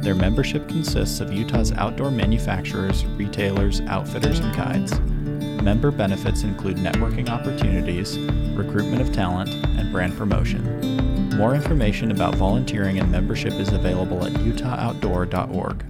Their 0.00 0.14
membership 0.14 0.68
consists 0.68 1.20
of 1.20 1.32
Utah's 1.32 1.72
outdoor 1.72 2.10
manufacturers, 2.10 3.04
retailers, 3.04 3.80
outfitters, 3.82 4.38
and 4.38 4.54
guides. 4.56 4.98
Member 5.62 5.90
benefits 5.90 6.44
include 6.44 6.76
networking 6.76 7.28
opportunities, 7.28 8.16
recruitment 8.56 9.02
of 9.02 9.12
talent, 9.12 9.50
and 9.50 9.92
brand 9.92 10.16
promotion. 10.16 11.36
More 11.36 11.54
information 11.54 12.10
about 12.10 12.36
volunteering 12.36 12.98
and 12.98 13.10
membership 13.10 13.52
is 13.54 13.72
available 13.72 14.24
at 14.24 14.32
utahoutdoor.org. 14.32 15.84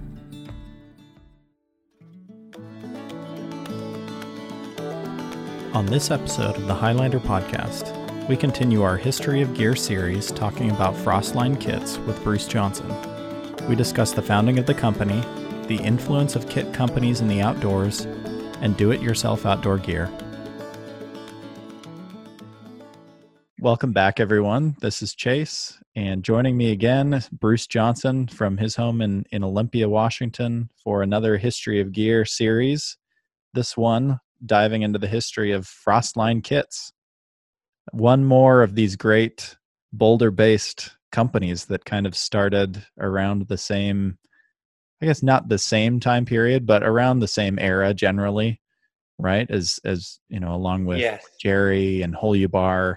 On 5.73 5.85
this 5.85 6.09
episode 6.09 6.55
of 6.55 6.67
the 6.67 6.73
Highlander 6.73 7.19
podcast, 7.19 7.95
we 8.27 8.35
continue 8.35 8.81
our 8.81 8.97
History 8.97 9.41
of 9.41 9.53
Gear 9.53 9.75
series 9.75 10.31
talking 10.31 10.71
about 10.71 10.95
Frostline 10.95 11.59
kits 11.59 11.99
with 11.99 12.21
Bruce 12.23 12.47
Johnson. 12.47 12.87
We 13.69 13.75
discuss 13.75 14.13
the 14.13 14.23
founding 14.23 14.57
of 14.57 14.65
the 14.65 14.73
company, 14.73 15.21
the 15.67 15.77
influence 15.83 16.35
of 16.35 16.49
kit 16.49 16.73
companies 16.73 17.21
in 17.21 17.27
the 17.27 17.39
outdoors, 17.39 18.01
and 18.61 18.75
do 18.75 18.89
it 18.89 18.99
yourself 18.99 19.45
outdoor 19.45 19.77
gear. 19.77 20.09
Welcome 23.59 23.93
back, 23.93 24.19
everyone. 24.19 24.75
This 24.81 25.03
is 25.03 25.13
Chase, 25.13 25.77
and 25.95 26.23
joining 26.23 26.57
me 26.57 26.71
again, 26.71 27.23
Bruce 27.31 27.67
Johnson 27.67 28.25
from 28.25 28.57
his 28.57 28.75
home 28.75 29.01
in, 29.01 29.23
in 29.31 29.43
Olympia, 29.43 29.87
Washington, 29.87 30.71
for 30.83 31.03
another 31.03 31.37
History 31.37 31.79
of 31.79 31.91
Gear 31.91 32.25
series. 32.25 32.97
This 33.53 33.77
one 33.77 34.19
diving 34.43 34.81
into 34.81 34.97
the 34.97 35.07
history 35.07 35.51
of 35.51 35.67
Frostline 35.67 36.43
kits. 36.43 36.91
One 37.91 38.25
more 38.25 38.63
of 38.63 38.73
these 38.73 38.95
great 38.95 39.57
boulder 39.93 40.31
based 40.31 40.95
companies 41.11 41.65
that 41.65 41.85
kind 41.85 42.05
of 42.05 42.15
started 42.15 42.85
around 42.99 43.47
the 43.47 43.57
same 43.57 44.17
i 45.01 45.05
guess 45.05 45.23
not 45.23 45.49
the 45.49 45.57
same 45.57 45.99
time 45.99 46.25
period 46.25 46.65
but 46.65 46.83
around 46.83 47.19
the 47.19 47.27
same 47.27 47.57
era 47.59 47.93
generally 47.93 48.59
right? 49.19 49.49
As 49.51 49.79
as 49.83 50.19
you 50.29 50.39
know 50.39 50.55
along 50.55 50.85
with 50.85 50.99
yes. 50.99 51.23
Gerry 51.39 52.01
and 52.01 52.15
Holubar 52.15 52.95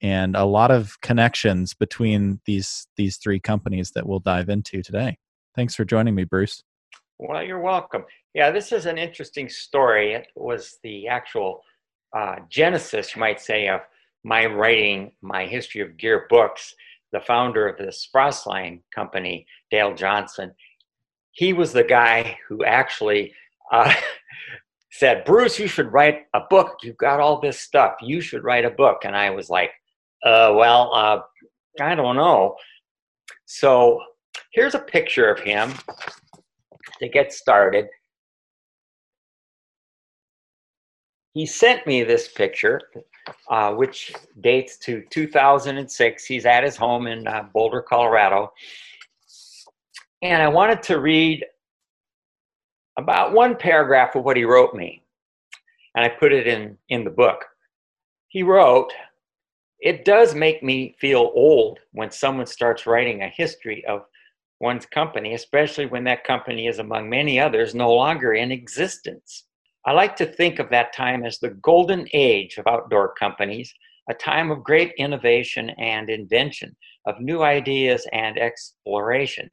and 0.00 0.36
a 0.36 0.44
lot 0.44 0.70
of 0.70 0.98
connections 1.02 1.74
between 1.74 2.40
these 2.46 2.86
these 2.96 3.18
three 3.18 3.40
companies 3.40 3.90
that 3.90 4.06
we'll 4.06 4.20
dive 4.20 4.48
into 4.48 4.82
today. 4.82 5.18
Thanks 5.54 5.74
for 5.74 5.84
joining 5.84 6.14
me 6.14 6.24
bruce. 6.24 6.62
Well 7.18 7.42
you're 7.42 7.60
welcome. 7.60 8.04
Yeah 8.32 8.50
this 8.50 8.72
is 8.72 8.86
an 8.86 8.96
interesting 8.96 9.48
story. 9.48 10.14
It 10.14 10.28
was 10.36 10.78
the 10.82 11.08
actual 11.08 11.62
uh, 12.16 12.36
genesis 12.48 13.14
you 13.14 13.20
might 13.20 13.40
say 13.40 13.68
of 13.68 13.80
my 14.24 14.46
writing 14.46 15.12
my 15.20 15.44
history 15.46 15.80
of 15.80 15.96
gear 15.96 16.26
books 16.30 16.74
the 17.12 17.20
founder 17.20 17.68
of 17.68 17.78
this 17.78 18.08
Frostline 18.14 18.80
company, 18.94 19.46
Dale 19.70 19.94
Johnson, 19.94 20.52
he 21.32 21.52
was 21.52 21.72
the 21.72 21.84
guy 21.84 22.38
who 22.48 22.64
actually 22.64 23.32
uh, 23.70 23.92
said, 24.90 25.24
Bruce, 25.24 25.58
you 25.58 25.68
should 25.68 25.92
write 25.92 26.26
a 26.34 26.40
book. 26.48 26.78
You've 26.82 26.96
got 26.96 27.20
all 27.20 27.40
this 27.40 27.60
stuff. 27.60 27.94
You 28.00 28.20
should 28.20 28.42
write 28.42 28.64
a 28.64 28.70
book. 28.70 29.04
And 29.04 29.14
I 29.14 29.30
was 29.30 29.50
like, 29.50 29.70
uh, 30.24 30.52
well, 30.54 30.92
uh, 30.94 31.20
I 31.80 31.94
don't 31.94 32.16
know. 32.16 32.56
So 33.44 34.00
here's 34.52 34.74
a 34.74 34.80
picture 34.80 35.30
of 35.30 35.38
him 35.40 35.74
to 37.00 37.08
get 37.08 37.32
started. 37.32 37.86
He 41.34 41.44
sent 41.44 41.86
me 41.86 42.02
this 42.02 42.28
picture 42.28 42.80
uh, 43.48 43.72
which 43.72 44.12
dates 44.40 44.76
to 44.78 45.02
2006. 45.10 46.24
He's 46.24 46.46
at 46.46 46.64
his 46.64 46.76
home 46.76 47.06
in 47.06 47.26
uh, 47.26 47.44
Boulder, 47.52 47.82
Colorado. 47.82 48.52
And 50.22 50.42
I 50.42 50.48
wanted 50.48 50.82
to 50.84 51.00
read 51.00 51.44
about 52.98 53.32
one 53.32 53.56
paragraph 53.56 54.14
of 54.14 54.24
what 54.24 54.36
he 54.36 54.44
wrote 54.44 54.74
me. 54.74 55.02
And 55.94 56.04
I 56.04 56.08
put 56.08 56.32
it 56.32 56.46
in, 56.46 56.76
in 56.88 57.04
the 57.04 57.10
book. 57.10 57.44
He 58.28 58.42
wrote, 58.42 58.92
It 59.80 60.04
does 60.04 60.34
make 60.34 60.62
me 60.62 60.94
feel 60.98 61.32
old 61.34 61.78
when 61.92 62.10
someone 62.10 62.46
starts 62.46 62.86
writing 62.86 63.22
a 63.22 63.28
history 63.28 63.84
of 63.86 64.04
one's 64.60 64.86
company, 64.86 65.34
especially 65.34 65.86
when 65.86 66.04
that 66.04 66.24
company 66.24 66.66
is, 66.66 66.78
among 66.78 67.08
many 67.08 67.38
others, 67.38 67.74
no 67.74 67.92
longer 67.92 68.34
in 68.34 68.50
existence. 68.50 69.45
I 69.86 69.92
like 69.92 70.16
to 70.16 70.26
think 70.26 70.58
of 70.58 70.68
that 70.70 70.92
time 70.92 71.24
as 71.24 71.38
the 71.38 71.50
golden 71.50 72.08
age 72.12 72.58
of 72.58 72.66
outdoor 72.66 73.14
companies, 73.14 73.72
a 74.10 74.14
time 74.14 74.50
of 74.50 74.64
great 74.64 74.92
innovation 74.98 75.70
and 75.78 76.10
invention, 76.10 76.76
of 77.06 77.20
new 77.20 77.42
ideas 77.42 78.04
and 78.12 78.36
exploration. 78.36 79.48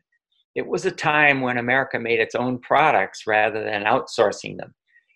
It 0.55 0.65
was 0.65 0.85
a 0.85 0.91
time 0.91 1.41
when 1.41 1.59
America 1.59 1.99
made 1.99 2.19
its 2.19 2.33
own 2.33 2.59
products 2.59 3.27
rather 3.27 3.63
than 3.63 3.83
outsourcing 3.83 4.57
them. 4.57 4.73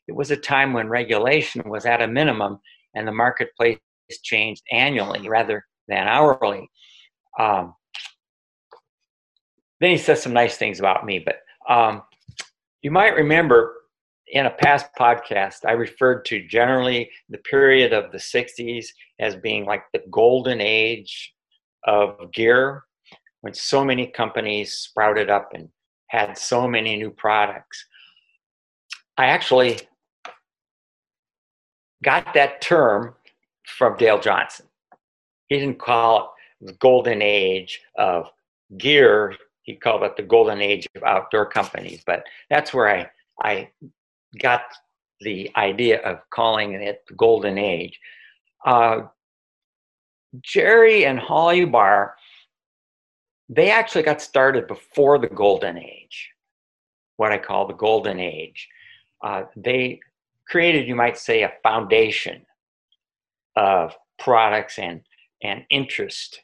It 0.08 0.16
was 0.16 0.30
a 0.30 0.38
time 0.38 0.74
when 0.74 0.88
regulation 0.88 1.64
was 1.68 1.88
at 1.88 2.02
a 2.02 2.08
minimum 2.08 2.60
and 2.94 3.08
the 3.08 3.12
marketplace 3.12 3.80
changed 4.24 4.64
annually 4.72 5.28
rather 5.28 5.66
than 5.88 6.08
hourly. 6.08 6.70
Um, 7.40 7.74
then 9.82 9.92
he 9.92 9.98
says 9.98 10.22
some 10.22 10.34
nice 10.34 10.58
things 10.58 10.80
about 10.80 11.06
me, 11.06 11.20
but 11.20 11.38
um, 11.68 12.04
you 12.82 12.92
might 12.92 13.16
remember 13.16 13.74
in 14.30 14.46
a 14.46 14.52
past 14.52 14.88
podcast, 15.00 15.66
I 15.66 15.72
referred 15.72 16.26
to 16.26 16.46
generally 16.48 17.10
the 17.30 17.38
period 17.40 17.94
of 17.94 18.12
the 18.12 18.18
60s 18.18 18.88
as 19.20 19.36
being 19.36 19.66
like 19.66 19.84
the 19.94 20.04
golden 20.10 20.60
age 20.62 21.34
of 21.86 22.32
gear 22.34 22.84
when 23.42 23.54
so 23.54 23.86
many 23.86 24.08
companies 24.08 24.74
sprouted 24.74 25.30
up 25.30 25.52
and 25.54 25.70
had 26.08 26.38
so 26.38 26.68
many 26.68 26.98
new 26.98 27.12
products. 27.12 27.86
I 29.18 29.28
actually 29.28 29.80
got 32.04 32.34
that 32.34 32.62
term 32.62 33.16
from 33.66 33.98
Dale 33.98 34.20
Johnson. 34.20 34.66
He 35.48 35.60
didn't 35.60 35.80
call 35.80 36.36
it 36.62 36.68
the 36.68 36.74
golden 36.74 37.22
age 37.22 37.82
of 37.98 38.30
gear, 38.78 39.36
he 39.64 39.76
called 39.76 40.04
it 40.04 40.18
the 40.18 40.24
golden 40.24 40.62
age 40.62 40.88
of 40.96 41.04
outdoor 41.04 41.46
companies, 41.46 42.02
but 42.06 42.24
that's 42.50 42.74
where 42.74 42.90
I 42.90 43.10
I 43.42 43.70
got 44.40 44.62
the 45.22 45.50
idea 45.56 46.02
of 46.02 46.20
calling 46.30 46.74
it 46.74 47.04
the 47.08 47.16
golden 47.16 47.58
age. 47.58 48.00
Uh, 48.66 49.02
Gerry 50.42 51.06
and 51.06 51.20
Holubar, 51.20 52.12
they 53.50 53.72
actually 53.72 54.04
got 54.04 54.22
started 54.22 54.68
before 54.68 55.18
the 55.18 55.28
golden 55.28 55.78
age, 55.78 56.30
what 57.16 57.32
I 57.32 57.38
call 57.38 57.68
the 57.68 57.74
golden 57.74 58.20
age. 58.20 58.68
Uh, 59.24 59.44
they 59.56 60.00
created, 60.48 60.88
you 60.88 60.96
might 60.96 61.18
say, 61.18 61.44
a 61.44 61.54
foundation 61.64 62.46
of 63.56 63.96
products 64.20 64.78
and, 64.78 65.02
and 65.42 65.64
interest. 65.70 66.42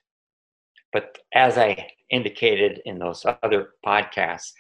But 0.92 1.18
as 1.34 1.58
I 1.58 1.90
indicated 2.10 2.82
in 2.86 3.00
those 3.00 3.26
other 3.44 3.70
podcasts, 3.86 4.54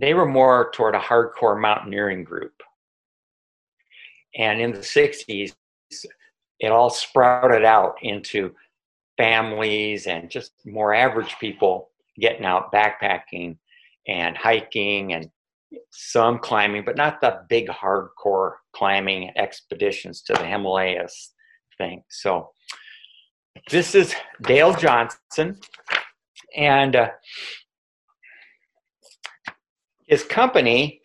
they 0.00 0.14
were 0.14 0.26
more 0.26 0.70
toward 0.74 0.94
a 0.94 0.98
hardcore 0.98 1.60
mountaineering 1.60 2.24
group. 2.24 2.54
And 4.36 4.60
in 4.60 4.72
the 4.72 4.78
60s, 4.78 5.54
it 6.60 6.68
all 6.68 6.90
sprouted 6.90 7.64
out 7.64 7.96
into 8.02 8.54
families 9.16 10.06
and 10.06 10.30
just 10.30 10.52
more 10.64 10.94
average 10.94 11.36
people 11.38 11.90
getting 12.18 12.44
out 12.44 12.72
backpacking 12.72 13.56
and 14.08 14.36
hiking 14.36 15.12
and 15.12 15.30
some 15.90 16.38
climbing, 16.38 16.84
but 16.84 16.96
not 16.96 17.20
the 17.20 17.42
big 17.48 17.68
hardcore 17.68 18.54
climbing 18.72 19.30
expeditions 19.36 20.22
to 20.22 20.32
the 20.32 20.44
Himalayas 20.44 21.32
thing. 21.78 22.02
So 22.08 22.50
this 23.70 23.94
is 23.94 24.14
Dale 24.42 24.74
Johnson. 24.74 25.58
And 26.56 26.96
uh, 26.96 27.10
his 30.10 30.24
company 30.24 31.00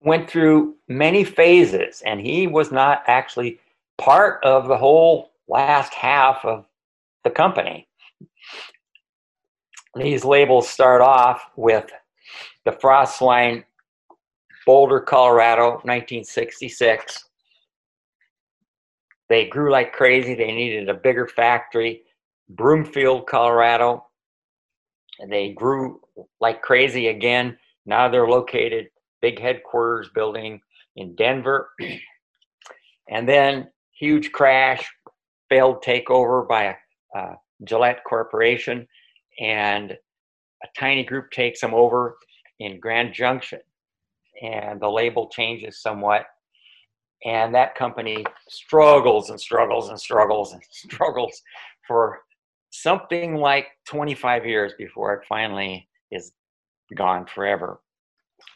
went 0.00 0.28
through 0.28 0.74
many 0.88 1.22
phases, 1.22 2.02
and 2.04 2.20
he 2.20 2.48
was 2.48 2.72
not 2.72 3.04
actually 3.06 3.60
part 3.96 4.42
of 4.42 4.66
the 4.66 4.76
whole 4.76 5.30
last 5.46 5.94
half 5.94 6.44
of 6.44 6.66
the 7.22 7.30
company. 7.30 7.86
these 9.94 10.24
labels 10.24 10.68
start 10.68 11.00
off 11.00 11.42
with 11.54 11.90
the 12.64 12.72
Frostline 12.72 13.64
Boulder, 14.66 15.00
Colorado, 15.00 15.80
1966. 15.84 17.24
They 19.28 19.46
grew 19.46 19.70
like 19.70 19.92
crazy. 19.92 20.34
They 20.34 20.52
needed 20.52 20.88
a 20.88 20.94
bigger 20.94 21.28
factory. 21.28 22.02
Broomfield, 22.48 23.26
Colorado. 23.26 24.07
They 25.28 25.50
grew 25.50 26.00
like 26.40 26.62
crazy 26.62 27.08
again. 27.08 27.58
Now 27.86 28.08
they're 28.08 28.28
located, 28.28 28.88
big 29.20 29.40
headquarters 29.40 30.10
building 30.14 30.60
in 30.96 31.14
Denver. 31.16 31.70
and 33.10 33.28
then 33.28 33.68
huge 33.98 34.32
crash, 34.32 34.88
failed 35.48 35.82
takeover 35.82 36.46
by 36.46 36.64
a, 36.64 37.18
a 37.18 37.36
Gillette 37.64 38.02
Corporation, 38.08 38.86
and 39.40 39.92
a 39.92 40.68
tiny 40.78 41.04
group 41.04 41.30
takes 41.30 41.60
them 41.60 41.74
over 41.74 42.16
in 42.60 42.80
Grand 42.80 43.12
Junction 43.14 43.60
and 44.42 44.80
the 44.80 44.88
label 44.88 45.28
changes 45.28 45.80
somewhat. 45.82 46.26
And 47.24 47.54
that 47.54 47.74
company 47.74 48.24
struggles 48.48 49.30
and 49.30 49.40
struggles 49.40 49.88
and 49.88 49.98
struggles 49.98 50.52
and 50.52 50.62
struggles 50.70 51.42
for 51.86 52.20
something 52.70 53.36
like 53.36 53.66
25 53.86 54.46
years 54.46 54.72
before 54.78 55.14
it 55.14 55.24
finally 55.28 55.88
is 56.10 56.32
gone 56.96 57.26
forever. 57.26 57.80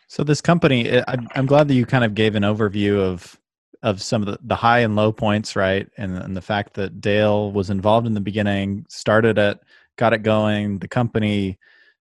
So 0.09 0.25
this 0.25 0.41
company, 0.41 0.89
eh, 0.89 1.05
I'm 1.35 1.47
glad 1.47 1.69
that 1.69 1.75
you 1.75 1.87
kind 1.87 2.05
of 2.05 2.15
gave 2.15 2.35
an 2.35 2.43
overview 2.43 2.99
of 2.99 3.39
of 3.83 4.01
some 4.01 4.23
of 4.23 4.29
the, 4.29 4.39
the 4.45 4.55
high 4.55 4.79
and 4.79 4.95
low 4.95 5.11
points, 5.11 5.57
right? 5.57 5.89
And, 5.99 6.17
and 6.17 6.37
the 6.37 6.41
fact 6.41 6.75
that 6.75 7.01
Dale 7.01 7.51
was 7.51 7.69
involved 7.69 8.07
in 8.07 8.15
the 8.15 8.21
beginning, 8.21 8.87
started 8.89 9.39
it, 9.39 9.59
got 9.99 10.13
it 10.13 10.23
going. 10.23 10.79
The 10.79 10.87
company 10.87 11.59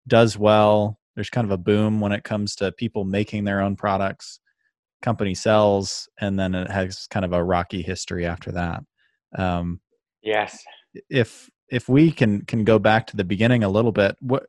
does 0.09 0.39
well 0.39 0.99
there's 1.15 1.31
kind 1.31 1.47
of 1.47 1.51
a 1.51 1.59
boom 1.59 2.01
when 2.01 2.13
it 2.13 2.25
comes 2.25 2.55
to 2.57 2.71
people 2.73 3.05
making 3.05 3.45
their 3.45 3.61
own 3.61 3.75
products 3.75 4.41
company 5.03 5.35
sells 5.35 6.09
and 6.21 6.39
then 6.39 6.55
it 6.55 6.71
has 6.71 7.07
kind 7.09 7.25
of 7.25 7.33
a 7.33 7.43
rocky 7.43 7.83
history 7.83 8.25
after 8.25 8.53
that 8.53 8.83
um, 9.37 9.81
yes 10.23 10.63
if 11.11 11.51
if 11.71 11.89
we 11.89 12.11
can 12.11 12.43
can 12.43 12.65
go 12.65 12.79
back 12.79 13.07
to 13.07 13.17
the 13.17 13.25
beginning 13.25 13.65
a 13.65 13.69
little 13.69 13.93
bit 13.93 14.17
what 14.21 14.47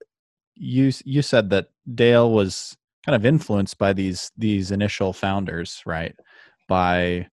you 0.56 0.92
you 1.06 1.22
said 1.22 1.50
that 1.50 1.68
dale 1.96 2.31
was 2.31 2.78
kind 3.06 3.16
of 3.16 3.25
influenced 3.25 3.78
by 3.78 3.94
these 3.94 4.31
these 4.38 4.72
initial 4.72 5.14
founders 5.14 5.81
right 5.86 6.16
by 6.68 7.28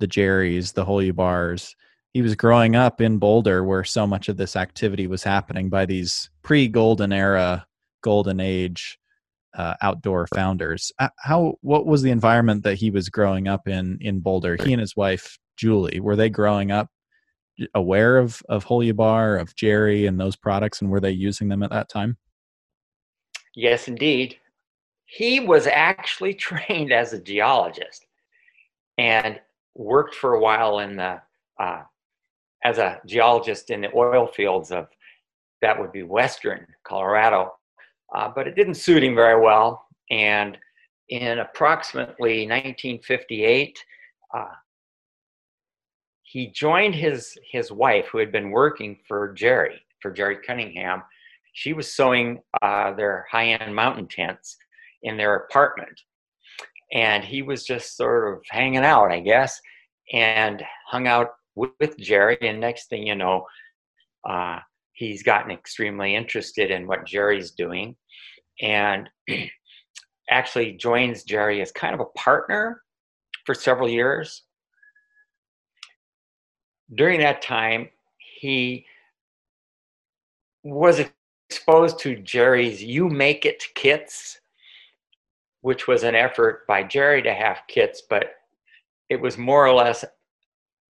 the 0.00 0.06
Gerry's 0.06 0.72
the 0.72 0.84
Holubars 0.84 1.74
he 2.12 2.22
was 2.22 2.36
growing 2.36 2.76
up 2.76 3.00
in 3.00 3.18
boulder 3.18 3.64
where 3.64 3.84
so 3.84 4.06
much 4.06 4.28
of 4.28 4.36
this 4.36 4.56
activity 4.56 5.06
was 5.06 5.22
happening 5.22 5.68
by 5.68 5.84
these 5.84 6.30
pre-golden 6.42 7.12
era 7.12 7.66
golden 8.02 8.38
age 8.38 8.98
uh, 9.56 9.74
outdoor 9.82 10.26
founders. 10.28 10.92
Uh, 10.98 11.08
how 11.18 11.54
what 11.60 11.86
was 11.86 12.02
the 12.02 12.10
environment 12.10 12.62
that 12.64 12.74
he 12.74 12.90
was 12.90 13.08
growing 13.08 13.48
up 13.48 13.66
in 13.68 13.98
in 14.00 14.20
Boulder? 14.20 14.56
He 14.62 14.72
and 14.72 14.80
his 14.80 14.96
wife 14.96 15.38
Julie 15.56 16.00
were 16.00 16.16
they 16.16 16.28
growing 16.28 16.70
up 16.70 16.90
aware 17.74 18.18
of 18.18 18.42
of 18.48 18.64
Holubar, 18.64 19.40
of 19.40 19.54
Gerry, 19.54 20.06
and 20.06 20.18
those 20.18 20.36
products, 20.36 20.80
and 20.80 20.90
were 20.90 21.00
they 21.00 21.10
using 21.10 21.48
them 21.48 21.62
at 21.62 21.70
that 21.70 21.88
time? 21.88 22.16
Yes, 23.54 23.88
indeed. 23.88 24.36
He 25.06 25.40
was 25.40 25.66
actually 25.66 26.34
trained 26.48 26.92
as 26.92 27.12
a 27.12 27.20
geologist 27.20 28.06
and 28.98 29.40
worked 29.74 30.14
for 30.14 30.34
a 30.34 30.40
while 30.40 30.80
in 30.80 30.96
the 30.96 31.20
uh, 31.60 31.82
as 32.64 32.78
a 32.78 33.00
geologist 33.06 33.70
in 33.70 33.80
the 33.82 33.94
oil 33.94 34.26
fields 34.26 34.70
of 34.70 34.88
that 35.62 35.78
would 35.78 35.92
be 35.92 36.02
western 36.02 36.66
Colorado 36.84 37.52
uh, 38.14 38.30
but 38.34 38.46
it 38.46 38.54
didn't 38.54 38.74
suit 38.74 39.02
him 39.02 39.14
very 39.14 39.40
well. 39.40 39.86
And 40.10 40.56
in 41.08 41.40
approximately 41.40 42.46
1958, 42.46 43.78
uh, 44.32 44.44
he 46.34 46.48
joined 46.48 46.96
his 46.96 47.38
his 47.48 47.70
wife, 47.70 48.06
who 48.10 48.18
had 48.18 48.32
been 48.32 48.50
working 48.50 48.98
for 49.06 49.32
Gerry 49.34 49.80
for 50.02 50.10
Gerry 50.10 50.38
Cunningham. 50.44 51.00
She 51.52 51.72
was 51.72 51.94
sewing 51.94 52.40
uh, 52.60 52.92
their 52.94 53.24
high-end 53.30 53.72
mountain 53.72 54.08
tents 54.08 54.56
in 55.04 55.16
their 55.16 55.36
apartment, 55.36 56.00
and 56.92 57.22
he 57.22 57.42
was 57.42 57.62
just 57.64 57.96
sort 57.96 58.32
of 58.32 58.42
hanging 58.50 58.84
out, 58.84 59.12
I 59.12 59.20
guess, 59.20 59.60
and 60.12 60.60
hung 60.88 61.06
out 61.06 61.28
with, 61.54 61.70
with 61.78 61.96
Gerry. 61.98 62.36
And 62.40 62.58
next 62.58 62.88
thing 62.88 63.06
you 63.06 63.14
know, 63.14 63.46
uh, 64.28 64.58
he's 64.94 65.22
gotten 65.22 65.52
extremely 65.52 66.16
interested 66.16 66.72
in 66.72 66.88
what 66.88 67.06
Gerry's 67.06 67.52
doing 67.52 67.94
and 68.60 69.08
actually 70.30 70.72
joins 70.72 71.22
Gerry 71.22 71.62
as 71.62 71.70
kind 71.70 71.94
of 71.94 72.00
a 72.00 72.18
partner 72.18 72.82
for 73.46 73.54
several 73.54 73.88
years. 73.88 74.42
During 76.94 77.20
that 77.20 77.42
time, 77.42 77.88
he 78.18 78.86
was 80.62 81.00
exposed 81.48 81.98
to 82.00 82.16
Gerry's 82.16 82.82
You 82.82 83.08
Make 83.08 83.44
It 83.44 83.64
kits, 83.74 84.40
which 85.60 85.86
was 85.86 86.02
an 86.02 86.14
effort 86.14 86.66
by 86.66 86.82
Gerry 86.82 87.22
to 87.22 87.32
have 87.32 87.62
kits, 87.68 88.02
but 88.08 88.34
it 89.08 89.20
was 89.20 89.38
more 89.38 89.66
or 89.66 89.74
less 89.74 90.04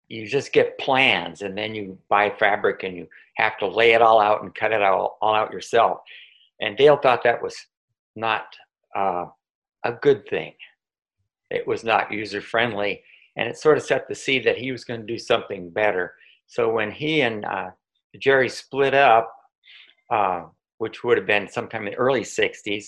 you 0.08 0.28
just 0.28 0.54
get 0.54 0.78
plans 0.78 1.42
and 1.42 1.58
then 1.58 1.76
you 1.76 1.98
buy 2.10 2.30
fabric 2.30 2.84
and 2.84 2.96
you 2.96 3.08
have 3.36 3.58
to 3.58 3.68
lay 3.68 3.92
it 3.92 4.02
all 4.02 4.20
out 4.20 4.42
and 4.42 4.56
cut 4.56 4.72
it 4.72 4.82
all, 4.82 5.18
all 5.22 5.36
out 5.36 5.52
yourself. 5.52 6.00
And 6.62 6.78
Dale 6.78 6.98
thought 6.98 7.24
that 7.24 7.42
was 7.42 7.56
not 8.16 8.46
uh, 8.96 9.26
a 9.84 9.92
good 9.92 10.28
thing. 10.28 10.54
It 11.50 11.68
was 11.68 11.84
not 11.84 12.12
user 12.12 12.42
friendly, 12.42 13.04
and 13.38 13.48
it 13.48 13.58
sort 13.58 13.78
of 13.78 13.84
set 13.84 14.08
the 14.08 14.16
seed 14.16 14.44
that 14.46 14.58
he 14.58 14.72
was 14.72 14.84
going 14.84 15.00
to 15.00 15.06
do 15.06 15.18
something 15.18 15.70
better. 15.70 16.16
So 16.48 16.72
when 16.72 16.92
he 16.92 17.22
and 17.22 17.46
uh, 17.46 17.70
Gerry 18.20 18.50
split 18.50 18.94
up, 18.94 19.32
uh, 20.12 20.44
which 20.80 21.04
would 21.04 21.18
have 21.18 21.28
been 21.28 21.48
sometime 21.48 21.86
in 21.86 21.94
the 21.94 21.98
early 21.98 22.22
60s, 22.22 22.88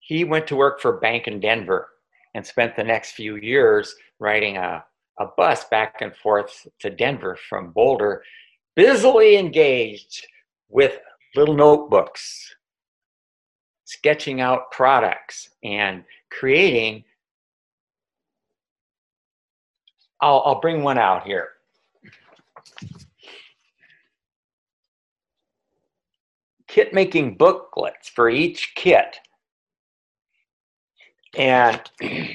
he 0.00 0.24
went 0.24 0.46
to 0.46 0.56
work 0.56 0.80
for 0.80 0.96
a 0.96 1.00
bank 1.00 1.26
in 1.26 1.40
Denver 1.40 1.88
and 2.34 2.46
spent 2.46 2.76
the 2.76 2.84
next 2.84 3.12
few 3.12 3.36
years 3.36 3.94
riding 4.18 4.56
a, 4.56 4.84
a 5.18 5.26
bus 5.36 5.64
back 5.64 5.96
and 6.00 6.14
forth 6.14 6.66
to 6.80 6.90
Denver 6.90 7.36
from 7.48 7.72
Boulder, 7.72 8.22
busily 8.76 9.36
engaged 9.36 10.26
with 10.68 10.98
little 11.34 11.54
notebooks, 11.54 12.54
sketching 13.84 14.40
out 14.40 14.70
products 14.70 15.50
and 15.64 16.04
creating. 16.30 17.04
I'll, 20.20 20.42
I'll 20.44 20.60
bring 20.60 20.82
one 20.82 20.98
out 20.98 21.26
here. 21.26 21.48
Kit 26.68 26.92
making 26.92 27.36
booklets 27.36 28.08
for 28.08 28.28
each 28.28 28.74
kit. 28.74 29.18
And 31.36 31.80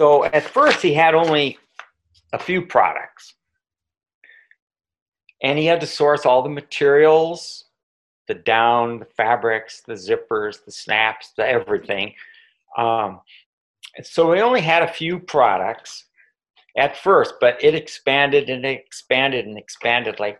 So 0.00 0.24
at 0.24 0.44
first 0.44 0.80
he 0.80 0.94
had 0.94 1.14
only 1.14 1.58
a 2.32 2.38
few 2.38 2.64
products. 2.64 3.34
And 5.42 5.58
he 5.58 5.66
had 5.66 5.82
to 5.82 5.86
source 5.86 6.24
all 6.24 6.40
the 6.40 6.48
materials, 6.48 7.66
the 8.30 8.34
down, 8.34 9.00
the 9.00 9.04
fabrics, 9.04 9.80
the 9.80 9.94
zippers, 9.94 10.64
the 10.64 10.70
snaps, 10.70 11.32
the 11.36 11.44
everything. 11.44 12.14
Um, 12.78 13.22
so 14.04 14.30
we 14.30 14.40
only 14.40 14.60
had 14.60 14.84
a 14.84 14.92
few 14.92 15.18
products 15.18 16.04
at 16.76 16.96
first, 16.96 17.34
but 17.40 17.62
it 17.62 17.74
expanded 17.74 18.48
and 18.48 18.64
expanded 18.64 19.46
and 19.46 19.58
expanded 19.58 20.20
like 20.20 20.38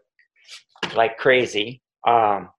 like 0.94 1.18
crazy. 1.18 1.82
Um, 2.06 2.50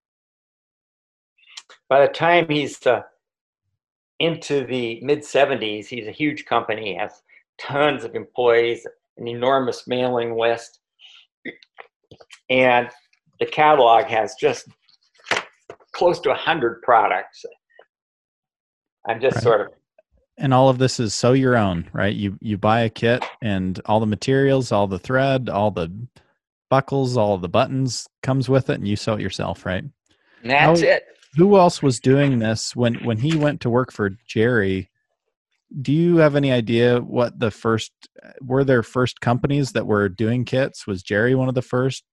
by 1.88 2.06
the 2.06 2.12
time 2.12 2.50
he's 2.50 2.86
uh, 2.86 3.04
into 4.20 4.66
the 4.66 5.00
mid 5.02 5.20
70s, 5.20 5.86
he's 5.86 6.08
a 6.08 6.12
huge 6.12 6.44
company, 6.44 6.96
has 6.96 7.22
tons 7.58 8.04
of 8.04 8.16
employees, 8.16 8.86
an 9.16 9.30
enormous 9.30 9.88
mailing 9.88 10.38
list, 10.38 10.80
and 12.50 12.90
the 13.40 13.46
catalog 13.46 14.08
has 14.08 14.36
just 14.36 14.68
close 15.94 16.20
to 16.22 16.30
100 16.30 16.82
products. 16.82 17.44
I'm 19.08 19.20
just 19.22 19.36
right. 19.38 19.44
sort 19.44 19.62
of 19.62 19.68
and 20.38 20.54
all 20.54 20.70
of 20.70 20.80
this 20.80 21.00
is 21.00 21.14
sew 21.14 21.34
your 21.34 21.56
own, 21.56 21.90
right? 21.94 22.16
You 22.16 22.38
you 22.42 22.58
buy 22.58 22.82
a 22.82 22.90
kit 22.90 23.24
and 23.42 23.80
all 23.86 24.00
the 24.00 24.06
materials, 24.06 24.72
all 24.72 24.88
the 24.88 25.00
thread, 25.00 25.50
all 25.50 25.72
the 25.72 25.92
buckles, 26.70 27.18
all 27.18 27.38
the 27.38 27.50
buttons 27.50 28.08
comes 28.24 28.50
with 28.50 28.70
it, 28.70 28.76
and 28.76 28.88
you 28.88 28.96
sew 28.96 29.16
it 29.16 29.22
yourself, 29.22 29.66
right? 29.66 29.84
And 29.84 30.52
that's 30.52 30.82
How, 30.82 30.88
it 30.88 31.04
who 31.36 31.58
else 31.58 31.82
was 31.82 32.00
doing 32.00 32.40
this 32.40 32.76
when 32.76 32.96
when 33.04 33.18
he 33.18 33.38
went 33.38 33.62
to 33.62 33.70
work 33.70 33.92
for 33.92 34.12
Gerry? 34.28 34.92
do 35.82 35.94
you 35.94 36.18
have 36.18 36.36
any 36.36 36.52
idea 36.52 37.00
what 37.00 37.40
the 37.40 37.52
first 37.52 37.92
were 38.42 38.64
there 38.64 38.84
first 38.84 39.22
companies 39.22 39.72
that 39.72 39.88
were 39.88 40.10
doing 40.10 40.44
kits? 40.44 40.86
Was 40.86 41.02
Gerry 41.02 41.36
one 41.36 41.48
of 41.48 41.56
the 41.56 41.62
first? 41.62 42.04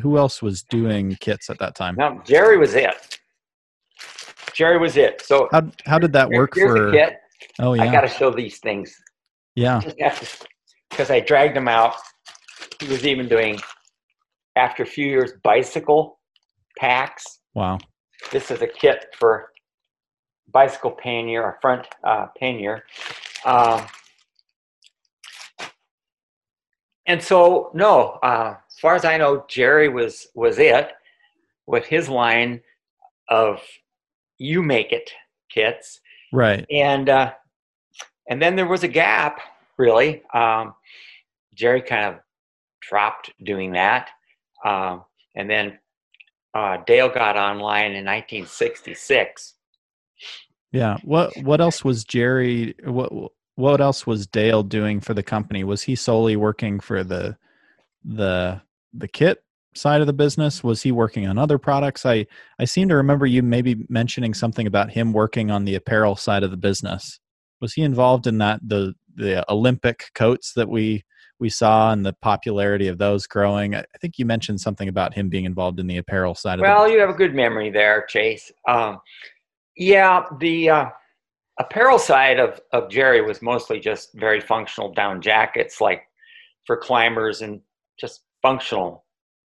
Who 0.00 0.18
else 0.18 0.42
was 0.42 0.62
doing 0.62 1.16
kits 1.20 1.50
at 1.50 1.58
that 1.58 1.74
time? 1.74 1.96
No, 1.96 2.20
Gerry 2.24 2.56
was 2.56 2.74
it. 2.74 3.18
Gerry 4.54 4.78
was 4.78 4.96
it. 4.96 5.22
So 5.22 5.48
how 5.52 5.70
how 5.86 5.98
did 5.98 6.12
that 6.12 6.30
work 6.30 6.54
here's 6.54 6.76
for? 6.76 6.92
kit. 6.92 7.20
Oh 7.58 7.74
yeah, 7.74 7.82
I 7.82 7.92
got 7.92 8.02
to 8.02 8.08
show 8.08 8.30
these 8.30 8.58
things 8.58 8.94
yeah, 9.54 9.80
because 10.90 11.10
I 11.10 11.20
dragged 11.20 11.56
him 11.56 11.68
out. 11.68 11.94
He 12.80 12.88
was 12.88 13.06
even 13.06 13.28
doing 13.28 13.58
after 14.56 14.82
a 14.82 14.86
few 14.86 15.06
years 15.06 15.32
bicycle 15.42 16.18
packs. 16.78 17.40
wow, 17.54 17.78
This 18.32 18.50
is 18.50 18.62
a 18.62 18.66
kit 18.66 19.06
for 19.18 19.52
bicycle 20.50 20.90
pannier, 20.90 21.48
a 21.48 21.60
front 21.60 21.86
uh, 22.02 22.26
pannier. 22.38 22.84
Um, 23.44 23.86
and 27.06 27.22
so, 27.22 27.70
no, 27.74 28.18
uh, 28.22 28.56
as 28.68 28.78
far 28.80 28.94
as 28.94 29.04
I 29.04 29.16
know, 29.18 29.44
Gerry 29.48 29.88
was 29.88 30.26
was 30.34 30.58
it 30.58 30.90
with 31.66 31.86
his 31.86 32.08
line 32.08 32.60
of 33.28 33.60
"You 34.38 34.62
make 34.62 34.92
it" 34.92 35.10
kits, 35.50 36.00
right, 36.32 36.64
and 36.70 37.08
uh, 37.08 37.32
and 38.28 38.40
then 38.40 38.56
there 38.56 38.66
was 38.66 38.82
a 38.82 38.88
gap. 38.88 39.40
Really, 39.76 40.22
um, 40.32 40.74
Gerry 41.54 41.82
kind 41.82 42.14
of 42.14 42.20
dropped 42.80 43.32
doing 43.42 43.72
that, 43.72 44.10
um, 44.64 45.04
and 45.34 45.48
then 45.48 45.78
uh, 46.54 46.78
Dale 46.86 47.08
got 47.08 47.36
online 47.36 47.92
in 47.92 48.04
1966. 48.04 49.54
yeah. 50.72 50.98
What 51.02 51.36
what 51.42 51.60
else 51.60 51.84
was 51.84 52.04
Gerry? 52.04 52.74
What 52.84 53.12
what 53.56 53.80
else 53.80 54.06
was 54.06 54.26
Dale 54.26 54.62
doing 54.62 55.00
for 55.00 55.14
the 55.14 55.22
company? 55.22 55.64
Was 55.64 55.82
he 55.82 55.94
solely 55.94 56.36
working 56.36 56.80
for 56.80 57.04
the 57.04 57.36
the 58.04 58.60
the 58.92 59.08
kit 59.08 59.43
side 59.76 60.00
of 60.00 60.06
the 60.06 60.12
business? 60.12 60.62
Was 60.62 60.82
he 60.82 60.92
working 60.92 61.26
on 61.26 61.38
other 61.38 61.58
products? 61.58 62.06
I 62.06 62.26
I 62.58 62.64
seem 62.64 62.88
to 62.88 62.96
remember 62.96 63.26
you 63.26 63.42
maybe 63.42 63.86
mentioning 63.88 64.34
something 64.34 64.66
about 64.66 64.90
him 64.90 65.12
working 65.12 65.50
on 65.50 65.64
the 65.64 65.74
apparel 65.74 66.16
side 66.16 66.42
of 66.42 66.50
the 66.50 66.56
business. 66.56 67.20
Was 67.60 67.74
he 67.74 67.82
involved 67.82 68.26
in 68.26 68.38
that 68.38 68.60
the 68.66 68.94
the 69.14 69.50
Olympic 69.50 70.10
coats 70.14 70.52
that 70.54 70.68
we 70.68 71.04
we 71.40 71.48
saw 71.48 71.92
and 71.92 72.04
the 72.04 72.14
popularity 72.22 72.88
of 72.88 72.98
those 72.98 73.26
growing? 73.26 73.74
I 73.74 73.84
think 74.00 74.18
you 74.18 74.26
mentioned 74.26 74.60
something 74.60 74.88
about 74.88 75.14
him 75.14 75.28
being 75.28 75.44
involved 75.44 75.80
in 75.80 75.86
the 75.86 75.98
apparel 75.98 76.34
side 76.34 76.58
of 76.58 76.62
Well, 76.62 76.88
you 76.88 77.00
have 77.00 77.10
a 77.10 77.14
good 77.14 77.34
memory 77.34 77.70
there, 77.70 78.06
Chase. 78.08 78.50
Um, 78.68 78.98
yeah, 79.76 80.24
the 80.38 80.70
uh, 80.70 80.86
apparel 81.58 81.98
side 81.98 82.38
of, 82.38 82.60
of 82.72 82.88
Gerry 82.88 83.20
was 83.22 83.42
mostly 83.42 83.80
just 83.80 84.10
very 84.14 84.40
functional 84.40 84.92
down 84.92 85.20
jackets, 85.20 85.80
like 85.80 86.02
for 86.66 86.76
climbers 86.76 87.42
and 87.42 87.60
just 87.98 88.22
functional 88.42 89.03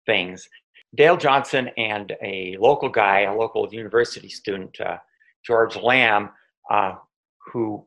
things. 0.07 0.49
Dale 0.95 1.17
Johnson 1.17 1.71
and 1.77 2.13
a 2.23 2.57
local 2.61 2.89
guy, 2.89 3.21
a 3.21 3.35
local 3.35 3.69
university 3.73 4.29
student, 4.29 4.79
uh, 4.81 4.99
George 5.45 5.77
Lamb, 5.77 6.31
uh, 6.71 6.95
who, 7.53 7.85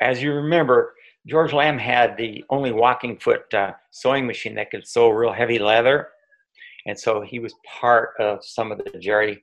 as 0.00 0.22
you 0.22 0.32
remember, 0.32 0.94
George 1.26 1.52
Lamb 1.52 1.78
had 1.78 2.16
the 2.16 2.44
only 2.50 2.72
walking 2.72 3.18
foot 3.18 3.52
uh, 3.54 3.72
sewing 3.90 4.26
machine 4.26 4.54
that 4.54 4.70
could 4.70 4.86
sew 4.86 5.10
real 5.10 5.32
heavy 5.32 5.58
leather. 5.58 6.08
And 6.86 6.98
so 6.98 7.20
he 7.20 7.40
was 7.40 7.54
part 7.66 8.10
of 8.20 8.44
some 8.44 8.70
of 8.70 8.78
the 8.78 8.98
Gerry 8.98 9.42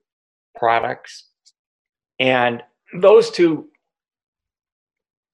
products. 0.56 1.30
And 2.20 2.64
those 3.02 3.32
two 3.32 3.68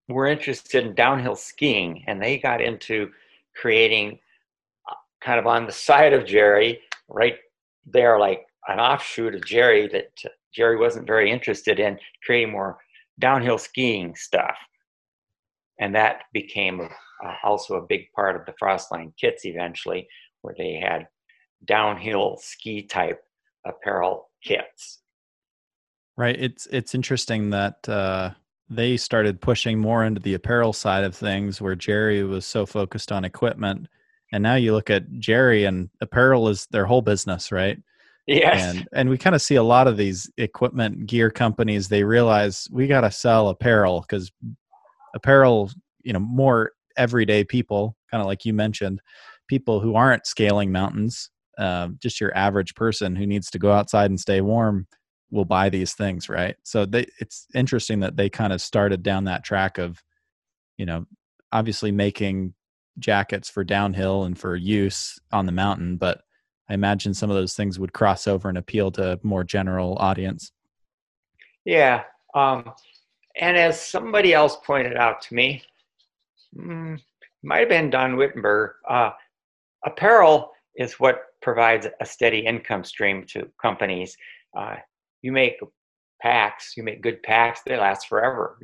were 0.08 0.26
interested 0.26 0.86
in 0.86 0.96
downhill 0.96 1.36
skiing 1.36 2.04
and 2.08 2.22
they 2.22 2.40
got 2.40 2.62
into 2.62 3.12
creating 3.56 4.20
kind 5.22 5.40
of 5.40 5.48
on 5.48 5.66
the 5.66 5.72
side 5.72 6.14
of 6.14 6.26
Gerry, 6.26 6.80
right 7.08 7.38
there, 7.86 8.20
like 8.20 8.46
an 8.68 8.80
offshoot 8.80 9.36
of 9.36 9.46
Gerry 9.46 9.88
that 9.88 10.12
Gerry 10.54 10.78
wasn't 10.78 11.08
very 11.08 11.32
interested 11.32 11.80
in, 11.80 11.98
creating 12.24 12.52
more 12.52 12.78
downhill 13.20 13.58
skiing 13.58 14.16
stuff. 14.16 14.58
And 15.80 15.96
that 15.96 16.22
became 16.34 16.82
uh, 16.82 17.34
also 17.44 17.76
a 17.76 17.86
big 17.86 18.12
part 18.16 18.36
of 18.36 18.46
the 18.46 18.54
Frostline 18.62 19.14
kits 19.20 19.46
eventually, 19.46 20.08
where 20.42 20.56
they 20.58 20.74
had 20.74 21.08
downhill 21.66 22.38
ski 22.42 22.84
type 22.84 23.22
apparel 23.66 24.30
kits. 24.44 25.00
Right. 26.18 26.36
It's 26.38 26.66
it's 26.68 26.94
interesting 26.94 27.50
that 27.52 27.88
uh, 27.88 28.32
they 28.70 28.98
started 28.98 29.40
pushing 29.42 29.80
more 29.80 30.04
into 30.04 30.20
the 30.20 30.34
apparel 30.34 30.74
side 30.74 31.04
of 31.06 31.16
things, 31.16 31.62
where 31.62 31.76
Gerry 31.76 32.24
was 32.24 32.46
so 32.46 32.66
focused 32.66 33.12
on 33.12 33.24
equipment, 33.24 33.88
and 34.32 34.44
now 34.44 34.56
you 34.56 34.74
look 34.74 34.90
at 34.90 35.12
Gerry 35.20 35.66
and 35.66 35.90
apparel 36.02 36.50
is 36.50 36.68
their 36.72 36.86
whole 36.86 37.02
business, 37.02 37.52
right? 37.52 37.78
Yes. 38.28 38.76
And 38.76 38.88
and 38.94 39.10
we 39.10 39.18
kind 39.18 39.36
of 39.36 39.42
see 39.42 39.56
a 39.56 39.64
lot 39.64 39.88
of 39.88 39.98
these 39.98 40.30
equipment 40.38 41.08
gear 41.08 41.32
companies. 41.32 41.88
They 41.88 42.04
realize 42.04 42.68
we 42.72 42.86
got 42.88 43.02
to 43.02 43.12
sell 43.12 43.50
apparel 43.50 44.02
because 44.02 44.32
apparel, 45.16 45.72
you 46.04 46.14
know, 46.14 46.20
more 46.20 46.74
everyday 46.96 47.44
people, 47.44 47.96
kind 48.12 48.22
of 48.22 48.28
like 48.28 48.46
you 48.46 48.54
mentioned, 48.54 49.02
people 49.48 49.80
who 49.80 49.96
aren't 49.96 50.28
scaling 50.28 50.72
mountains, 50.72 51.32
uh, 51.58 51.90
just 52.00 52.22
your 52.22 52.36
average 52.38 52.76
person 52.76 53.16
who 53.16 53.26
needs 53.26 53.50
to 53.50 53.60
go 53.60 53.72
outside 53.72 54.12
and 54.12 54.20
stay 54.20 54.42
warm 54.42 54.88
will 55.32 55.46
buy 55.46 55.70
these 55.70 55.94
things, 55.94 56.30
right? 56.30 56.56
So 56.64 56.86
they, 56.86 57.06
it's 57.20 57.48
interesting 57.54 58.00
that 58.02 58.16
they 58.16 58.30
kind 58.30 58.54
of 58.54 58.62
started 58.62 59.04
down 59.04 59.26
that 59.26 59.44
track 59.44 59.78
of, 59.78 60.02
you 60.78 60.86
know, 60.86 61.06
obviously 61.52 61.92
making 61.92 62.54
jackets 63.00 63.50
for 63.50 63.64
downhill 63.64 64.24
and 64.24 64.38
for 64.38 64.56
use 64.56 65.20
on 65.32 65.46
the 65.46 65.52
mountain, 65.52 65.98
but 65.98 66.22
I 66.70 66.74
imagine 66.74 67.14
some 67.14 67.30
of 67.30 67.36
those 67.36 67.56
things 67.56 67.80
would 67.80 67.94
cross 67.94 68.28
over 68.28 68.48
and 68.48 68.58
appeal 68.58 68.92
to 68.92 69.14
a 69.14 69.20
more 69.24 69.44
general 69.44 69.98
audience. 70.00 70.52
Yeah. 71.66 72.04
Um, 72.36 72.72
and 73.40 73.58
as 73.58 73.82
somebody 73.82 74.34
else 74.34 74.58
pointed 74.64 74.98
out 74.98 75.22
to 75.24 75.34
me, 75.34 75.64
mm, 76.56 77.00
might 77.44 77.60
have 77.60 77.70
been 77.70 77.90
Don 77.90 78.18
Wittenberg, 78.18 78.72
uh, 78.88 79.12
apparel 79.86 80.52
is 80.76 81.00
what 81.00 81.24
provides 81.42 81.88
a 82.00 82.06
steady 82.06 82.40
income 82.40 82.84
stream 82.84 83.26
to 83.28 83.48
companies. 83.62 84.16
Uh, 84.58 84.76
you 85.22 85.32
make 85.32 85.58
packs, 86.22 86.76
you 86.76 86.84
make 86.84 87.02
good 87.02 87.24
packs, 87.24 87.62
they 87.66 87.78
last 87.78 88.08
forever. 88.08 88.58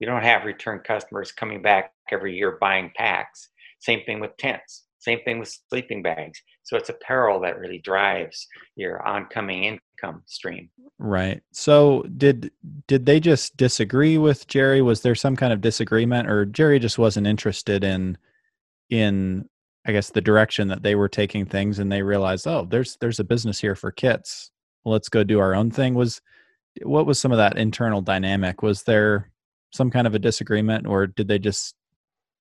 You 0.00 0.06
don't 0.06 0.22
have 0.22 0.44
return 0.44 0.80
customers 0.84 1.32
coming 1.32 1.62
back 1.62 1.92
every 2.10 2.36
year 2.36 2.58
buying 2.60 2.92
packs. 2.96 3.48
Same 3.84 4.02
thing 4.06 4.18
with 4.18 4.34
tents, 4.38 4.84
same 4.98 5.20
thing 5.24 5.38
with 5.38 5.54
sleeping 5.68 6.02
bags. 6.02 6.40
So 6.62 6.78
it's 6.78 6.88
apparel 6.88 7.38
that 7.40 7.58
really 7.58 7.78
drives 7.78 8.46
your 8.76 9.06
oncoming 9.06 9.64
income 9.64 10.22
stream. 10.24 10.70
Right. 10.98 11.42
So 11.52 12.02
did 12.16 12.50
did 12.88 13.04
they 13.04 13.20
just 13.20 13.58
disagree 13.58 14.16
with 14.16 14.46
Gerry? 14.46 14.80
Was 14.80 15.02
there 15.02 15.14
some 15.14 15.36
kind 15.36 15.52
of 15.52 15.60
disagreement 15.60 16.30
or 16.30 16.46
Gerry 16.46 16.78
just 16.78 16.98
wasn't 16.98 17.26
interested 17.26 17.84
in 17.84 18.16
in 18.88 19.48
I 19.86 19.92
guess 19.92 20.08
the 20.08 20.22
direction 20.22 20.68
that 20.68 20.82
they 20.82 20.94
were 20.94 21.10
taking 21.10 21.44
things 21.44 21.78
and 21.78 21.92
they 21.92 22.00
realized, 22.00 22.46
"Oh, 22.46 22.66
there's 22.70 22.96
there's 23.02 23.20
a 23.20 23.24
business 23.24 23.60
here 23.60 23.74
for 23.74 23.92
kits. 23.92 24.50
Let's 24.86 25.10
go 25.10 25.24
do 25.24 25.40
our 25.40 25.54
own 25.54 25.70
thing." 25.70 25.92
Was 25.94 26.22
what 26.82 27.04
was 27.04 27.18
some 27.20 27.32
of 27.32 27.38
that 27.38 27.58
internal 27.58 28.00
dynamic? 28.00 28.62
Was 28.62 28.84
there 28.84 29.30
some 29.74 29.90
kind 29.90 30.06
of 30.06 30.14
a 30.14 30.18
disagreement 30.18 30.86
or 30.86 31.06
did 31.06 31.28
they 31.28 31.38
just 31.38 31.74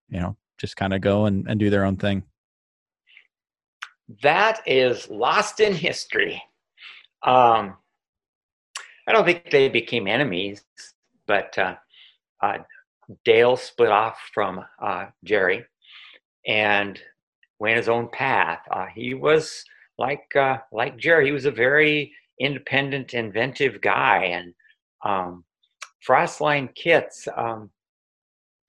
you 0.09 0.19
know, 0.19 0.38
just 0.57 0.77
kind 0.77 0.93
of 0.93 1.01
go 1.01 1.25
and, 1.25 1.48
and 1.48 1.60
do 1.60 1.69
their 1.69 1.86
own 1.86 1.98
thing? 1.98 2.24
That 4.22 4.62
is 4.65 5.10
lost 5.10 5.60
in 5.60 5.74
history. 5.74 6.41
Um, 7.24 7.77
I 9.07 9.12
don't 9.12 9.25
think 9.25 9.50
they 9.50 9.69
became 9.69 10.07
enemies, 10.07 10.63
but 11.27 11.57
uh, 11.57 11.75
uh, 12.41 12.60
Dale 13.25 13.57
split 13.57 13.89
off 13.89 14.17
from 14.33 14.63
uh, 14.81 15.07
Gerry 15.24 15.65
and 16.45 17.00
went 17.60 17.77
his 17.77 17.89
own 17.89 18.10
path. 18.10 18.60
Uh, 18.72 18.88
he 18.93 19.13
was 19.13 19.63
like 19.98 20.36
uh, 20.36 20.57
like 20.72 20.98
Gerry. 20.98 21.25
He 21.25 21.31
was 21.31 21.45
a 21.45 21.51
very 21.51 22.13
independent, 22.39 23.13
inventive 23.13 23.81
guy, 23.81 24.25
and 24.25 24.53
um, 25.03 25.43
Frostline 26.07 26.74
kits. 26.75 27.27
Um, 27.36 27.69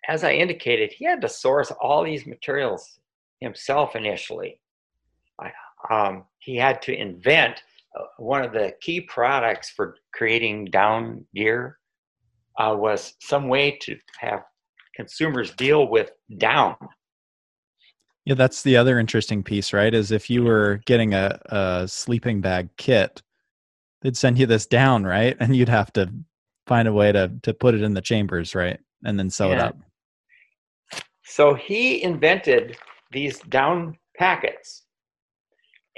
as 0.09 0.25
I 0.25 0.33
indicated, 0.33 0.93
he 0.93 1.05
had 1.05 1.21
to 1.23 1.29
source 1.29 1.71
all 1.81 2.05
these 2.05 2.27
materials 2.27 2.99
himself 3.41 3.97
initially. 3.97 4.61
I, 5.41 5.51
um, 5.91 6.25
he 6.39 6.57
had 6.57 6.83
to 6.83 6.95
invent 6.95 7.63
uh, 7.99 8.05
one 8.19 8.43
of 8.43 8.53
the 8.53 8.75
key 8.81 9.01
products 9.01 9.71
for 9.71 9.97
creating 10.13 10.67
down 10.67 11.25
gear 11.35 11.79
uh, 12.59 12.75
was 12.77 13.15
some 13.21 13.49
way 13.49 13.79
to 13.83 13.97
have 14.19 14.43
consumers 14.95 15.51
deal 15.53 15.89
with 15.89 16.11
down. 16.39 16.77
Yeah, 18.25 18.35
that's 18.35 18.63
the 18.63 18.77
other 18.77 18.99
interesting 18.99 19.43
piece, 19.43 19.73
right? 19.73 19.93
Is 19.93 20.11
if 20.11 20.31
you 20.31 20.45
were 20.45 20.81
getting 20.87 21.13
a, 21.13 21.39
a 21.47 21.89
sleeping 21.89 22.41
bag 22.41 22.71
kit, 22.79 23.23
they'd 24.01 24.17
send 24.17 24.39
you 24.39 24.47
this 24.47 24.67
down, 24.67 25.05
right? 25.05 25.37
And 25.41 25.55
you'd 25.55 25.69
have 25.69 25.93
to 25.95 26.11
find 26.67 26.89
a 26.89 26.93
way 26.93 27.13
to 27.13 27.33
to 27.43 27.53
put 27.53 27.75
it 27.75 27.83
in 27.83 27.93
the 27.93 28.01
chambers, 28.01 28.55
right? 28.55 28.79
And 29.05 29.19
then 29.19 29.29
sew 29.29 29.53
it 29.53 29.59
up. 29.59 29.77
So 31.25 31.55
he 31.55 32.03
invented 32.03 32.77
these 33.13 33.39
down 33.41 33.97
packets. 34.17 34.83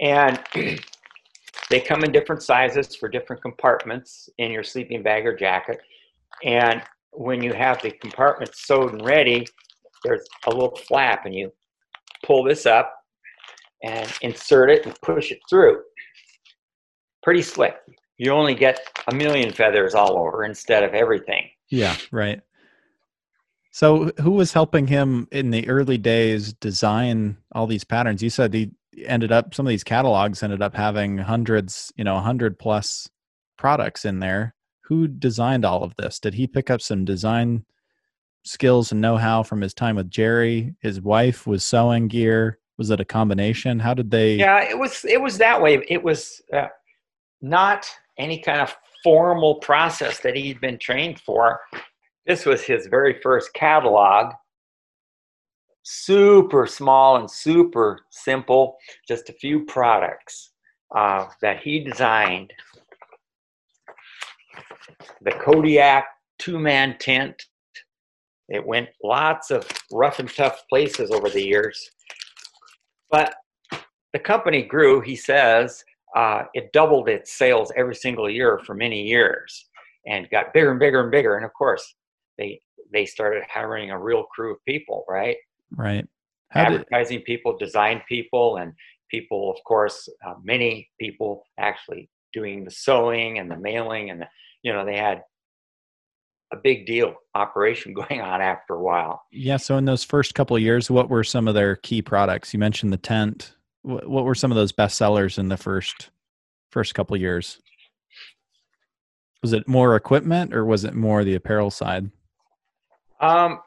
And 0.00 0.40
they 1.70 1.80
come 1.80 2.04
in 2.04 2.12
different 2.12 2.42
sizes 2.42 2.94
for 2.94 3.08
different 3.08 3.42
compartments 3.42 4.28
in 4.38 4.50
your 4.50 4.62
sleeping 4.62 5.02
bag 5.02 5.26
or 5.26 5.34
jacket. 5.34 5.80
And 6.44 6.82
when 7.12 7.42
you 7.42 7.52
have 7.52 7.80
the 7.82 7.90
compartment 7.90 8.54
sewed 8.54 8.92
and 8.92 9.04
ready, 9.04 9.46
there's 10.04 10.26
a 10.46 10.50
little 10.50 10.76
flap, 10.76 11.24
and 11.24 11.34
you 11.34 11.50
pull 12.24 12.44
this 12.44 12.66
up 12.66 12.94
and 13.82 14.12
insert 14.20 14.70
it 14.70 14.84
and 14.86 14.94
push 15.00 15.32
it 15.32 15.40
through. 15.48 15.82
Pretty 17.22 17.42
slick. 17.42 17.76
You 18.18 18.32
only 18.32 18.54
get 18.54 18.80
a 19.08 19.14
million 19.14 19.52
feathers 19.52 19.94
all 19.94 20.18
over 20.18 20.44
instead 20.44 20.82
of 20.82 20.94
everything. 20.94 21.48
Yeah, 21.70 21.96
right. 22.12 22.40
So, 23.76 24.10
who 24.22 24.30
was 24.30 24.54
helping 24.54 24.86
him 24.86 25.28
in 25.30 25.50
the 25.50 25.68
early 25.68 25.98
days 25.98 26.54
design 26.54 27.36
all 27.52 27.66
these 27.66 27.84
patterns? 27.84 28.22
You 28.22 28.30
said 28.30 28.54
he 28.54 28.70
ended 29.04 29.32
up, 29.32 29.52
some 29.52 29.66
of 29.66 29.68
these 29.68 29.84
catalogs 29.84 30.42
ended 30.42 30.62
up 30.62 30.74
having 30.74 31.18
hundreds, 31.18 31.92
you 31.94 32.02
know, 32.02 32.14
100 32.14 32.58
plus 32.58 33.06
products 33.58 34.06
in 34.06 34.20
there. 34.20 34.54
Who 34.84 35.06
designed 35.06 35.66
all 35.66 35.84
of 35.84 35.94
this? 35.96 36.18
Did 36.18 36.32
he 36.32 36.46
pick 36.46 36.70
up 36.70 36.80
some 36.80 37.04
design 37.04 37.66
skills 38.44 38.92
and 38.92 39.02
know 39.02 39.18
how 39.18 39.42
from 39.42 39.60
his 39.60 39.74
time 39.74 39.96
with 39.96 40.08
Gerry? 40.08 40.74
His 40.80 41.02
wife 41.02 41.46
was 41.46 41.62
sewing 41.62 42.08
gear. 42.08 42.58
Was 42.78 42.88
it 42.88 43.00
a 43.00 43.04
combination? 43.04 43.78
How 43.78 43.92
did 43.92 44.10
they? 44.10 44.36
Yeah, 44.36 44.62
it 44.62 44.78
was. 44.78 45.04
It 45.04 45.20
was 45.20 45.36
that 45.36 45.60
way. 45.60 45.84
It 45.86 46.02
was 46.02 46.40
uh, 46.50 46.68
not 47.42 47.86
any 48.16 48.38
kind 48.38 48.62
of 48.62 48.74
formal 49.04 49.56
process 49.56 50.20
that 50.20 50.34
he'd 50.34 50.62
been 50.62 50.78
trained 50.78 51.20
for. 51.20 51.60
This 52.26 52.44
was 52.44 52.62
his 52.62 52.86
very 52.86 53.20
first 53.22 53.52
catalog. 53.54 54.32
Super 55.82 56.66
small 56.66 57.16
and 57.16 57.30
super 57.30 58.00
simple, 58.10 58.76
just 59.06 59.28
a 59.28 59.34
few 59.34 59.64
products 59.64 60.50
uh, 60.94 61.26
that 61.40 61.60
he 61.60 61.80
designed. 61.80 62.52
The 65.22 65.30
Kodiak 65.30 66.06
two 66.38 66.58
man 66.58 66.96
tent. 66.98 67.46
It 68.48 68.64
went 68.64 68.88
lots 69.02 69.50
of 69.50 69.66
rough 69.92 70.18
and 70.18 70.32
tough 70.32 70.64
places 70.68 71.10
over 71.10 71.28
the 71.28 71.44
years. 71.44 71.90
But 73.10 73.34
the 74.12 74.18
company 74.18 74.62
grew, 74.62 75.00
he 75.00 75.16
says, 75.16 75.84
uh, 76.14 76.44
it 76.54 76.72
doubled 76.72 77.08
its 77.08 77.32
sales 77.32 77.72
every 77.76 77.94
single 77.94 78.30
year 78.30 78.60
for 78.64 78.74
many 78.74 79.02
years 79.02 79.68
and 80.06 80.30
got 80.30 80.54
bigger 80.54 80.70
and 80.70 80.80
bigger 80.80 81.02
and 81.02 81.10
bigger. 81.10 81.36
And 81.36 81.44
of 81.44 81.52
course, 81.52 81.95
they 82.38 82.60
they 82.92 83.06
started 83.06 83.42
hiring 83.48 83.90
a 83.90 83.98
real 83.98 84.24
crew 84.24 84.52
of 84.52 84.64
people, 84.64 85.04
right? 85.08 85.36
Right. 85.74 86.06
How 86.50 86.62
Advertising 86.62 87.18
did... 87.18 87.24
people, 87.24 87.56
design 87.56 88.02
people, 88.08 88.56
and 88.56 88.72
people, 89.10 89.50
of 89.50 89.62
course, 89.64 90.08
uh, 90.26 90.34
many 90.42 90.88
people 91.00 91.44
actually 91.58 92.08
doing 92.32 92.64
the 92.64 92.70
sewing 92.70 93.38
and 93.38 93.50
the 93.50 93.56
mailing, 93.56 94.10
and 94.10 94.22
the, 94.22 94.28
you 94.62 94.72
know 94.72 94.84
they 94.84 94.96
had 94.96 95.22
a 96.52 96.56
big 96.56 96.86
deal 96.86 97.14
operation 97.34 97.92
going 98.08 98.20
on 98.20 98.40
after 98.40 98.74
a 98.74 98.82
while. 98.82 99.22
Yeah. 99.32 99.56
So 99.56 99.76
in 99.76 99.84
those 99.84 100.04
first 100.04 100.34
couple 100.34 100.56
of 100.56 100.62
years, 100.62 100.90
what 100.90 101.08
were 101.08 101.24
some 101.24 101.48
of 101.48 101.54
their 101.54 101.76
key 101.76 102.02
products? 102.02 102.52
You 102.52 102.60
mentioned 102.60 102.92
the 102.92 102.98
tent. 102.98 103.54
What, 103.82 104.08
what 104.08 104.24
were 104.24 104.34
some 104.34 104.50
of 104.50 104.56
those 104.56 104.72
best 104.72 104.96
sellers 104.96 105.38
in 105.38 105.48
the 105.48 105.56
first 105.56 106.10
first 106.70 106.94
couple 106.94 107.14
of 107.14 107.20
years? 107.20 107.60
Was 109.42 109.52
it 109.52 109.68
more 109.68 109.94
equipment 109.94 110.54
or 110.54 110.64
was 110.64 110.84
it 110.84 110.94
more 110.94 111.22
the 111.22 111.34
apparel 111.34 111.70
side? 111.70 112.10
Um, 113.20 113.60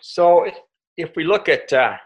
so 0.00 0.46
if 0.96 1.14
we 1.16 1.24
look 1.24 1.48
at 1.48 1.72
uh, 1.72 1.96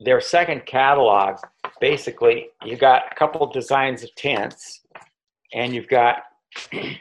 their 0.00 0.20
second 0.20 0.66
catalog, 0.66 1.36
basically 1.80 2.48
you've 2.64 2.80
got 2.80 3.12
a 3.12 3.14
couple 3.14 3.46
designs 3.46 4.02
of 4.02 4.14
tents 4.14 4.82
and 5.52 5.74
you've 5.74 5.88
got 5.88 6.16
a 6.72 6.98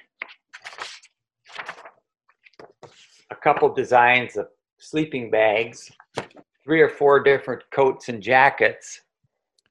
couple 3.44 3.74
designs 3.74 4.38
of 4.38 4.48
sleeping 4.80 5.30
bags, 5.30 5.92
three 6.64 6.82
or 6.82 6.90
four 6.90 7.22
different 7.22 7.64
coats 7.72 8.10
and 8.10 8.22
jackets. 8.22 9.02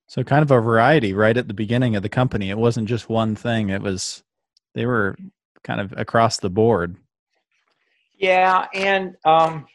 So 0.07 0.22
kind 0.22 0.42
of 0.42 0.50
a 0.50 0.61
variety 0.61 1.12
right 1.12 1.37
at 1.37 1.48
the 1.48 1.55
beginning 1.55 1.96
of 1.96 2.02
the 2.02 2.09
company. 2.09 2.50
It 2.50 2.59
wasn't 2.59 2.88
just 2.88 3.09
one 3.09 3.35
thing. 3.35 3.70
It 3.70 3.83
was 3.83 4.22
they 4.74 4.87
were 4.87 5.16
kind 5.62 5.81
of 5.81 5.92
across 5.96 6.38
the 6.38 6.50
board. 6.50 6.96
Yeah, 8.24 8.68
and 8.72 9.16
um, 9.26 9.66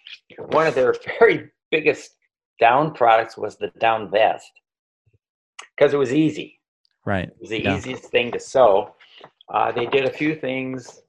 one 0.48 0.66
of 0.66 0.74
their 0.74 0.96
very 1.20 1.52
biggest 1.70 2.16
down 2.60 2.96
products 2.96 3.38
was 3.38 3.58
the 3.58 3.68
down 3.80 4.10
vest 4.10 4.52
because 5.78 5.94
it 5.94 5.98
was 5.98 6.12
easy. 6.12 6.60
Right. 7.06 7.28
It 7.28 7.38
was 7.40 7.52
the 7.52 7.64
yeah. 7.64 7.78
easiest 7.78 8.06
thing 8.06 8.32
to 8.32 8.40
sew. 8.40 8.96
Uh, 9.54 9.72
they 9.72 9.86
did 9.86 10.06
a 10.06 10.10
few 10.10 10.34
things: 10.34 11.04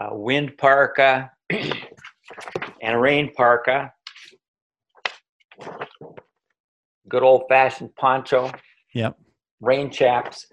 uh, 0.00 0.10
wind 0.12 0.56
parka 0.56 1.32
and 2.80 3.00
rain 3.00 3.32
parka. 3.34 3.92
Good 7.08 7.24
old 7.24 7.42
fashioned 7.48 7.92
poncho. 7.96 8.52
Yep. 8.94 9.18
Rain 9.60 9.90
chaps. 9.90 10.46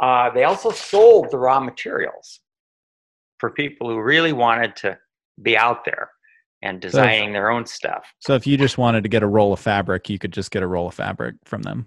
Uh, 0.00 0.28
they 0.30 0.42
also 0.42 0.72
sold 0.72 1.30
the 1.30 1.38
raw 1.38 1.60
materials 1.60 2.40
for 3.38 3.50
people 3.50 3.88
who 3.88 4.00
really 4.00 4.32
wanted 4.32 4.74
to 4.76 4.98
be 5.42 5.56
out 5.56 5.84
there 5.84 6.10
and 6.62 6.80
designing 6.80 7.30
so 7.30 7.32
their 7.32 7.50
own 7.50 7.66
stuff. 7.66 8.12
So 8.20 8.34
if 8.34 8.46
you 8.46 8.56
just 8.56 8.78
wanted 8.78 9.02
to 9.02 9.08
get 9.08 9.22
a 9.22 9.26
roll 9.26 9.52
of 9.52 9.60
fabric, 9.60 10.08
you 10.08 10.18
could 10.18 10.32
just 10.32 10.50
get 10.50 10.62
a 10.62 10.66
roll 10.66 10.88
of 10.88 10.94
fabric 10.94 11.34
from 11.44 11.62
them. 11.62 11.86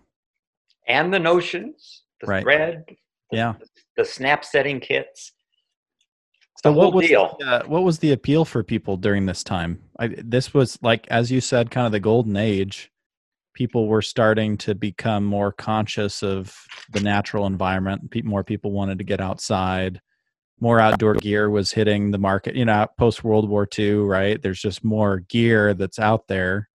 And 0.87 1.13
the 1.13 1.19
notions, 1.19 2.03
the 2.21 2.27
right. 2.27 2.43
thread, 2.43 2.85
yeah, 3.31 3.53
the, 3.59 3.67
the 3.97 4.05
snap 4.05 4.45
setting 4.45 4.79
kits. 4.79 5.31
So 6.63 6.71
what 6.71 6.93
was 6.93 7.07
the, 7.07 7.15
uh, 7.17 7.63
what 7.65 7.83
was 7.83 7.99
the 7.99 8.11
appeal 8.11 8.45
for 8.45 8.63
people 8.63 8.97
during 8.97 9.25
this 9.25 9.43
time? 9.43 9.81
I, 9.99 10.07
this 10.07 10.53
was 10.53 10.77
like 10.81 11.07
as 11.09 11.31
you 11.31 11.41
said, 11.41 11.71
kind 11.71 11.85
of 11.85 11.91
the 11.91 11.99
golden 11.99 12.37
age. 12.37 12.91
People 13.53 13.87
were 13.87 14.01
starting 14.01 14.57
to 14.57 14.75
become 14.75 15.23
more 15.23 15.51
conscious 15.51 16.21
of 16.21 16.53
the 16.91 16.99
natural 16.99 17.45
environment. 17.45 18.13
More 18.25 18.43
people 18.43 18.71
wanted 18.71 18.97
to 18.97 19.05
get 19.05 19.21
outside 19.21 20.01
more 20.59 20.79
outdoor 20.79 21.15
gear 21.15 21.49
was 21.49 21.71
hitting 21.71 22.11
the 22.11 22.17
market, 22.17 22.55
you 22.55 22.65
know, 22.65 22.87
post 22.97 23.23
World 23.23 23.49
War 23.49 23.67
II, 23.77 23.95
right? 23.95 24.41
There's 24.41 24.61
just 24.61 24.83
more 24.83 25.19
gear 25.19 25.73
that's 25.73 25.99
out 25.99 26.27
there. 26.27 26.69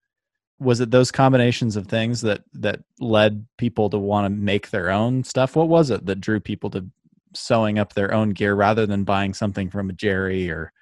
Was 0.59 0.81
it 0.81 0.90
those 0.90 1.11
combinations 1.11 1.77
of 1.77 1.87
things 1.87 2.21
that 2.21 2.43
that 2.53 2.81
led 2.99 3.47
people 3.57 3.88
to 3.90 3.99
want 3.99 4.27
to 4.27 4.31
make 4.31 4.71
their 4.71 4.90
own 4.90 5.25
stuff? 5.25 5.57
What 5.57 5.69
was 5.69 5.90
it 5.90 6.05
that 6.07 6.21
drew 6.21 6.40
people 6.40 6.69
to 6.71 6.87
sewing 7.35 7.79
up 7.79 7.95
their 7.95 8.12
own 8.12 8.31
gear 8.31 8.55
rather 8.55 8.87
than 8.87 9.05
buying 9.05 9.33
something 9.33 9.71
from 9.71 9.88
a 9.88 9.95
Gerry 9.95 10.51
or 10.51 10.73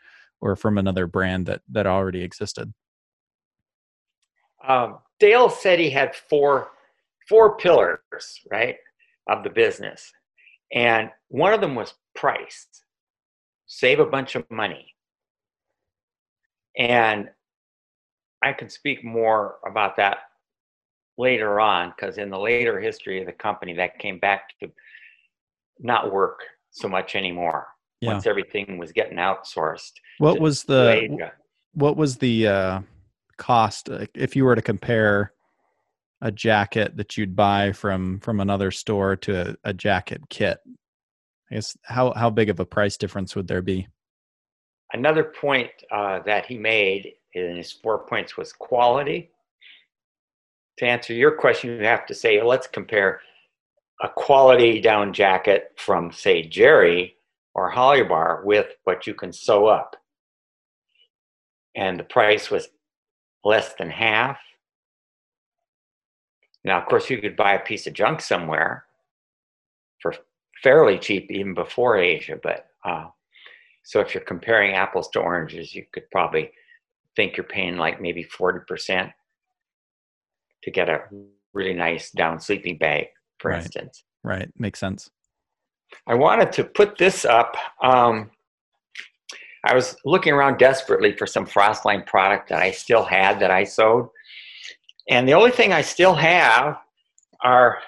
or 0.41 0.57
from 0.57 0.79
another 0.79 1.07
brand 1.07 1.47
that 1.47 1.63
that 1.71 1.87
already 1.87 2.23
existed? 2.23 2.75
Um, 4.67 4.99
Dale 5.21 5.49
said 5.49 5.79
he 5.79 5.91
had 5.91 6.17
four 6.17 6.73
four 7.29 7.57
pillars, 7.57 8.41
right, 8.51 8.77
of 9.29 9.45
the 9.45 9.51
business, 9.51 10.13
and 10.73 11.11
one 11.29 11.53
of 11.53 11.61
them 11.61 11.77
was 11.77 11.95
price 12.17 12.67
save 13.68 14.00
a 14.00 14.07
bunch 14.07 14.35
of 14.35 14.50
money. 14.50 14.94
And 16.76 17.31
I 18.42 18.52
can 18.52 18.68
speak 18.68 19.04
more 19.04 19.57
about 19.64 19.96
that 19.98 20.18
later 21.16 21.61
on 21.61 21.92
because 21.94 22.18
in 22.18 22.31
the 22.31 22.38
later 22.38 22.81
history 22.81 23.20
of 23.20 23.26
the 23.26 23.33
company, 23.33 23.74
that 23.74 23.98
came 23.98 24.18
back 24.18 24.59
to 24.61 24.70
not 25.78 26.12
work 26.12 26.40
so 26.70 26.88
much 26.88 27.14
anymore 27.14 27.68
yeah. 28.00 28.12
once 28.12 28.26
everything 28.26 28.78
was 28.78 28.92
getting 28.92 29.18
outsourced. 29.18 29.92
What 30.18 30.40
was 30.40 30.64
the 30.64 31.31
what 31.74 31.96
was 31.96 32.16
the 32.16 32.46
uh, 32.46 32.81
cost 33.37 33.90
uh, 33.90 34.07
if 34.14 34.35
you 34.35 34.44
were 34.44 34.54
to 34.54 34.62
compare 34.62 35.33
a 36.20 36.33
jacket 36.33 36.96
that 36.96 37.16
you'd 37.16 37.37
buy 37.37 37.72
from 37.72 38.20
from 38.20 38.40
another 38.40 38.70
store 38.70 39.16
to 39.16 39.50
a, 39.50 39.57
a 39.64 39.74
jacket 39.74 40.22
kit? 40.31 40.59
I 41.51 41.55
guess 41.55 41.77
how 41.85 42.13
how 42.15 42.31
big 42.31 42.51
of 42.51 42.61
a 42.61 42.67
price 42.67 42.97
difference 42.97 43.35
would 43.35 43.49
there 43.49 43.63
be? 43.63 43.89
Another 44.93 45.25
point 45.25 45.71
uh, 45.91 46.21
that 46.27 46.47
he 46.47 46.57
made 46.57 47.15
in 47.35 47.57
his 47.57 47.73
four 47.73 48.07
points 48.07 48.37
was 48.37 48.53
quality. 48.53 49.31
To 50.79 50.87
answer 50.87 51.13
your 51.13 51.33
question, 51.33 51.71
you 51.71 51.85
have 51.85 52.07
to 52.07 52.15
say, 52.15 52.43
let's 52.43 52.67
compare 52.67 53.21
a 54.03 54.09
quality 54.09 54.81
down 54.81 55.13
jacket 55.13 55.73
from, 55.77 56.13
say, 56.13 56.43
Gerry 56.43 57.17
or 57.55 57.73
Holubar 57.73 58.45
with 58.45 58.69
what 58.85 59.07
you 59.07 59.15
can 59.15 59.33
sew 59.33 59.67
up. 59.67 59.97
And 61.75 61.99
the 61.99 62.05
price 62.05 62.51
was 62.51 62.69
less 63.45 63.75
than 63.75 63.91
half. 63.91 64.39
Now, 66.65 66.81
of 66.81 66.87
course, 66.87 67.11
you 67.11 67.19
could 67.19 67.37
buy 67.37 67.55
a 67.55 67.65
piece 67.65 67.87
of 67.87 67.93
junk 67.93 68.21
somewhere 68.21 68.85
for 70.01 70.15
fairly 70.62 70.99
cheap 70.99 71.31
even 71.31 71.55
before 71.55 71.99
Asia. 71.99 72.38
But 72.42 72.66
uh, 72.85 73.07
so 73.83 74.01
if 74.01 74.14
you're 74.14 74.25
comparing 74.25 74.75
apples 74.75 75.09
to 75.11 75.21
oranges, 75.21 75.75
you 75.75 75.85
could 75.92 76.11
probably 76.11 76.51
think 77.16 77.37
you're 77.37 77.44
paying 77.44 77.77
like 77.77 78.01
maybe 78.01 78.25
40% 78.25 79.12
to 80.62 80.71
get 80.71 80.88
a 80.88 81.03
really 81.53 81.75
nice 81.75 82.11
down 82.11 82.40
sleeping 82.40 82.79
bag, 82.79 83.07
for 83.38 83.51
Right. 83.51 83.62
instance. 83.62 84.05
Right. 84.23 84.51
Makes 84.59 84.81
sense. 84.81 85.11
I 86.07 86.14
wanted 86.14 86.53
to 86.53 86.64
put 86.64 86.99
this 86.99 87.25
up. 87.25 87.57
Um, 87.83 88.31
I 89.64 89.75
was 89.75 89.97
looking 90.05 90.33
around 90.33 90.59
desperately 90.59 91.12
for 91.16 91.27
some 91.27 91.47
Frostline 91.47 92.07
product 92.07 92.49
that 92.51 92.62
I 92.62 92.71
still 92.71 93.05
had 93.05 93.40
that 93.40 93.51
I 93.51 93.64
sewed. 93.64 94.09
And 95.09 95.27
the 95.27 95.33
only 95.33 95.51
thing 95.51 95.73
I 95.73 95.83
still 95.83 96.14
have 96.14 96.79
are 97.42 97.79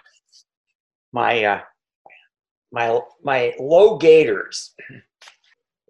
my 1.12 1.44
uh, 1.44 1.60
my 2.72 3.00
my 3.22 3.54
low 3.58 3.96
gaiters. 3.96 4.74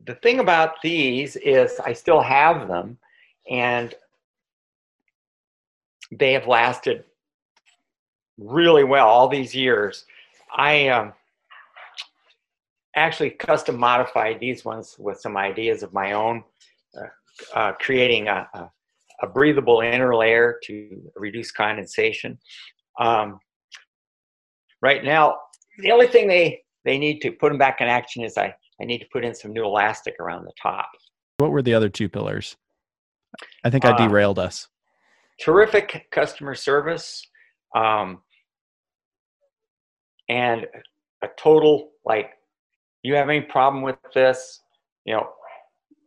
The 0.06 0.14
thing 0.16 0.40
about 0.40 0.80
these 0.82 1.36
is 1.36 1.78
I 1.84 1.92
still 1.92 2.22
have 2.22 2.68
them, 2.68 2.98
and 3.50 3.94
they 6.10 6.32
have 6.32 6.46
lasted 6.46 7.04
really 8.38 8.84
well 8.84 9.06
all 9.06 9.28
these 9.28 9.54
years. 9.54 10.06
I 10.56 10.88
um, 10.88 11.12
actually 12.96 13.30
custom 13.30 13.78
modified 13.78 14.40
these 14.40 14.64
ones 14.64 14.96
with 14.98 15.20
some 15.20 15.36
ideas 15.36 15.82
of 15.82 15.92
my 15.92 16.12
own, 16.12 16.42
uh, 16.98 17.58
uh, 17.58 17.72
creating 17.72 18.28
a, 18.28 18.48
a, 18.54 18.70
a 19.22 19.26
breathable 19.28 19.80
inner 19.80 20.16
layer 20.16 20.58
to 20.64 21.00
reduce 21.14 21.52
condensation. 21.52 22.38
Um, 22.98 23.38
right 24.82 25.04
now, 25.04 25.36
the 25.78 25.92
only 25.92 26.08
thing 26.08 26.26
they, 26.26 26.62
they 26.84 26.98
need 26.98 27.20
to 27.20 27.30
put 27.32 27.50
them 27.50 27.58
back 27.58 27.80
in 27.80 27.88
action 27.88 28.22
is 28.24 28.36
I, 28.38 28.54
I 28.80 28.84
need 28.84 28.98
to 28.98 29.06
put 29.12 29.24
in 29.24 29.34
some 29.34 29.52
new 29.52 29.64
elastic 29.64 30.14
around 30.20 30.44
the 30.44 30.52
top. 30.60 30.90
What 31.38 31.50
were 31.50 31.62
the 31.62 31.74
other 31.74 31.88
two 31.88 32.08
pillars? 32.08 32.56
I 33.64 33.70
think 33.70 33.84
I 33.84 33.90
Uh, 33.90 33.96
derailed 34.08 34.38
us. 34.38 34.68
terrific 35.38 36.06
customer 36.10 36.54
service 36.54 37.26
um, 37.74 38.20
and 40.28 40.66
a 41.22 41.28
total 41.38 41.90
like 42.04 42.30
you 43.02 43.14
have 43.14 43.28
any 43.28 43.40
problem 43.40 43.82
with 43.82 43.96
this 44.14 44.60
you 45.04 45.14
know 45.14 45.28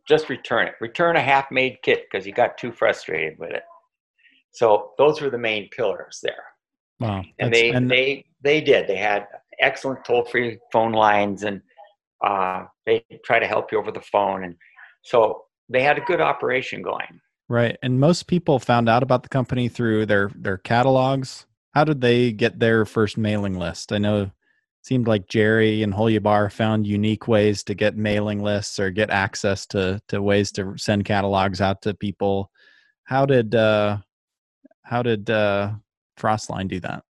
just 0.08 0.28
return 0.28 0.66
it 0.68 0.74
return 0.80 1.16
a 1.16 1.20
half 1.20 1.50
made 1.50 1.78
kit 1.82 2.04
because 2.10 2.26
you 2.26 2.32
got 2.32 2.56
too 2.58 2.70
frustrated 2.72 3.38
with 3.38 3.50
it 3.50 3.64
so 4.52 4.92
those 4.98 5.20
were 5.20 5.30
the 5.30 5.38
main 5.38 5.68
pillars 5.70 6.20
there 6.22 6.44
Wow. 7.00 7.22
and 7.40 7.52
they 7.52 7.70
and 7.70 7.90
they 7.90 8.24
they 8.42 8.60
did 8.60 8.86
they 8.86 8.96
had 8.96 9.26
excellent 9.60 10.04
toll 10.04 10.24
free 10.24 10.58
phone 10.72 10.92
lines 10.92 11.42
and 11.42 11.60
uh, 12.24 12.64
they 12.86 13.04
try 13.24 13.38
to 13.38 13.46
help 13.46 13.70
you 13.72 13.78
over 13.78 13.92
the 13.92 14.00
phone 14.00 14.44
and 14.44 14.56
so 15.02 15.42
they 15.68 15.82
had 15.82 15.98
a 15.98 16.02
good 16.02 16.20
operation 16.20 16.82
going 16.82 17.20
Right. 17.48 17.76
And 17.82 18.00
most 18.00 18.26
people 18.26 18.58
found 18.58 18.88
out 18.88 19.02
about 19.02 19.22
the 19.22 19.28
company 19.28 19.68
through 19.68 20.06
their 20.06 20.30
their 20.34 20.58
catalogs. 20.58 21.46
How 21.74 21.84
did 21.84 22.00
they 22.00 22.32
get 22.32 22.58
their 22.58 22.86
first 22.86 23.18
mailing 23.18 23.58
list? 23.58 23.92
I 23.92 23.98
know 23.98 24.22
it 24.22 24.30
seemed 24.82 25.06
like 25.06 25.28
Gerry 25.28 25.82
and 25.82 26.22
Bar 26.22 26.50
found 26.50 26.86
unique 26.86 27.28
ways 27.28 27.62
to 27.64 27.74
get 27.74 27.96
mailing 27.96 28.42
lists 28.42 28.78
or 28.78 28.90
get 28.90 29.10
access 29.10 29.66
to 29.66 30.00
to 30.08 30.22
ways 30.22 30.52
to 30.52 30.74
send 30.78 31.04
catalogs 31.04 31.60
out 31.60 31.82
to 31.82 31.94
people. 31.94 32.50
How 33.04 33.26
did 33.26 33.54
uh 33.54 33.98
how 34.82 35.02
did 35.02 35.28
uh 35.28 35.72
Frostline 36.18 36.68
do 36.68 36.80
that? 36.80 37.04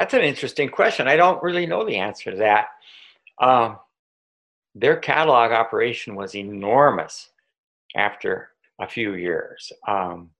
That's 0.00 0.14
an 0.14 0.22
interesting 0.22 0.70
question. 0.70 1.08
I 1.08 1.16
don't 1.16 1.42
really 1.42 1.66
know 1.66 1.84
the 1.84 1.98
answer 1.98 2.30
to 2.30 2.38
that. 2.38 2.68
Um, 3.38 3.78
their 4.74 4.96
catalog 4.96 5.52
operation 5.52 6.14
was 6.14 6.34
enormous 6.34 7.28
after 7.94 8.48
a 8.80 8.88
few 8.88 9.12
years. 9.12 9.70
Um, 9.86 10.30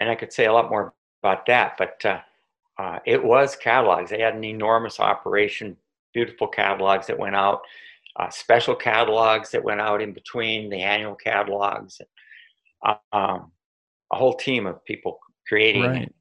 and 0.00 0.10
I 0.10 0.16
could 0.16 0.32
say 0.32 0.46
a 0.46 0.52
lot 0.52 0.68
more 0.68 0.94
about 1.22 1.46
that, 1.46 1.76
but 1.78 2.04
uh, 2.04 2.18
uh, 2.76 2.98
it 3.06 3.22
was 3.22 3.54
catalogs. 3.54 4.10
They 4.10 4.20
had 4.20 4.34
an 4.34 4.42
enormous 4.42 4.98
operation, 4.98 5.76
beautiful 6.12 6.48
catalogs 6.48 7.06
that 7.06 7.20
went 7.20 7.36
out, 7.36 7.60
uh, 8.16 8.30
special 8.30 8.74
catalogs 8.74 9.52
that 9.52 9.62
went 9.62 9.80
out 9.80 10.02
in 10.02 10.12
between 10.12 10.70
the 10.70 10.82
annual 10.82 11.14
catalogs. 11.14 12.00
Um, 12.82 13.52
a 14.12 14.16
whole 14.16 14.34
team 14.34 14.66
of 14.66 14.84
people 14.84 15.20
creating 15.46 15.82
Right. 15.82 16.12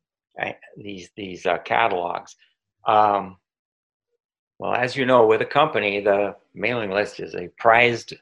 These 0.78 1.10
these 1.16 1.46
uh, 1.46 1.58
catalogs. 1.60 2.36
Um, 2.86 3.38
well, 4.58 4.74
as 4.74 4.96
you 4.96 5.06
know, 5.06 5.26
with 5.26 5.42
a 5.42 5.46
company, 5.46 6.02
the 6.02 6.36
mailing 6.54 6.92
list 6.92 7.20
is 7.20 7.34
a 7.36 7.48
prized 7.58 8.14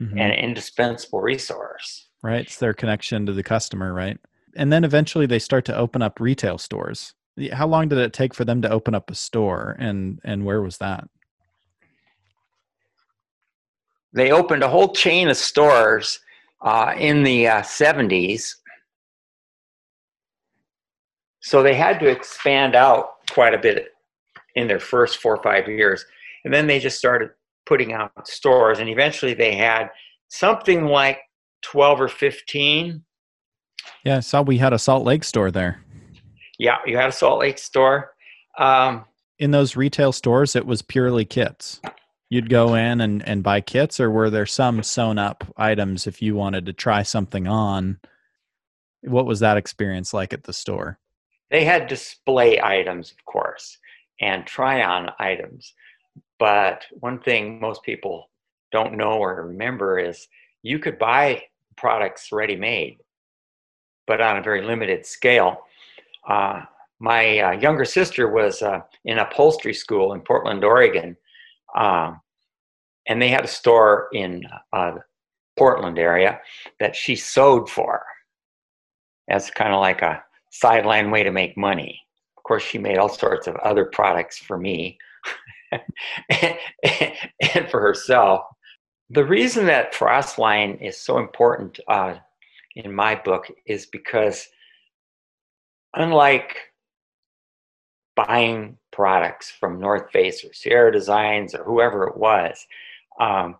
Mhm. 0.00 0.18
and 0.18 0.32
indispensable 0.34 1.20
resource. 1.20 2.06
right? 2.22 2.40
It's 2.42 2.58
their 2.58 2.74
connection 2.74 3.24
to 3.26 3.32
the 3.32 3.42
customer, 3.42 3.92
right? 3.94 4.18
And 4.56 4.72
then 4.72 4.84
eventually 4.84 5.26
they 5.26 5.38
start 5.38 5.64
to 5.66 5.76
open 5.76 6.02
up 6.02 6.20
retail 6.20 6.58
stores. 6.58 7.14
How 7.52 7.66
long 7.66 7.88
did 7.88 7.98
it 7.98 8.12
take 8.12 8.34
for 8.34 8.44
them 8.44 8.60
to 8.62 8.70
open 8.70 8.94
up 8.94 9.10
a 9.10 9.14
store 9.14 9.76
and 9.78 10.20
and 10.24 10.44
where 10.44 10.60
was 10.62 10.78
that? 10.78 11.08
They 14.12 14.32
opened 14.32 14.62
a 14.62 14.68
whole 14.68 14.92
chain 14.92 15.28
of 15.28 15.36
stores 15.36 16.20
uh, 16.62 16.94
in 16.98 17.22
the 17.22 17.46
uh, 17.48 17.62
70s. 17.62 18.56
So 21.40 21.62
they 21.62 21.74
had 21.74 21.98
to 22.00 22.06
expand 22.06 22.74
out 22.74 23.26
quite 23.30 23.54
a 23.54 23.58
bit 23.58 23.88
in 24.54 24.68
their 24.68 24.80
first 24.80 25.18
four 25.18 25.36
or 25.36 25.42
five 25.42 25.68
years. 25.68 26.04
And 26.44 26.52
then 26.52 26.66
they 26.66 26.78
just 26.78 26.98
started 26.98 27.30
putting 27.66 27.92
out 27.92 28.26
stores. 28.26 28.78
And 28.78 28.88
eventually 28.88 29.34
they 29.34 29.54
had 29.54 29.90
something 30.28 30.86
like 30.86 31.18
12 31.62 32.00
or 32.00 32.08
15 32.08 33.02
Yeah, 34.04 34.18
I 34.18 34.20
saw 34.20 34.42
we 34.42 34.58
had 34.58 34.72
a 34.72 34.78
Salt 34.78 35.04
Lake 35.04 35.24
store 35.24 35.50
there. 35.50 35.82
Yeah, 36.58 36.78
you 36.86 36.96
had 36.96 37.08
a 37.08 37.12
Salt 37.12 37.40
Lake 37.40 37.58
store. 37.58 38.12
Um, 38.58 39.04
In 39.38 39.50
those 39.50 39.76
retail 39.76 40.12
stores, 40.12 40.54
it 40.54 40.66
was 40.66 40.82
purely 40.82 41.24
kits. 41.24 41.80
You'd 42.28 42.50
go 42.50 42.74
in 42.74 43.00
and, 43.00 43.26
and 43.26 43.42
buy 43.42 43.60
kits, 43.60 43.98
or 43.98 44.10
were 44.10 44.30
there 44.30 44.46
some 44.46 44.82
sewn 44.82 45.18
up 45.18 45.42
items 45.56 46.06
if 46.06 46.22
you 46.22 46.36
wanted 46.36 46.66
to 46.66 46.72
try 46.72 47.02
something 47.02 47.48
on? 47.48 47.98
What 49.02 49.26
was 49.26 49.40
that 49.40 49.56
experience 49.56 50.14
like 50.14 50.32
at 50.32 50.44
the 50.44 50.52
store? 50.52 50.99
They 51.50 51.64
had 51.64 51.86
display 51.86 52.60
items, 52.62 53.10
of 53.10 53.24
course, 53.24 53.78
and 54.20 54.46
try 54.46 54.82
on 54.82 55.10
items. 55.18 55.74
But 56.38 56.84
one 56.92 57.20
thing 57.20 57.60
most 57.60 57.82
people 57.82 58.30
don't 58.72 58.96
know 58.96 59.12
or 59.12 59.46
remember 59.46 59.98
is 59.98 60.28
you 60.62 60.78
could 60.78 60.98
buy 60.98 61.42
products 61.76 62.32
ready 62.32 62.56
made, 62.56 62.98
but 64.06 64.20
on 64.20 64.36
a 64.36 64.42
very 64.42 64.62
limited 64.62 65.04
scale. 65.04 65.62
Uh, 66.28 66.62
my 67.00 67.38
uh, 67.38 67.50
younger 67.52 67.84
sister 67.84 68.28
was 68.28 68.62
uh, 68.62 68.80
in 69.04 69.18
upholstery 69.18 69.74
school 69.74 70.12
in 70.12 70.20
Portland, 70.20 70.62
Oregon, 70.62 71.16
um, 71.74 72.20
and 73.08 73.20
they 73.20 73.28
had 73.28 73.44
a 73.44 73.48
store 73.48 74.08
in 74.12 74.44
uh, 74.72 74.96
Portland 75.58 75.98
area 75.98 76.40
that 76.78 76.94
she 76.94 77.16
sewed 77.16 77.68
for. 77.68 78.04
As 79.28 79.50
kind 79.50 79.72
of 79.72 79.80
like 79.80 80.02
a 80.02 80.22
sideline 80.50 81.10
way 81.10 81.22
to 81.22 81.30
make 81.30 81.56
money. 81.56 82.00
Of 82.36 82.42
course, 82.44 82.62
she 82.62 82.78
made 82.78 82.98
all 82.98 83.08
sorts 83.08 83.46
of 83.46 83.56
other 83.56 83.86
products 83.86 84.38
for 84.38 84.58
me 84.58 84.98
and 86.30 87.70
for 87.70 87.80
herself. 87.80 88.42
The 89.10 89.24
reason 89.24 89.66
that 89.66 89.94
Frostline 89.94 90.80
is 90.80 90.96
so 90.96 91.18
important 91.18 91.80
uh, 91.88 92.14
in 92.76 92.94
my 92.94 93.14
book 93.14 93.46
is 93.66 93.86
because, 93.86 94.48
unlike 95.94 96.56
buying 98.14 98.76
products 98.92 99.50
from 99.50 99.80
North 99.80 100.10
Face 100.10 100.44
or 100.44 100.52
Sierra 100.52 100.92
Designs 100.92 101.54
or 101.54 101.64
whoever 101.64 102.06
it 102.06 102.16
was, 102.16 102.66
um, 103.20 103.56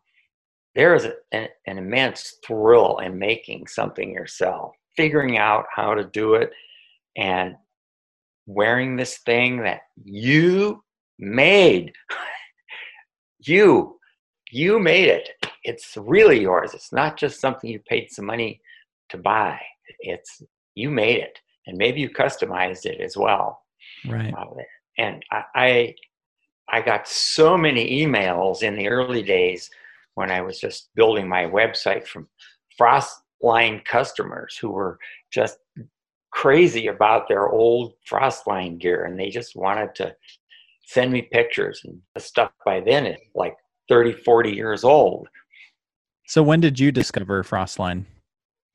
there 0.75 0.95
is 0.95 1.07
an, 1.33 1.49
an 1.67 1.79
immense 1.79 2.37
thrill 2.47 2.99
in 2.99 3.19
making 3.19 3.67
something 3.67 4.13
yourself, 4.13 4.75
figuring 4.97 5.37
out 5.39 5.67
how 5.75 5.95
to 5.95 6.05
do 6.05 6.35
it, 6.35 6.53
and 7.21 7.55
wearing 8.47 8.97
this 8.97 9.19
thing 9.19 9.63
that 9.63 9.83
you 10.03 10.83
made. 11.19 11.93
you, 13.41 13.99
you 14.51 14.81
made 14.81 15.09
it. 15.09 15.29
It's 15.63 15.97
really 15.97 16.41
yours. 16.41 16.73
It's 16.75 16.93
not 16.93 17.17
just 17.17 17.41
something 17.41 17.71
you 17.71 17.79
paid 17.87 18.11
some 18.11 18.25
money 18.25 18.61
to 19.11 19.19
buy. 19.19 19.61
It's 20.01 20.43
you 20.75 20.91
made 20.91 21.19
it, 21.19 21.39
and 21.67 21.77
maybe 21.77 22.01
you 22.01 22.09
customized 22.09 22.87
it 22.87 23.01
as 23.01 23.17
well. 23.17 23.61
Right. 24.09 24.33
Uh, 24.33 24.47
and 24.99 25.23
I, 25.31 25.43
I, 25.55 25.95
I 26.71 26.81
got 26.81 27.07
so 27.07 27.59
many 27.59 28.03
emails 28.05 28.63
in 28.63 28.77
the 28.77 28.89
early 28.89 29.23
days 29.23 29.71
when 30.15 30.31
I 30.31 30.41
was 30.41 30.59
just 30.59 30.89
building 30.95 31.29
my 31.29 31.45
website 31.45 32.07
from 32.07 32.29
Frostline 32.81 33.85
customers 33.85 34.57
who 34.57 34.71
were 34.71 34.99
just 35.31 35.59
crazy 36.31 36.87
about 36.87 37.29
their 37.29 37.49
old 37.49 37.95
Frostline 38.09 38.79
gear, 38.79 39.05
and 39.05 39.19
they 39.19 39.31
just 39.31 39.57
wanted 39.57 39.95
to 39.97 40.15
send 40.87 41.13
me 41.13 41.23
pictures 41.23 41.83
and 41.85 42.01
the 42.15 42.21
stuff 42.21 42.51
by 42.65 42.81
then 42.81 43.07
is 43.07 43.21
like 43.35 43.57
30, 43.89 44.13
40 44.25 44.51
years 44.51 44.83
old. 44.83 45.29
So 46.27 46.43
when 46.43 46.61
did 46.61 46.81
you 46.81 46.91
discover 46.91 47.43
Frostline? 47.45 48.05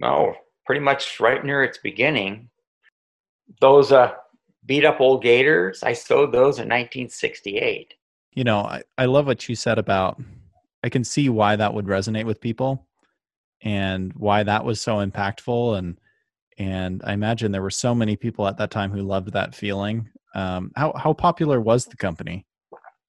Oh, 0.02 0.34
pretty 0.66 0.82
much 0.82 1.20
right 1.20 1.44
near 1.44 1.64
its 1.64 1.78
beginning. 1.78 2.50
Those 3.60 3.92
uh, 3.92 4.14
beat 4.66 4.86
up 4.86 5.02
old 5.02 5.24
gaiters, 5.24 5.84
I 5.84 5.94
sewed 5.94 6.32
those 6.32 6.58
in 6.58 6.68
1968. 6.68 7.94
You 8.34 8.44
know, 8.44 8.62
I, 8.62 8.84
I 8.98 9.06
love 9.06 9.28
what 9.28 9.48
you 9.48 9.56
said 9.56 9.78
about, 9.78 10.22
I 10.84 10.90
can 10.90 11.04
see 11.04 11.30
why 11.30 11.56
that 11.56 11.74
would 11.74 11.86
resonate 11.86 12.26
with 12.26 12.42
people 12.42 12.88
and 13.62 14.14
why 14.14 14.44
that 14.44 14.66
was 14.66 14.82
so 14.82 15.06
impactful. 15.06 15.78
And, 15.78 16.00
and 16.58 17.02
I 17.04 17.14
imagine 17.14 17.52
there 17.52 17.62
were 17.62 17.70
so 17.70 17.94
many 17.94 18.16
people 18.16 18.48
at 18.48 18.58
that 18.58 18.72
time 18.72 18.92
who 18.92 19.02
loved 19.02 19.34
that 19.34 19.54
feeling. 19.54 20.10
Um, 20.34 20.72
how, 20.76 20.94
how 20.96 21.14
popular 21.14 21.60
was 21.60 21.86
the 21.86 21.98
company 21.98 22.46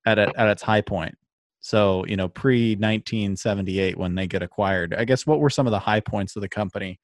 at, 0.05 0.19
a, 0.19 0.33
at 0.39 0.49
its 0.49 0.63
high 0.63 0.81
point? 0.81 1.17
So, 1.61 2.05
you 2.07 2.17
know, 2.17 2.29
pre 2.29 2.73
1978 2.75 3.99
when 3.99 4.15
they 4.15 4.27
get 4.27 4.43
acquired, 4.43 4.95
I 4.95 5.05
guess 5.05 5.27
what 5.27 5.41
were 5.41 5.51
some 5.51 5.67
of 5.67 5.73
the 5.73 5.79
high 5.79 6.01
points 6.01 6.37
of 6.37 6.43
the 6.43 6.49
company 6.49 7.01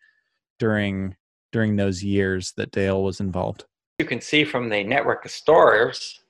during 0.59 1.17
during 1.51 1.77
those 1.77 2.03
years 2.03 2.53
that 2.57 2.71
Dale 2.71 3.03
was 3.03 3.21
involved? 3.21 3.65
You 3.99 4.07
can 4.07 4.21
see 4.21 4.45
from 4.45 4.69
the 4.69 4.83
network 4.83 5.25
of 5.25 5.31
stores 5.31 6.21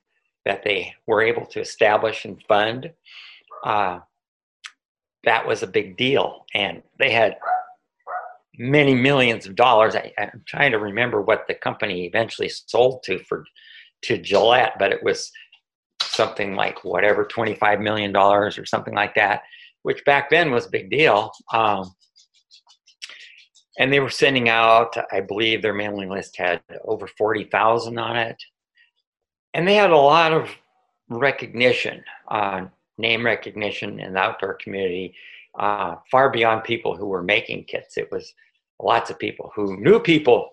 that 0.45 0.65
they 0.65 0.95
were 1.07 1.23
able 1.23 1.47
to 1.47 1.61
establish 1.61 2.25
and 2.25 2.43
fund. 2.49 2.91
Uh, 3.65 4.01
that 5.25 5.47
was 5.47 5.63
a 5.63 5.67
big 5.67 5.97
deal, 5.97 6.47
and 6.55 6.83
they 6.99 7.13
had 7.13 7.37
many 8.59 8.95
millions 8.95 9.47
of 9.47 9.57
dollars. 9.57 9.97
I, 9.97 10.13
am 10.19 10.43
trying 10.47 10.73
to 10.73 10.79
remember 10.79 11.23
what 11.23 11.47
the 11.49 11.55
company 11.55 12.07
eventually 12.07 12.49
sold 12.49 13.03
to 13.05 13.19
for 13.25 13.45
to 14.03 14.19
Gillette, 14.19 14.75
but 14.79 14.93
it 14.93 15.03
was 15.03 15.31
something 16.03 16.55
like 16.55 16.85
whatever 16.85 17.25
$25 17.25 17.81
million 17.81 18.15
or 18.15 18.51
something 18.67 18.95
like 18.95 19.15
that, 19.15 19.43
which 19.83 20.05
back 20.05 20.29
then 20.29 20.51
was 20.51 20.67
a 20.67 20.71
big 20.71 20.91
deal. 20.91 21.31
Um, 21.53 21.95
and 23.79 23.93
they 23.93 24.01
were 24.01 24.11
sending 24.11 24.49
out, 24.49 24.95
I 25.13 25.21
believe 25.21 25.63
their 25.63 25.73
mailing 25.73 26.11
list 26.11 26.37
had 26.37 26.61
over 26.85 27.07
40,000 27.07 27.99
on 27.99 28.17
it. 28.17 28.37
And 29.55 29.67
they 29.67 29.75
had 29.75 29.91
a 29.91 29.97
lot 29.97 30.33
of 30.33 30.51
recognition, 31.09 32.03
uh, 32.31 32.67
name 32.99 33.25
recognition 33.25 33.99
in 34.01 34.15
the 34.15 34.19
outdoor 34.19 34.55
community, 34.55 35.15
uh, 35.59 35.97
far 36.11 36.31
beyond 36.31 36.65
people 36.65 36.97
who 36.97 37.07
were 37.07 37.23
making 37.23 37.65
kits. 37.65 37.97
It 37.97 38.09
was 38.11 38.33
lots 38.81 39.11
of 39.11 39.19
people 39.19 39.53
who 39.55 39.79
knew 39.81 40.01
people 40.01 40.51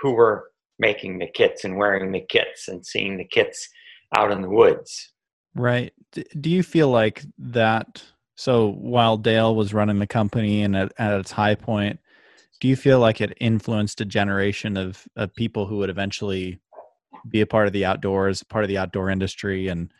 who 0.00 0.12
were 0.12 0.50
making 0.78 1.18
the 1.18 1.26
kits 1.26 1.64
and 1.64 1.76
wearing 1.76 2.12
the 2.12 2.24
kits 2.28 2.68
and 2.68 2.84
seeing 2.84 3.16
the 3.16 3.24
kits 3.24 3.68
out 4.16 4.32
in 4.32 4.42
the 4.42 4.48
woods. 4.48 5.12
Right. 5.54 5.92
Do 6.12 6.50
you 6.50 6.62
feel 6.62 6.88
like 6.88 7.22
that? 7.38 8.02
So 8.36 8.70
while 8.72 9.16
Dale 9.16 9.54
was 9.54 9.74
running 9.74 9.98
the 9.98 10.06
company 10.06 10.62
and 10.62 10.76
at, 10.76 10.92
at 10.98 11.20
its 11.20 11.30
high 11.30 11.54
point, 11.54 12.00
do 12.60 12.68
you 12.68 12.76
feel 12.76 12.98
like 12.98 13.20
it 13.20 13.36
influenced 13.40 14.00
a 14.00 14.04
generation 14.04 14.76
of, 14.76 15.06
of 15.16 15.34
people 15.34 15.66
who 15.66 15.78
would 15.78 15.90
eventually 15.90 16.60
be 17.28 17.40
a 17.40 17.46
part 17.46 17.66
of 17.66 17.72
the 17.72 17.84
outdoors, 17.84 18.42
part 18.42 18.64
of 18.64 18.68
the 18.68 18.78
outdoor 18.78 19.10
industry? 19.10 19.68
And 19.68 19.92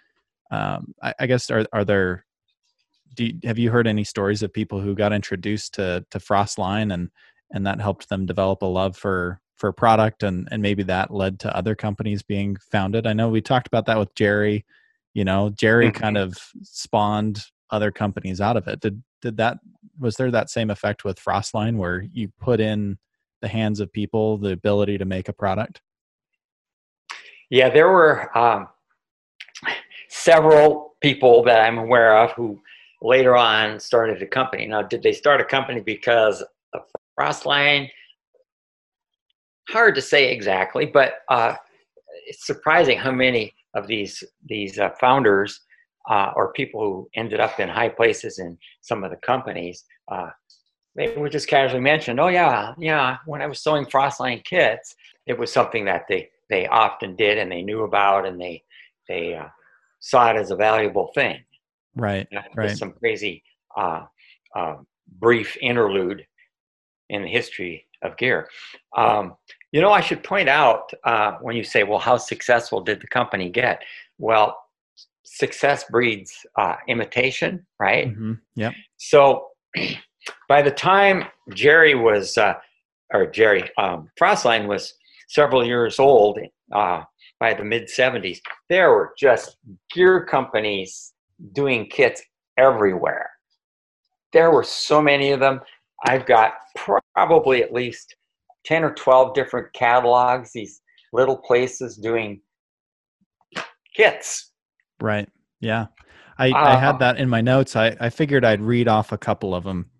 um, 0.50 0.94
I, 1.02 1.14
I, 1.20 1.26
guess 1.26 1.50
are 1.50 1.66
are 1.72 1.84
there? 1.84 2.24
Do 3.14 3.26
you, 3.26 3.38
have 3.44 3.58
you 3.58 3.70
heard 3.70 3.86
any 3.86 4.04
stories 4.04 4.42
of 4.42 4.52
people 4.52 4.80
who 4.80 4.94
got 4.94 5.12
introduced 5.12 5.74
to 5.74 6.04
to 6.10 6.18
Frostline 6.18 6.92
and 6.92 7.10
and 7.52 7.66
that 7.66 7.80
helped 7.80 8.08
them 8.08 8.26
develop 8.26 8.62
a 8.62 8.66
love 8.66 8.96
for 8.96 9.40
for 9.56 9.72
product 9.72 10.22
and 10.22 10.48
and 10.50 10.62
maybe 10.62 10.82
that 10.84 11.12
led 11.12 11.40
to 11.40 11.56
other 11.56 11.74
companies 11.74 12.22
being 12.22 12.56
founded? 12.70 13.06
I 13.06 13.12
know 13.12 13.28
we 13.28 13.40
talked 13.40 13.66
about 13.66 13.86
that 13.86 13.98
with 13.98 14.14
Gerry 14.14 14.64
you 15.14 15.24
know 15.24 15.50
Gerry 15.50 15.88
mm-hmm. 15.88 16.00
kind 16.00 16.16
of 16.16 16.36
spawned 16.62 17.44
other 17.70 17.90
companies 17.90 18.40
out 18.40 18.56
of 18.56 18.66
it. 18.68 18.80
Did 18.80 19.02
did 19.22 19.36
that 19.36 19.58
was 19.98 20.16
there 20.16 20.30
that 20.30 20.50
same 20.50 20.70
effect 20.70 21.04
with 21.04 21.22
frostline 21.22 21.76
where 21.76 22.00
you 22.12 22.28
put 22.40 22.60
in 22.60 22.98
the 23.42 23.48
hands 23.48 23.80
of 23.80 23.92
people 23.92 24.38
the 24.38 24.52
ability 24.52 24.98
to 24.98 25.04
make 25.04 25.28
a 25.28 25.32
product? 25.32 25.80
Yeah 27.48 27.68
there 27.70 27.88
were 27.88 28.36
um, 28.36 28.68
several 30.08 30.94
people 31.00 31.42
that 31.42 31.60
i'm 31.60 31.78
aware 31.78 32.16
of 32.16 32.30
who 32.32 32.60
later 33.02 33.36
on 33.36 33.80
started 33.80 34.22
a 34.22 34.26
company 34.26 34.66
now 34.66 34.82
did 34.82 35.02
they 35.02 35.12
start 35.12 35.40
a 35.40 35.44
company 35.44 35.80
because 35.80 36.42
of 36.74 36.82
frostline 37.18 37.88
hard 39.70 39.94
to 39.94 40.02
say 40.02 40.30
exactly, 40.32 40.86
but 40.86 41.14
uh, 41.28 41.54
it's 42.26 42.46
surprising 42.46 42.98
how 42.98 43.12
many 43.12 43.54
of 43.74 43.86
these 43.86 44.22
these 44.46 44.78
uh, 44.78 44.90
founders 45.00 45.60
uh, 46.10 46.32
or 46.34 46.52
people 46.52 46.80
who 46.80 47.08
ended 47.14 47.40
up 47.40 47.60
in 47.60 47.68
high 47.68 47.88
places 47.88 48.38
in 48.38 48.58
some 48.80 49.04
of 49.04 49.10
the 49.10 49.16
companies, 49.18 49.84
uh, 50.10 50.30
they 50.96 51.14
would 51.16 51.32
just 51.32 51.48
casually 51.48 51.80
mentioned. 51.80 52.20
"Oh 52.20 52.28
yeah, 52.28 52.74
yeah." 52.78 53.18
When 53.26 53.42
I 53.42 53.46
was 53.46 53.62
sewing 53.62 53.86
Frostline 53.86 54.44
kits, 54.44 54.94
it 55.26 55.38
was 55.38 55.52
something 55.52 55.84
that 55.86 56.04
they 56.08 56.28
they 56.48 56.66
often 56.66 57.16
did 57.16 57.38
and 57.38 57.50
they 57.50 57.62
knew 57.62 57.82
about 57.82 58.26
and 58.26 58.40
they 58.40 58.62
they 59.08 59.34
uh, 59.34 59.48
saw 60.00 60.30
it 60.30 60.36
as 60.36 60.50
a 60.50 60.56
valuable 60.56 61.10
thing. 61.14 61.42
Right. 61.96 62.26
right. 62.54 62.76
Some 62.76 62.92
crazy 62.92 63.42
uh, 63.76 64.06
brief 65.18 65.56
interlude 65.60 66.26
in 67.08 67.22
the 67.22 67.28
history 67.28 67.86
of 68.02 68.16
gear. 68.16 68.48
Um, 68.96 69.34
you 69.72 69.80
know, 69.80 69.92
I 69.92 70.00
should 70.00 70.22
point 70.22 70.48
out 70.48 70.90
uh, 71.04 71.32
when 71.40 71.56
you 71.56 71.64
say, 71.64 71.82
well, 71.82 71.98
how 71.98 72.16
successful 72.16 72.80
did 72.80 73.00
the 73.00 73.06
company 73.06 73.50
get? 73.50 73.82
Well, 74.18 74.56
success 75.24 75.84
breeds 75.90 76.32
uh, 76.56 76.76
imitation, 76.88 77.66
right? 77.78 78.08
Mm-hmm. 78.08 78.32
Yeah. 78.56 78.72
So 78.96 79.48
by 80.48 80.62
the 80.62 80.70
time 80.70 81.24
Gerry 81.52 81.94
was, 81.94 82.38
uh, 82.38 82.54
or 83.12 83.26
Gerry, 83.26 83.70
um, 83.78 84.08
Frostline 84.20 84.66
was 84.66 84.94
several 85.28 85.64
years 85.64 85.98
old 85.98 86.38
uh, 86.72 87.02
by 87.38 87.54
the 87.54 87.64
mid 87.64 87.88
70s, 87.88 88.38
there 88.68 88.90
were 88.90 89.14
just 89.18 89.56
gear 89.92 90.24
companies 90.24 91.12
doing 91.52 91.86
kits 91.88 92.22
everywhere. 92.56 93.30
There 94.32 94.50
were 94.50 94.64
so 94.64 95.02
many 95.02 95.32
of 95.32 95.40
them. 95.40 95.60
I've 96.06 96.26
got 96.26 96.52
probably 97.14 97.62
at 97.62 97.72
least 97.72 98.14
10 98.64 98.84
or 98.84 98.94
12 98.94 99.34
different 99.34 99.72
catalogs, 99.72 100.52
these 100.52 100.80
little 101.12 101.36
places 101.36 101.96
doing 101.96 102.40
kits. 103.94 104.52
Right. 105.00 105.28
Yeah. 105.60 105.86
I, 106.38 106.50
uh, 106.50 106.56
I 106.56 106.76
had 106.76 106.98
that 107.00 107.18
in 107.18 107.28
my 107.28 107.40
notes. 107.40 107.76
I, 107.76 107.96
I 108.00 108.10
figured 108.10 108.44
I'd 108.44 108.62
read 108.62 108.88
off 108.88 109.12
a 109.12 109.18
couple 109.18 109.54
of 109.54 109.64
them. 109.64 109.90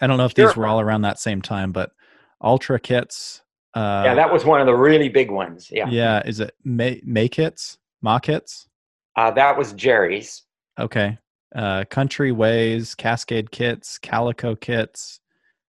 I 0.00 0.06
don't 0.06 0.18
know 0.18 0.24
if 0.24 0.34
sure. 0.36 0.46
these 0.46 0.56
were 0.56 0.66
all 0.66 0.80
around 0.80 1.02
that 1.02 1.18
same 1.18 1.42
time, 1.42 1.72
but 1.72 1.92
Altra 2.40 2.78
kits. 2.78 3.42
Uh, 3.74 4.02
yeah, 4.04 4.14
that 4.14 4.32
was 4.32 4.44
one 4.44 4.60
of 4.60 4.66
the 4.66 4.74
really 4.74 5.08
big 5.08 5.30
ones. 5.30 5.68
Yeah. 5.70 5.88
Yeah. 5.88 6.22
Is 6.24 6.40
it 6.40 6.54
May, 6.64 7.00
May 7.04 7.28
kits? 7.28 7.78
Ma 8.02 8.18
kits? 8.18 8.68
Uh, 9.16 9.30
that 9.32 9.56
was 9.56 9.72
Gerry's. 9.72 10.42
Okay. 10.78 11.18
Uh, 11.54 11.84
Country 11.88 12.32
Ways, 12.32 12.94
Cascade 12.94 13.50
kits, 13.50 13.98
Calico 13.98 14.56
kits, 14.56 15.20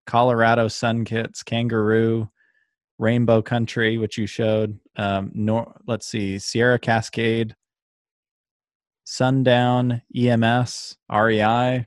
Colorado 0.07 0.69
Sun 0.69 1.05
Kits, 1.05 1.43
Kangaroo, 1.43 2.29
Rainbow 2.99 3.43
Country, 3.43 3.99
which 3.99 4.17
you 4.17 4.27
showed. 4.27 4.79
Um, 4.97 5.31
nor, 5.35 5.75
let's 5.87 6.07
see, 6.07 6.38
Sierra 6.38 6.79
Cascade, 6.79 7.57
Sundown, 9.05 10.03
EMS, 10.15 10.97
REI, 11.11 11.87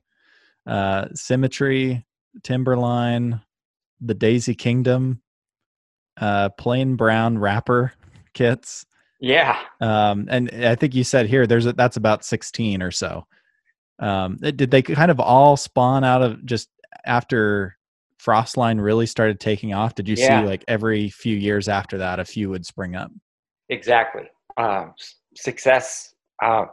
uh, 0.68 1.06
Symmetry, 1.14 2.06
Timberline, 2.44 3.42
the 4.02 4.14
Daisy 4.14 4.56
Kingdom, 4.56 5.22
uh, 6.18 6.50
Plain 6.50 6.96
Brown 6.96 7.38
Wrapper 7.38 7.94
kits. 8.34 8.86
Yeah. 9.20 9.58
Um, 9.82 10.28
and 10.30 10.50
I 10.66 10.76
think 10.76 10.94
you 10.94 11.04
said 11.04 11.28
here 11.28 11.48
there's 11.48 11.66
a, 11.66 11.74
that's 11.74 11.98
about 11.98 12.26
16 12.26 12.82
or 12.82 12.92
so. 12.92 13.26
Um, 14.00 14.38
did 14.38 14.72
they 14.72 14.82
kind 14.82 15.12
of 15.12 15.20
all 15.20 15.56
spawn 15.56 16.04
out 16.04 16.22
of 16.22 16.46
just 16.46 16.70
after 17.06 17.78
Frostline 18.22 18.82
really 18.82 19.06
started 19.06 19.40
taking 19.40 19.74
off? 19.74 19.96
Did 19.96 20.08
you 20.08 20.16
yeah. 20.18 20.42
see 20.42 20.48
like 20.48 20.66
every 20.68 21.10
few 21.10 21.36
years 21.36 21.70
after 21.70 21.98
that, 22.00 22.20
a 22.20 22.26
few 22.26 22.50
would 22.50 22.66
spring 22.66 22.96
up? 22.96 23.12
Exactly. 23.70 24.24
Um, 24.58 24.94
success 25.36 26.14
uh, 26.44 26.66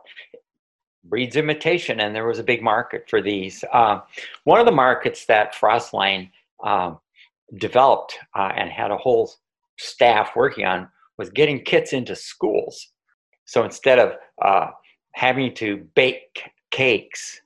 breeds 1.05 1.37
imitation, 1.37 2.01
and 2.01 2.15
there 2.15 2.27
was 2.27 2.39
a 2.39 2.45
big 2.45 2.63
market 2.63 3.09
for 3.09 3.21
these. 3.21 3.65
Uh, 3.73 4.01
one 4.45 4.61
of 4.61 4.67
the 4.67 4.73
markets 4.73 5.27
that 5.27 5.55
Frostline 5.55 6.31
um, 6.65 6.99
developed 7.59 8.19
uh, 8.37 8.53
and 8.57 8.71
had 8.71 8.91
a 8.91 8.97
whole 8.97 9.31
staff 9.79 10.31
working 10.37 10.65
on 10.65 10.89
was 11.23 11.31
getting 11.31 11.65
kits 11.65 11.93
into 11.93 12.15
schools. 12.15 12.89
So 13.45 13.65
instead 13.65 13.99
of 13.99 14.13
uh, 14.45 14.69
having 15.15 15.55
to 15.57 15.87
bake 15.95 16.51
cakes, 16.71 17.41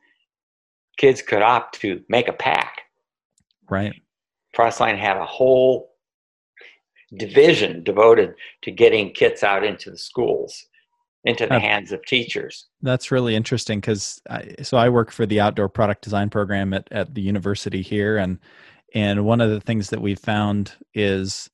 kids 0.99 1.23
could 1.23 1.43
opt 1.43 1.81
to 1.81 2.01
make 2.09 2.29
a 2.29 2.33
pack 2.33 2.77
Right. 3.69 3.95
Frostline 4.57 4.99
had 4.99 5.17
a 5.17 5.25
whole 5.25 5.91
division 7.19 7.83
devoted 7.85 8.35
to 8.62 8.71
getting 8.71 9.12
kits 9.12 9.43
out 9.43 9.65
into 9.65 9.91
the 9.91 9.99
schools. 9.99 10.67
into 11.25 11.45
the 11.45 11.59
hands 11.59 11.91
of 11.91 12.05
teachers. 12.07 12.67
That's 12.83 13.11
really 13.11 13.35
interesting 13.35 13.81
because 13.81 14.23
so 14.62 14.77
I 14.77 14.89
work 14.89 15.11
for 15.11 15.27
the 15.27 15.41
outdoor 15.41 15.69
product 15.69 16.03
design 16.03 16.31
program 16.31 16.73
at, 16.73 16.87
at 16.93 17.15
the 17.15 17.21
university 17.21 17.83
here, 17.83 18.17
and 18.17 18.39
and 18.95 19.25
one 19.25 19.41
of 19.41 19.51
the 19.51 19.61
things 19.61 19.91
that 19.91 20.01
we 20.01 20.15
found 20.15 20.75
is 20.95 21.51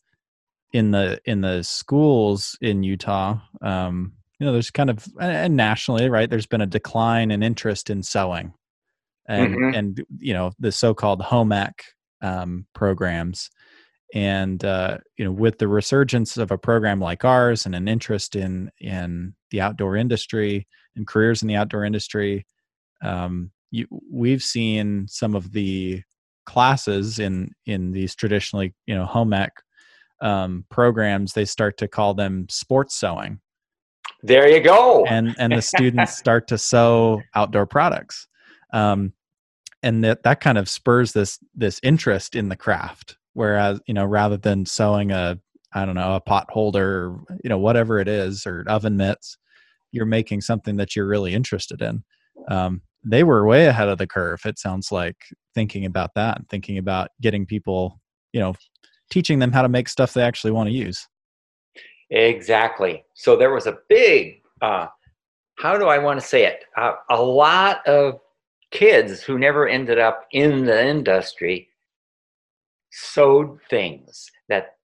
in 0.73 0.91
the 0.91 1.21
in 1.25 1.43
the 1.43 1.63
schools 1.63 2.57
in 2.61 2.83
Utah, 2.83 3.39
um, 3.61 4.13
you 4.39 4.47
know, 4.47 4.53
there's 4.53 4.71
kind 4.71 4.91
of 4.91 5.07
and 5.21 5.57
nationally, 5.57 6.09
right? 6.09 6.29
There's 6.29 6.47
been 6.47 6.61
a 6.61 6.67
decline 6.67 7.31
in 7.31 7.43
interest 7.43 7.91
in 7.91 8.03
sewing, 8.03 8.55
and 9.27 9.55
mm-hmm. 9.55 9.75
and 9.75 10.05
you 10.19 10.35
know 10.35 10.53
the 10.59 10.73
so-called 10.73 11.23
home 11.23 11.53
ec 11.53 11.85
um, 12.23 12.67
programs 12.75 13.51
and 14.15 14.65
uh, 14.65 14.99
you 15.17 15.25
know 15.25 15.33
with 15.33 15.59
the 15.59 15.69
resurgence 15.69 16.37
of 16.37 16.51
a 16.51 16.59
program 16.59 17.01
like 17.01 17.25
ours 17.25 17.67
and 17.67 17.75
an 17.75 17.89
interest 17.89 18.37
in 18.37 18.71
in 18.81 19.35
the 19.51 19.61
outdoor 19.61 19.97
industry 19.97 20.67
and 20.97 21.07
careers 21.07 21.43
in 21.43 21.49
the 21.49 21.57
outdoor 21.57 21.85
industry 21.85 22.47
um, 23.03 23.51
you, 23.71 23.87
we've 24.11 24.43
seen 24.43 25.07
some 25.09 25.35
of 25.35 25.53
the 25.53 26.03
classes 26.47 27.19
in 27.19 27.51
in 27.67 27.93
these 27.93 28.15
traditionally 28.15 28.75
you 28.87 28.95
know 28.95 29.07
home 29.07 29.33
ec 29.33 29.53
um, 30.23 30.65
programs 30.71 31.33
they 31.33 31.45
start 31.45 31.77
to 31.79 31.89
call 31.89 32.15
them 32.15 32.47
sports 32.49 32.95
sewing. 32.97 33.41
There 34.23 34.49
you 34.49 34.61
go. 34.61 35.05
And 35.05 35.35
and 35.39 35.53
the 35.53 35.63
students 35.63 36.17
start 36.17 36.49
to 36.49 36.59
sew 36.59 37.21
outdoor 37.35 37.67
products. 37.67 38.27
Um, 38.73 39.13
and 39.83 40.05
that 40.05 40.23
that 40.23 40.41
kind 40.41 40.59
of 40.59 40.69
spurs 40.69 41.13
this 41.13 41.39
this 41.55 41.81
interest 41.83 42.35
in 42.37 42.49
the 42.49 42.57
craft 42.57 43.17
whereas 43.35 43.81
you 43.87 43.95
know 43.95 44.05
rather 44.05 44.37
than 44.37 44.65
sewing 44.65 45.11
a 45.11 45.39
i 45.75 45.85
don't 45.85 45.95
know 45.95 46.15
a 46.15 46.21
pot 46.21 46.47
holder 46.51 47.07
or 47.07 47.25
you 47.43 47.51
know 47.51 47.59
whatever 47.59 47.99
it 47.99 48.09
is 48.09 48.47
or 48.47 48.65
oven 48.69 48.97
mitts 48.97 49.39
you're 49.91 50.07
making 50.07 50.41
something 50.41 50.77
that 50.77 50.97
you're 50.97 51.07
really 51.07 51.35
interested 51.35 51.83
in. 51.83 52.03
Um, 52.49 52.81
they 53.05 53.25
were 53.25 53.47
way 53.47 53.67
ahead 53.67 53.89
of 53.89 53.99
the 53.99 54.07
curve 54.07 54.41
it 54.45 54.59
sounds 54.59 54.93
like 54.93 55.17
thinking 55.55 55.85
about 55.85 56.15
that 56.15 56.39
and 56.39 56.49
thinking 56.49 56.79
about 56.79 57.09
getting 57.21 57.45
people 57.47 58.01
you 58.33 58.41
know 58.41 58.55
teaching 59.13 59.39
them 59.39 59.53
how 59.53 59.63
to 59.63 59.69
make 59.69 59.89
stuff 59.89 60.15
they 60.15 60.23
actually 60.23 60.51
want 60.51 60.69
to 60.69 60.75
use 60.75 61.07
exactly 62.11 63.05
so 63.15 63.37
there 63.37 63.53
was 63.53 63.67
a 63.67 63.79
big 63.89 64.43
uh, 64.61 64.87
how 65.59 65.79
do 65.79 65.87
i 65.87 65.99
want 65.99 66.19
to 66.21 66.27
say 66.27 66.45
it 66.45 66.65
uh, 66.77 66.95
a 67.11 67.23
lot 67.23 67.87
of 67.87 68.19
kids 68.71 69.23
who 69.23 69.39
never 69.39 69.69
ended 69.69 69.99
up 69.99 70.27
in 70.33 70.65
the 70.65 70.87
industry 70.87 71.69
sewed 72.91 73.59
things 73.71 74.31
that 74.49 74.77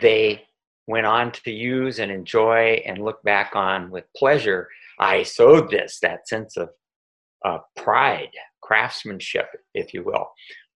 they 0.00 0.42
went 0.86 1.06
on 1.06 1.32
to 1.32 1.50
use 1.50 1.98
and 1.98 2.10
enjoy 2.10 2.80
and 2.86 2.98
look 2.98 3.22
back 3.22 3.52
on 3.54 3.90
with 3.90 4.04
pleasure. 4.16 4.68
I 4.98 5.24
sewed 5.24 5.70
this, 5.70 5.98
that 6.00 6.28
sense 6.28 6.56
of 6.56 6.70
uh, 7.44 7.58
pride, 7.76 8.30
craftsmanship, 8.62 9.46
if 9.74 9.92
you 9.92 10.04
will. 10.04 10.28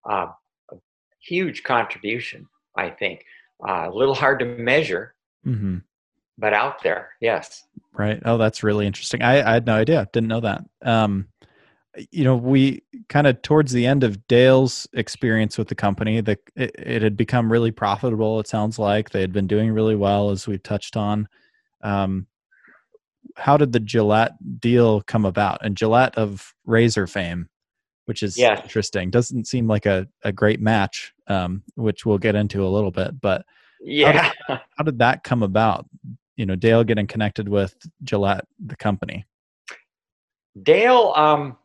Uh, 0.09 0.27
a 0.73 0.77
huge 1.21 1.63
contribution, 1.63 2.47
I 2.77 2.91
think. 2.91 3.25
Uh, 3.67 3.89
a 3.89 3.95
little 3.95 4.15
hard 4.15 4.39
to 4.39 4.47
measure, 4.47 5.15
mm-hmm. 5.47 5.79
but 6.39 6.55
out 6.55 6.83
there, 6.83 7.11
yes. 7.21 7.65
Right. 7.93 8.21
Oh, 8.25 8.39
that's 8.39 8.63
really 8.63 8.87
interesting. 8.87 9.21
I, 9.21 9.47
I 9.47 9.53
had 9.53 9.67
no 9.67 9.75
idea. 9.75 10.09
Didn't 10.13 10.29
know 10.29 10.41
that. 10.41 10.65
Um, 10.83 11.29
you 12.11 12.25
know 12.25 12.37
we 12.37 12.83
kind 13.09 13.27
of 13.27 13.41
towards 13.43 13.73
the 13.73 13.87
end 13.87 14.05
of 14.05 14.27
dale's 14.29 14.87
experience 14.93 15.59
with 15.59 15.69
the 15.69 15.75
company 15.75 16.21
the 16.21 16.39
it, 16.57 16.75
it, 16.79 17.03
had 17.03 17.17
become 17.17 17.51
really 17.51 17.71
profitable 17.71 18.39
it 18.39 18.47
sounds 18.47 18.79
like 18.79 19.11
they 19.11 19.21
had 19.21 19.33
been 19.33 19.47
doing 19.47 19.73
really 19.73 19.97
well 19.97 20.31
as 20.31 20.47
we've 20.47 20.63
touched 20.63 20.97
on 20.97 21.29
um, 21.83 22.27
how 23.37 23.57
did 23.57 23.73
the 23.73 23.81
gillette 23.81 24.33
deal 24.61 25.01
come 25.03 25.25
about 25.25 25.59
and 25.65 25.77
gillette 25.77 26.17
of 26.17 26.55
razor 26.65 27.07
fame 27.07 27.49
which 28.05 28.23
is 28.23 28.39
yeah. 28.39 28.61
interesting 28.63 29.11
doesn't 29.11 29.47
seem 29.47 29.67
like 29.67 29.87
a, 29.87 30.07
a 30.23 30.33
great 30.33 30.61
match 30.61 31.13
um, 31.31 31.63
which 31.77 32.05
we'll 32.05 32.19
get 32.19 32.35
into 32.35 32.67
a 32.67 32.69
little 32.69 32.91
bit 32.91 33.21
but 33.21 33.45
yeah 33.81 34.13
how 34.13 34.55
did, 34.55 34.61
how 34.77 34.85
did 34.85 34.99
that 34.99 35.25
come 35.25 35.43
about 35.43 35.87
you 36.37 36.45
know 36.45 36.57
dale 36.57 36.85
getting 36.85 37.07
connected 37.07 37.49
with 37.49 37.75
gillette 38.05 38.45
the 38.67 38.77
company 38.77 39.25
dale 40.63 41.13
um 41.17 41.57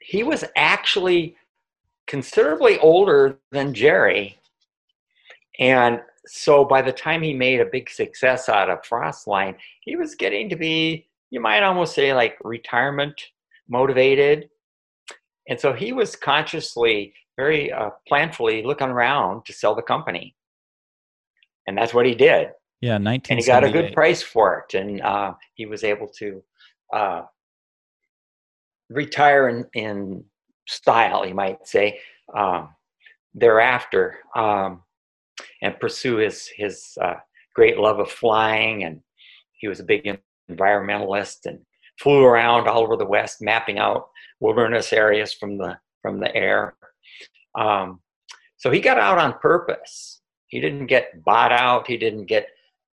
he 0.00 0.22
was 0.24 0.44
actually 0.56 1.36
considerably 2.10 2.76
older 2.80 3.38
than 3.52 3.72
Gerry. 3.72 4.36
And 5.60 6.00
so 6.26 6.64
by 6.64 6.82
the 6.82 6.90
time 6.90 7.22
he 7.22 7.32
made 7.32 7.60
a 7.60 7.66
big 7.70 7.88
success 7.88 8.48
out 8.48 8.68
of 8.68 8.82
Frostline, 8.82 9.54
he 9.82 9.94
was 9.94 10.16
getting 10.16 10.48
to 10.48 10.56
be, 10.56 11.06
you 11.30 11.40
might 11.40 11.62
almost 11.62 11.94
say, 11.94 12.12
like 12.12 12.36
retirement 12.42 13.14
motivated. 13.68 14.50
And 15.48 15.60
so 15.60 15.72
he 15.72 15.92
was 15.92 16.16
consciously, 16.16 17.14
very 17.40 17.72
uh, 17.72 17.90
planfully 18.10 18.64
looking 18.64 18.88
around 18.88 19.44
to 19.46 19.52
sell 19.52 19.74
the 19.74 19.82
company. 19.94 20.36
And 21.66 21.76
that's 21.76 21.94
what 21.94 22.04
he 22.04 22.14
did. 22.14 22.48
Yeah, 22.80 22.98
19. 22.98 23.34
And 23.34 23.40
he 23.40 23.46
got 23.46 23.64
a 23.64 23.70
good 23.70 23.92
price 23.94 24.22
for 24.22 24.46
it. 24.60 24.74
And 24.74 25.00
uh, 25.00 25.34
he 25.54 25.64
was 25.66 25.82
able 25.84 26.08
to 26.18 26.42
uh, 26.92 27.22
retire 28.90 29.48
in, 29.48 29.66
in 29.74 30.24
style, 30.68 31.26
you 31.26 31.34
might 31.34 31.66
say, 31.66 32.00
um, 32.36 32.74
thereafter, 33.34 34.18
um, 34.34 34.82
and 35.62 35.80
pursue 35.80 36.16
his 36.16 36.48
his 36.54 36.98
uh, 37.00 37.14
great 37.54 37.78
love 37.78 37.98
of 38.00 38.10
flying. 38.10 38.84
And 38.84 39.00
he 39.52 39.68
was 39.68 39.80
a 39.80 39.84
big 39.84 40.02
environmentalist 40.50 41.46
and 41.46 41.60
flew 41.98 42.24
around 42.24 42.66
all 42.66 42.82
over 42.82 42.96
the 42.96 43.12
West, 43.16 43.40
mapping 43.40 43.78
out 43.78 44.08
wilderness 44.40 44.92
areas 44.92 45.32
from 45.32 45.58
the 45.58 45.78
from 46.02 46.18
the 46.18 46.34
air. 46.34 46.74
Um, 47.58 48.00
so 48.56 48.70
he 48.70 48.80
got 48.80 48.98
out 48.98 49.18
on 49.18 49.38
purpose. 49.40 50.20
He 50.48 50.60
didn't 50.60 50.86
get 50.86 51.24
bought 51.24 51.52
out. 51.52 51.86
He 51.86 51.96
didn't 51.96 52.26
get 52.26 52.48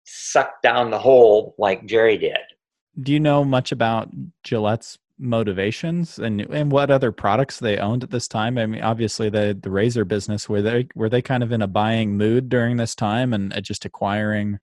sucked 0.06 0.62
down 0.62 0.92
the 0.92 1.00
hole 1.00 1.56
like 1.58 1.86
Gerry 1.86 2.18
did. 2.18 2.38
Do 3.02 3.12
you 3.12 3.20
know 3.20 3.44
much 3.44 3.72
about 3.72 4.10
Gillette's 4.44 5.00
motivations 5.18 6.20
and 6.20 6.42
and 6.42 6.72
what 6.72 6.92
other 6.92 7.12
products 7.12 7.60
they 7.60 7.78
owned 7.78 8.04
at 8.04 8.12
this 8.12 8.28
time 8.28 8.58
i 8.58 8.66
mean 8.66 8.82
obviously 8.82 9.30
the 9.30 9.58
the 9.64 9.72
razor 9.72 10.04
business 10.04 10.50
were 10.50 10.62
they 10.62 10.86
were 10.94 11.08
they 11.08 11.22
kind 11.22 11.42
of 11.42 11.54
in 11.54 11.62
a 11.62 11.68
buying 11.68 12.18
mood 12.18 12.50
during 12.50 12.76
this 12.76 12.94
time 12.94 13.34
and 13.34 13.54
uh, 13.54 13.62
just 13.62 13.86
acquiring 13.86 14.60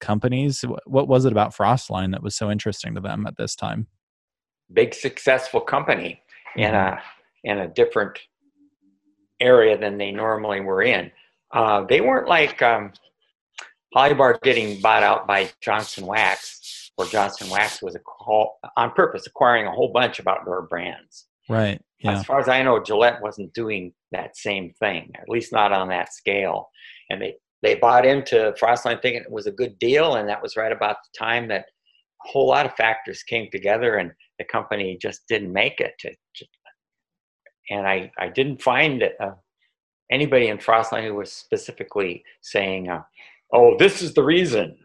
companies 0.00 0.64
what 0.86 1.06
was 1.06 1.26
it 1.26 1.32
about 1.32 1.54
frostline 1.54 2.12
that 2.12 2.22
was 2.22 2.34
so 2.34 2.50
interesting 2.50 2.94
to 2.94 3.00
them 3.00 3.26
at 3.26 3.36
this 3.36 3.54
time 3.54 3.86
big 4.72 4.94
successful 4.94 5.60
company 5.60 6.22
in 6.56 6.72
mm-hmm. 6.72 6.96
a 6.96 7.02
in 7.44 7.58
a 7.58 7.68
different 7.68 8.18
area 9.40 9.78
than 9.78 9.98
they 9.98 10.10
normally 10.10 10.60
were 10.60 10.82
in 10.82 11.10
uh, 11.52 11.84
they 11.88 12.00
weren't 12.00 12.28
like 12.28 12.60
um, 12.62 12.92
Holubar 13.96 14.40
getting 14.42 14.80
bought 14.80 15.02
out 15.02 15.26
by 15.26 15.50
johnson 15.60 16.06
wax 16.06 16.58
where 16.98 17.06
Johnson 17.06 17.48
Wax 17.48 17.80
was 17.80 17.94
a 17.94 18.00
call, 18.00 18.58
on 18.76 18.90
purpose 18.90 19.24
acquiring 19.24 19.68
a 19.68 19.70
whole 19.70 19.92
bunch 19.92 20.18
of 20.18 20.26
outdoor 20.26 20.62
brands. 20.62 21.28
Right. 21.48 21.80
Yeah. 22.00 22.18
As 22.18 22.24
far 22.24 22.40
as 22.40 22.48
I 22.48 22.60
know, 22.64 22.82
Gillette 22.82 23.22
wasn't 23.22 23.54
doing 23.54 23.92
that 24.10 24.36
same 24.36 24.72
thing, 24.80 25.12
at 25.14 25.28
least 25.28 25.52
not 25.52 25.72
on 25.72 25.88
that 25.90 26.12
scale. 26.12 26.70
And 27.08 27.22
they 27.22 27.36
they 27.62 27.76
bought 27.76 28.04
into 28.04 28.52
Frostline 28.60 29.00
thinking 29.00 29.22
it 29.22 29.30
was 29.30 29.46
a 29.46 29.52
good 29.52 29.78
deal, 29.78 30.16
and 30.16 30.28
that 30.28 30.42
was 30.42 30.56
right 30.56 30.72
about 30.72 30.96
the 30.96 31.16
time 31.16 31.46
that 31.48 31.66
a 32.26 32.28
whole 32.28 32.48
lot 32.48 32.66
of 32.66 32.74
factors 32.74 33.22
came 33.22 33.48
together, 33.52 33.96
and 33.96 34.10
the 34.40 34.44
company 34.44 34.98
just 35.00 35.22
didn't 35.28 35.52
make 35.52 35.80
it. 35.80 35.92
To, 36.00 36.10
and 37.70 37.86
I 37.86 38.10
I 38.18 38.28
didn't 38.28 38.62
find 38.62 39.02
uh, 39.02 39.32
anybody 40.10 40.48
in 40.48 40.58
Frostline 40.58 41.06
who 41.06 41.14
was 41.14 41.32
specifically 41.32 42.24
saying, 42.40 42.88
uh, 42.88 43.02
"Oh, 43.52 43.76
this 43.78 44.02
is 44.02 44.14
the 44.14 44.24
reason." 44.24 44.78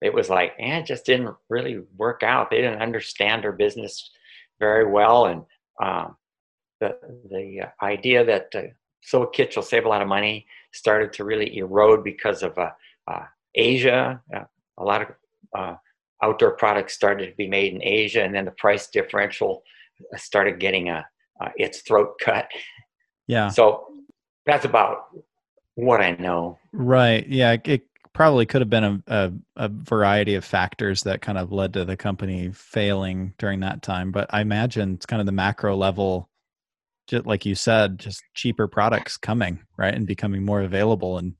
it 0.00 0.14
was 0.14 0.30
like, 0.30 0.54
eh, 0.58 0.78
it 0.78 0.86
just 0.86 1.04
didn't 1.04 1.34
really 1.48 1.80
work 1.96 2.22
out. 2.22 2.50
They 2.50 2.60
didn't 2.60 2.82
understand 2.82 3.44
our 3.44 3.52
business 3.52 4.10
very 4.60 4.86
well, 4.86 5.26
and 5.26 5.44
um, 5.82 6.16
the 6.80 6.96
the 7.30 7.68
idea 7.82 8.24
that 8.24 8.54
uh, 8.54 8.62
sew 9.02 9.22
a 9.22 9.48
will 9.56 9.62
save 9.62 9.84
a 9.84 9.88
lot 9.88 10.02
of 10.02 10.08
money 10.08 10.46
started 10.72 11.12
to 11.14 11.24
really 11.24 11.56
erode 11.56 12.04
because 12.04 12.42
of 12.42 12.56
uh, 12.58 12.70
uh, 13.08 13.24
Asia. 13.54 14.20
Uh, 14.34 14.44
a 14.78 14.84
lot 14.84 15.02
of 15.02 15.08
uh, 15.56 15.76
outdoor 16.22 16.52
products 16.52 16.94
started 16.94 17.30
to 17.30 17.36
be 17.36 17.48
made 17.48 17.72
in 17.72 17.82
Asia, 17.82 18.22
and 18.22 18.34
then 18.34 18.44
the 18.44 18.52
price 18.52 18.88
differential 18.88 19.62
started 20.16 20.60
getting 20.60 20.88
a 20.88 21.04
uh, 21.40 21.50
its 21.56 21.80
throat 21.82 22.18
cut. 22.20 22.48
Yeah. 23.26 23.48
So 23.48 23.86
that's 24.46 24.64
about 24.64 25.08
what 25.74 26.00
I 26.00 26.12
know. 26.12 26.58
Right. 26.72 27.26
Yeah. 27.28 27.56
It 27.64 27.82
probably 28.12 28.46
could 28.46 28.60
have 28.60 28.70
been 28.70 28.84
a, 28.84 29.02
a, 29.06 29.32
a, 29.56 29.68
variety 29.68 30.34
of 30.34 30.44
factors 30.44 31.04
that 31.04 31.20
kind 31.20 31.38
of 31.38 31.52
led 31.52 31.72
to 31.74 31.84
the 31.84 31.96
company 31.96 32.50
failing 32.52 33.32
during 33.38 33.60
that 33.60 33.82
time. 33.82 34.10
But 34.10 34.26
I 34.30 34.40
imagine 34.40 34.94
it's 34.94 35.06
kind 35.06 35.20
of 35.20 35.26
the 35.26 35.32
macro 35.32 35.76
level, 35.76 36.28
just 37.06 37.26
like 37.26 37.46
you 37.46 37.54
said, 37.54 37.98
just 37.98 38.22
cheaper 38.34 38.66
products 38.66 39.16
coming, 39.16 39.60
right? 39.76 39.94
And 39.94 40.06
becoming 40.06 40.44
more 40.44 40.62
available 40.62 41.18
and 41.18 41.34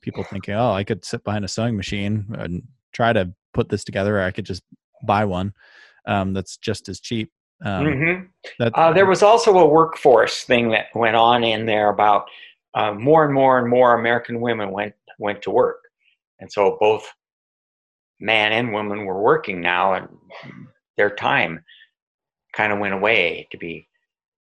people 0.00 0.24
thinking, 0.24 0.54
oh, 0.54 0.72
I 0.72 0.84
could 0.84 1.04
sit 1.04 1.22
behind 1.22 1.44
a 1.44 1.48
sewing 1.48 1.76
machine 1.76 2.26
and 2.38 2.62
try 2.92 3.12
to 3.12 3.32
put 3.52 3.68
this 3.68 3.84
together, 3.84 4.18
or 4.18 4.22
I 4.22 4.30
could 4.30 4.46
just 4.46 4.62
buy 5.04 5.24
one 5.24 5.52
um, 6.06 6.32
that's 6.32 6.56
just 6.56 6.88
as 6.88 7.00
cheap. 7.00 7.30
Um, 7.64 7.84
mm-hmm. 7.84 8.24
that, 8.58 8.72
uh, 8.74 8.92
there 8.92 9.06
was 9.06 9.22
also 9.22 9.56
a 9.58 9.66
workforce 9.66 10.42
thing 10.42 10.70
that 10.70 10.86
went 10.94 11.16
on 11.16 11.44
in 11.44 11.66
there 11.66 11.90
about 11.90 12.26
uh, 12.74 12.92
more 12.92 13.24
and 13.24 13.32
more 13.32 13.58
and 13.58 13.68
more 13.68 13.98
American 13.98 14.40
women 14.40 14.70
went 14.70 14.94
went 15.18 15.42
to 15.42 15.50
work, 15.50 15.78
and 16.40 16.50
so 16.50 16.76
both 16.80 17.08
man 18.20 18.52
and 18.52 18.72
woman 18.72 19.04
were 19.04 19.22
working 19.22 19.60
now, 19.60 19.94
and 19.94 20.08
their 20.96 21.10
time 21.10 21.64
kind 22.52 22.72
of 22.72 22.78
went 22.78 22.94
away 22.94 23.46
to 23.52 23.58
be 23.58 23.88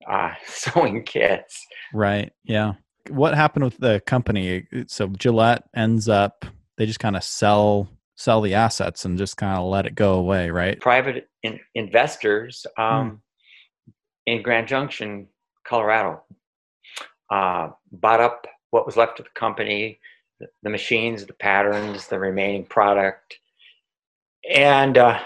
uh, 0.09 0.33
sewing 0.47 1.03
kits. 1.05 1.67
Right. 1.95 2.33
Yeah. 2.45 2.75
What 3.09 3.35
happened 3.35 3.65
with 3.65 3.79
the 3.79 4.03
company? 4.07 4.67
So 4.87 5.09
Gillette 5.09 5.65
ends 5.75 6.09
up 6.09 6.45
they 6.79 6.87
just 6.87 7.01
kind 7.01 7.17
of 7.17 7.25
sell 7.25 7.89
sell 8.19 8.41
the 8.41 8.55
assets 8.55 9.05
and 9.05 9.17
just 9.17 9.37
kind 9.37 9.57
of 9.57 9.67
let 9.67 9.87
it 9.87 9.95
go 9.95 10.15
away, 10.15 10.51
right? 10.51 10.81
Private 10.81 11.29
in, 11.45 11.61
investors 11.77 12.67
um, 12.77 13.23
mm. 13.89 13.93
in 14.27 14.43
Grand 14.43 14.67
Junction, 14.67 15.29
Colorado, 15.65 16.23
uh, 17.31 17.69
bought 17.93 18.21
up 18.21 18.47
what 18.71 18.85
was 18.85 18.97
left 18.97 19.21
of 19.21 19.27
the 19.27 19.31
company, 19.39 20.01
the, 20.41 20.49
the 20.65 20.71
machines, 20.71 21.25
the 21.25 21.33
patterns, 21.35 22.09
the 22.09 22.19
remaining 22.19 22.65
product, 22.65 23.39
and 24.53 24.99
uh, 24.99 25.21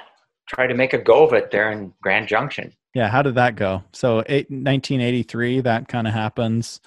tried 0.46 0.66
to 0.66 0.74
make 0.74 0.92
a 0.92 0.98
go 0.98 1.24
of 1.24 1.32
it 1.32 1.50
there 1.50 1.72
in 1.72 1.94
Grand 2.02 2.28
Junction. 2.28 2.74
Yeah, 2.94 3.08
how 3.08 3.22
did 3.22 3.36
that 3.36 3.56
go? 3.56 3.82
So, 3.92 4.20
eight, 4.26 4.50
1983, 4.50 5.62
that 5.62 5.88
kind 5.88 6.06
of 6.06 6.12
happens. 6.12 6.80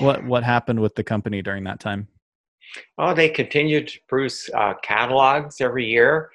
What 0.00 0.22
what 0.24 0.44
happened 0.44 0.80
with 0.80 0.94
the 0.94 1.02
company 1.02 1.40
during 1.40 1.64
that 1.64 1.80
time? 1.80 2.06
Oh, 2.98 3.14
they 3.14 3.28
continued 3.28 3.88
to 3.88 3.98
produce 4.08 4.50
uh, 4.54 4.74
catalogs 4.82 5.60
every 5.60 5.86
year. 5.86 6.30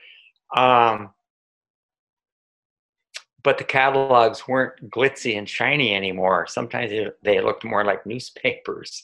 Um, 0.56 1.12
but 3.44 3.58
the 3.58 3.64
catalogs 3.64 4.48
weren't 4.48 4.92
glitzy 4.92 5.38
and 5.38 5.50
shiny 5.50 5.96
anymore. 5.96 6.46
Sometimes 6.48 6.92
they 7.24 7.42
looked 7.42 7.64
more 7.64 7.84
like 7.84 8.06
newspapers. 8.06 9.04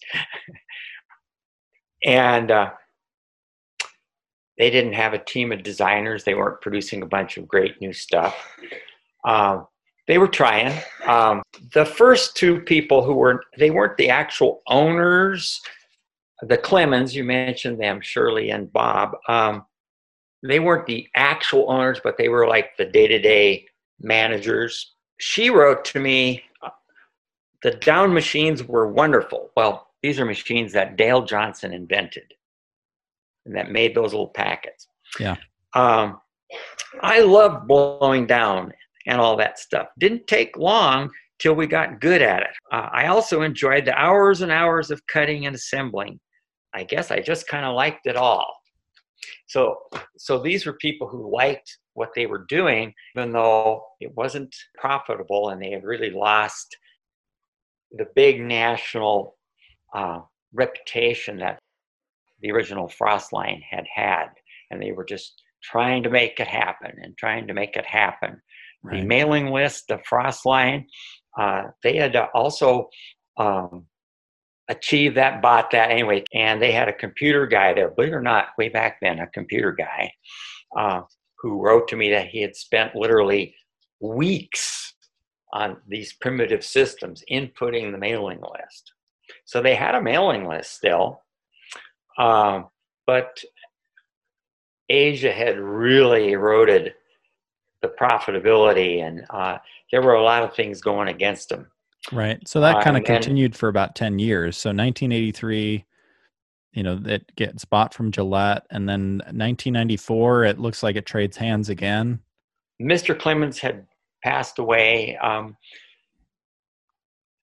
and 2.05 2.51
uh, 2.51 2.71
they 4.57 4.69
didn't 4.69 4.93
have 4.93 5.13
a 5.13 5.23
team 5.23 5.51
of 5.51 5.63
designers. 5.63 6.23
They 6.23 6.35
weren't 6.35 6.61
producing 6.61 7.01
a 7.01 7.07
bunch 7.07 7.37
of 7.37 7.47
great 7.47 7.79
new 7.81 7.93
stuff. 7.93 8.35
Um, 9.25 9.67
they 10.07 10.17
were 10.17 10.27
trying. 10.27 10.73
Um, 11.05 11.43
the 11.73 11.85
first 11.85 12.35
two 12.37 12.61
people 12.61 13.03
who 13.03 13.13
were, 13.13 13.43
they 13.57 13.71
weren't 13.71 13.97
the 13.97 14.09
actual 14.09 14.61
owners 14.67 15.61
the 16.41 16.57
Clemens, 16.57 17.15
you 17.15 17.23
mentioned 17.23 17.79
them, 17.79 18.01
Shirley 18.01 18.51
and 18.51 18.71
Bob. 18.71 19.15
Um, 19.27 19.65
they 20.43 20.59
weren't 20.59 20.85
the 20.85 21.07
actual 21.15 21.69
owners, 21.71 21.99
but 22.03 22.17
they 22.17 22.29
were 22.29 22.47
like 22.47 22.77
the 22.77 22.85
day 22.85 23.07
to 23.07 23.19
day 23.19 23.65
managers. 23.99 24.93
She 25.19 25.49
wrote 25.49 25.83
to 25.85 25.99
me, 25.99 26.43
the 27.63 27.71
down 27.71 28.13
machines 28.13 28.63
were 28.63 28.87
wonderful. 28.87 29.49
Well, 29.55 29.87
these 30.03 30.19
are 30.19 30.25
machines 30.25 30.73
that 30.73 30.95
Dale 30.95 31.23
Johnson 31.23 31.73
invented 31.73 32.33
and 33.45 33.55
that 33.55 33.71
made 33.71 33.95
those 33.95 34.13
little 34.13 34.27
packets. 34.27 34.87
Yeah. 35.19 35.37
Um, 35.73 36.21
I 37.01 37.21
love 37.21 37.67
blowing 37.67 38.27
down 38.27 38.73
and 39.07 39.19
all 39.19 39.35
that 39.37 39.57
stuff. 39.57 39.87
Didn't 39.97 40.27
take 40.27 40.55
long 40.57 41.09
till 41.39 41.53
we 41.53 41.65
got 41.65 41.99
good 41.99 42.21
at 42.21 42.43
it. 42.43 42.49
Uh, 42.71 42.89
I 42.91 43.07
also 43.07 43.41
enjoyed 43.41 43.85
the 43.85 43.97
hours 43.97 44.41
and 44.41 44.51
hours 44.51 44.91
of 44.91 45.05
cutting 45.07 45.45
and 45.45 45.55
assembling. 45.55 46.19
I 46.77 46.83
guess 46.83 47.09
I 47.09 47.19
just 47.19 47.47
kind 47.47 47.65
of 47.65 47.75
liked 47.75 48.05
it 48.05 48.15
all. 48.15 48.53
So, 49.47 49.77
so 50.17 50.37
these 50.37 50.65
were 50.65 50.73
people 50.73 51.07
who 51.07 51.33
liked 51.33 51.77
what 51.93 52.09
they 52.15 52.27
were 52.27 52.45
doing, 52.47 52.93
even 53.15 53.31
though 53.31 53.83
it 53.99 54.15
wasn't 54.15 54.55
profitable 54.77 55.49
and 55.49 55.59
they 55.59 55.71
had 55.71 55.83
really 55.83 56.11
lost 56.11 56.77
the 57.91 58.05
big 58.15 58.41
national 58.41 59.35
uh, 59.95 60.19
reputation 60.53 61.39
that 61.39 61.57
the 62.41 62.51
original 62.51 62.87
Frostline 62.87 63.61
had 63.67 63.85
had. 63.91 64.27
And 64.69 64.79
they 64.79 64.91
were 64.91 65.05
just 65.05 65.41
trying 65.63 66.03
to 66.03 66.11
make 66.11 66.39
it 66.39 66.47
happen 66.47 66.91
and 67.01 67.17
trying 67.17 67.47
to 67.47 67.53
make 67.53 67.75
it 67.75 67.85
happen. 67.85 68.39
Right. 68.83 69.01
The 69.01 69.07
mailing 69.07 69.47
list, 69.47 69.85
the 69.87 69.99
Frostline, 70.09 70.85
uh, 71.39 71.63
they 71.81 71.95
had 71.95 72.15
also 72.35 72.89
um, 73.37 73.87
achieve 74.69 75.15
that, 75.15 75.41
bought 75.41 75.71
that 75.71 75.91
anyway. 75.91 76.23
And 76.33 76.61
they 76.61 76.71
had 76.71 76.87
a 76.87 76.93
computer 76.93 77.47
guy 77.47 77.73
there, 77.73 77.89
believe 77.89 78.13
it 78.13 78.15
or 78.15 78.21
not, 78.21 78.49
way 78.57 78.69
back 78.69 78.97
then, 79.01 79.19
a 79.19 79.27
computer 79.27 79.71
guy 79.71 80.11
uh, 80.75 81.01
who 81.39 81.61
wrote 81.61 81.87
to 81.89 81.95
me 81.95 82.09
that 82.11 82.27
he 82.27 82.41
had 82.41 82.55
spent 82.55 82.95
literally 82.95 83.55
weeks 83.99 84.93
on 85.53 85.77
these 85.87 86.13
primitive 86.13 86.63
systems 86.63 87.23
inputting 87.31 87.91
the 87.91 87.97
mailing 87.97 88.41
list. 88.41 88.93
So 89.45 89.61
they 89.61 89.75
had 89.75 89.95
a 89.95 90.01
mailing 90.01 90.47
list 90.47 90.73
still, 90.73 91.21
um, 92.17 92.67
but 93.05 93.41
Asia 94.89 95.31
had 95.31 95.57
really 95.59 96.31
eroded 96.31 96.93
the 97.81 97.89
profitability, 97.89 99.01
and 99.01 99.25
uh, 99.29 99.57
there 99.91 100.01
were 100.01 100.15
a 100.15 100.23
lot 100.23 100.43
of 100.43 100.55
things 100.55 100.81
going 100.81 101.07
against 101.07 101.49
them. 101.49 101.67
Right. 102.11 102.45
So 102.47 102.61
that 102.61 102.83
kind 102.83 102.95
of 102.97 103.03
uh, 103.03 103.05
continued 103.05 103.55
for 103.55 103.69
about 103.69 103.95
10 103.95 104.19
years. 104.19 104.57
So 104.57 104.69
1983, 104.69 105.83
you 106.73 106.83
know, 106.83 107.01
it 107.05 107.35
gets 107.35 107.65
bought 107.65 107.93
from 107.93 108.11
Gillette. 108.11 108.65
And 108.69 108.87
then 108.87 109.17
1994, 109.17 110.45
it 110.45 110.59
looks 110.59 110.83
like 110.83 110.95
it 110.95 111.05
trades 111.05 111.35
hands 111.35 111.69
again. 111.69 112.19
Mr. 112.81 113.17
Clemens 113.17 113.59
had 113.59 113.85
passed 114.23 114.59
away. 114.59 115.17
Um, 115.17 115.57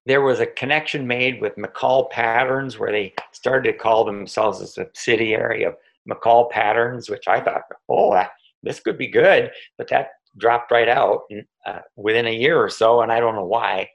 there 0.06 0.22
was 0.22 0.40
a 0.40 0.46
connection 0.46 1.06
made 1.06 1.40
with 1.40 1.56
McCall 1.56 2.10
Patterns 2.10 2.78
where 2.78 2.92
they 2.92 3.14
started 3.32 3.72
to 3.72 3.78
call 3.78 4.04
themselves 4.04 4.60
a 4.60 4.66
subsidiary 4.66 5.64
of 5.64 5.76
McCall 6.08 6.50
Patterns, 6.50 7.08
which 7.08 7.26
I 7.26 7.40
thought, 7.40 7.62
oh, 7.88 8.22
this 8.62 8.80
could 8.80 8.98
be 8.98 9.08
good. 9.08 9.50
But 9.78 9.88
that 9.88 10.10
dropped 10.36 10.70
right 10.70 10.88
out 10.88 11.22
uh, 11.66 11.80
within 11.96 12.26
a 12.26 12.34
year 12.34 12.62
or 12.62 12.68
so, 12.68 13.00
and 13.00 13.10
I 13.10 13.20
don't 13.20 13.34
know 13.34 13.46
why. 13.46 13.88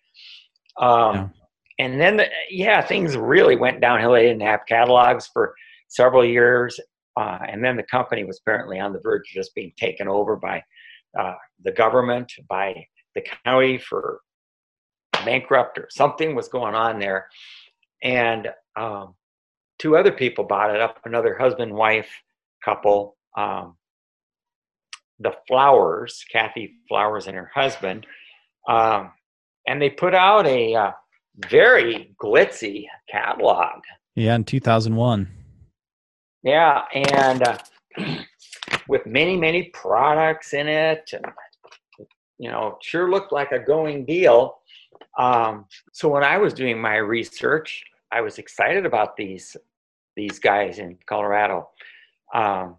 Um, 0.79 1.15
yeah. 1.15 1.27
And 1.79 2.01
then, 2.01 2.17
the, 2.17 2.27
yeah, 2.49 2.81
things 2.81 3.15
really 3.15 3.55
went 3.55 3.79
downhill. 3.79 4.13
They 4.13 4.23
didn't 4.23 4.41
have 4.41 4.61
catalogs 4.67 5.27
for 5.27 5.53
several 5.87 6.25
years. 6.25 6.79
Uh, 7.15 7.39
and 7.47 7.63
then 7.63 7.75
the 7.77 7.83
company 7.83 8.23
was 8.23 8.39
apparently 8.39 8.79
on 8.79 8.93
the 8.93 8.99
verge 8.99 9.29
of 9.29 9.33
just 9.33 9.55
being 9.55 9.71
taken 9.77 10.07
over 10.07 10.35
by 10.35 10.63
uh, 11.19 11.35
the 11.63 11.71
government, 11.71 12.31
by 12.47 12.85
the 13.15 13.23
county 13.45 13.77
for 13.77 14.21
bankrupt 15.25 15.77
or 15.77 15.87
something 15.89 16.35
was 16.35 16.47
going 16.47 16.75
on 16.75 16.99
there. 16.99 17.27
And 18.03 18.49
um, 18.75 19.15
two 19.79 19.97
other 19.97 20.11
people 20.11 20.43
bought 20.45 20.73
it 20.73 20.81
up 20.81 20.99
another 21.05 21.37
husband 21.37 21.73
wife 21.73 22.09
couple. 22.63 23.17
Um, 23.37 23.75
the 25.19 25.33
Flowers, 25.47 26.23
Kathy 26.31 26.75
Flowers 26.87 27.27
and 27.27 27.35
her 27.35 27.51
husband, 27.53 28.05
um, 28.67 29.11
and 29.69 29.79
they 29.79 29.89
put 29.91 30.15
out 30.15 30.47
a 30.47 30.73
uh, 30.73 30.91
very 31.47 32.15
glitzy 32.19 32.87
catalog. 33.07 33.81
Yeah, 34.15 34.33
in 34.33 34.43
2001. 34.43 35.29
Yeah, 36.41 36.81
and 36.91 37.43
uh, 37.43 37.57
with 38.87 39.05
many, 39.05 39.37
many 39.37 39.63
products 39.65 40.55
in 40.55 40.67
it, 40.67 41.11
and 41.13 41.23
you 42.39 42.49
know, 42.49 42.79
sure 42.81 43.11
looked 43.11 43.31
like 43.31 43.51
a 43.51 43.59
going 43.59 44.05
deal. 44.05 44.57
Um, 45.19 45.65
so 45.93 46.09
when 46.09 46.23
I 46.23 46.37
was 46.37 46.53
doing 46.53 46.81
my 46.81 46.95
research, 46.95 47.83
I 48.11 48.21
was 48.21 48.39
excited 48.39 48.87
about 48.87 49.15
these 49.17 49.55
these 50.15 50.39
guys 50.39 50.79
in 50.79 50.97
Colorado. 51.05 51.69
Um, 52.33 52.77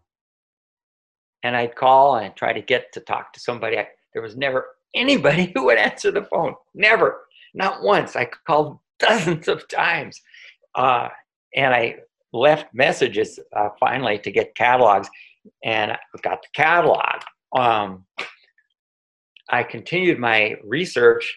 and 1.45 1.57
I'd 1.57 1.77
call 1.77 2.17
and 2.17 2.35
try 2.35 2.53
to 2.53 2.61
get 2.61 2.93
to 2.95 3.01
talk 3.01 3.33
to 3.35 3.41
somebody. 3.41 3.79
I, 3.79 3.87
there 4.13 4.23
was 4.23 4.37
never 4.37 4.67
anybody 4.95 5.53
who 5.55 5.65
would 5.67 5.79
answer 5.79 6.11
the 6.11 6.25
phone. 6.25 6.55
Never, 6.75 7.23
not 7.55 7.83
once. 7.83 8.17
I 8.17 8.29
called 8.47 8.79
dozens 8.99 9.49
of 9.49 9.67
times, 9.69 10.21
uh, 10.75 11.09
and 11.55 11.75
I 11.75 11.97
left 12.33 12.73
messages 12.73 13.39
uh, 13.57 13.71
finally 13.79 14.19
to 14.19 14.31
get 14.31 14.55
catalogs, 14.55 15.09
and 15.65 15.93
I 15.93 15.99
got 16.23 16.43
the 16.43 16.49
catalog. 16.55 17.23
Um, 17.57 18.05
I 19.51 19.65
continued 19.65 20.19
my 20.19 20.57
research 20.65 21.37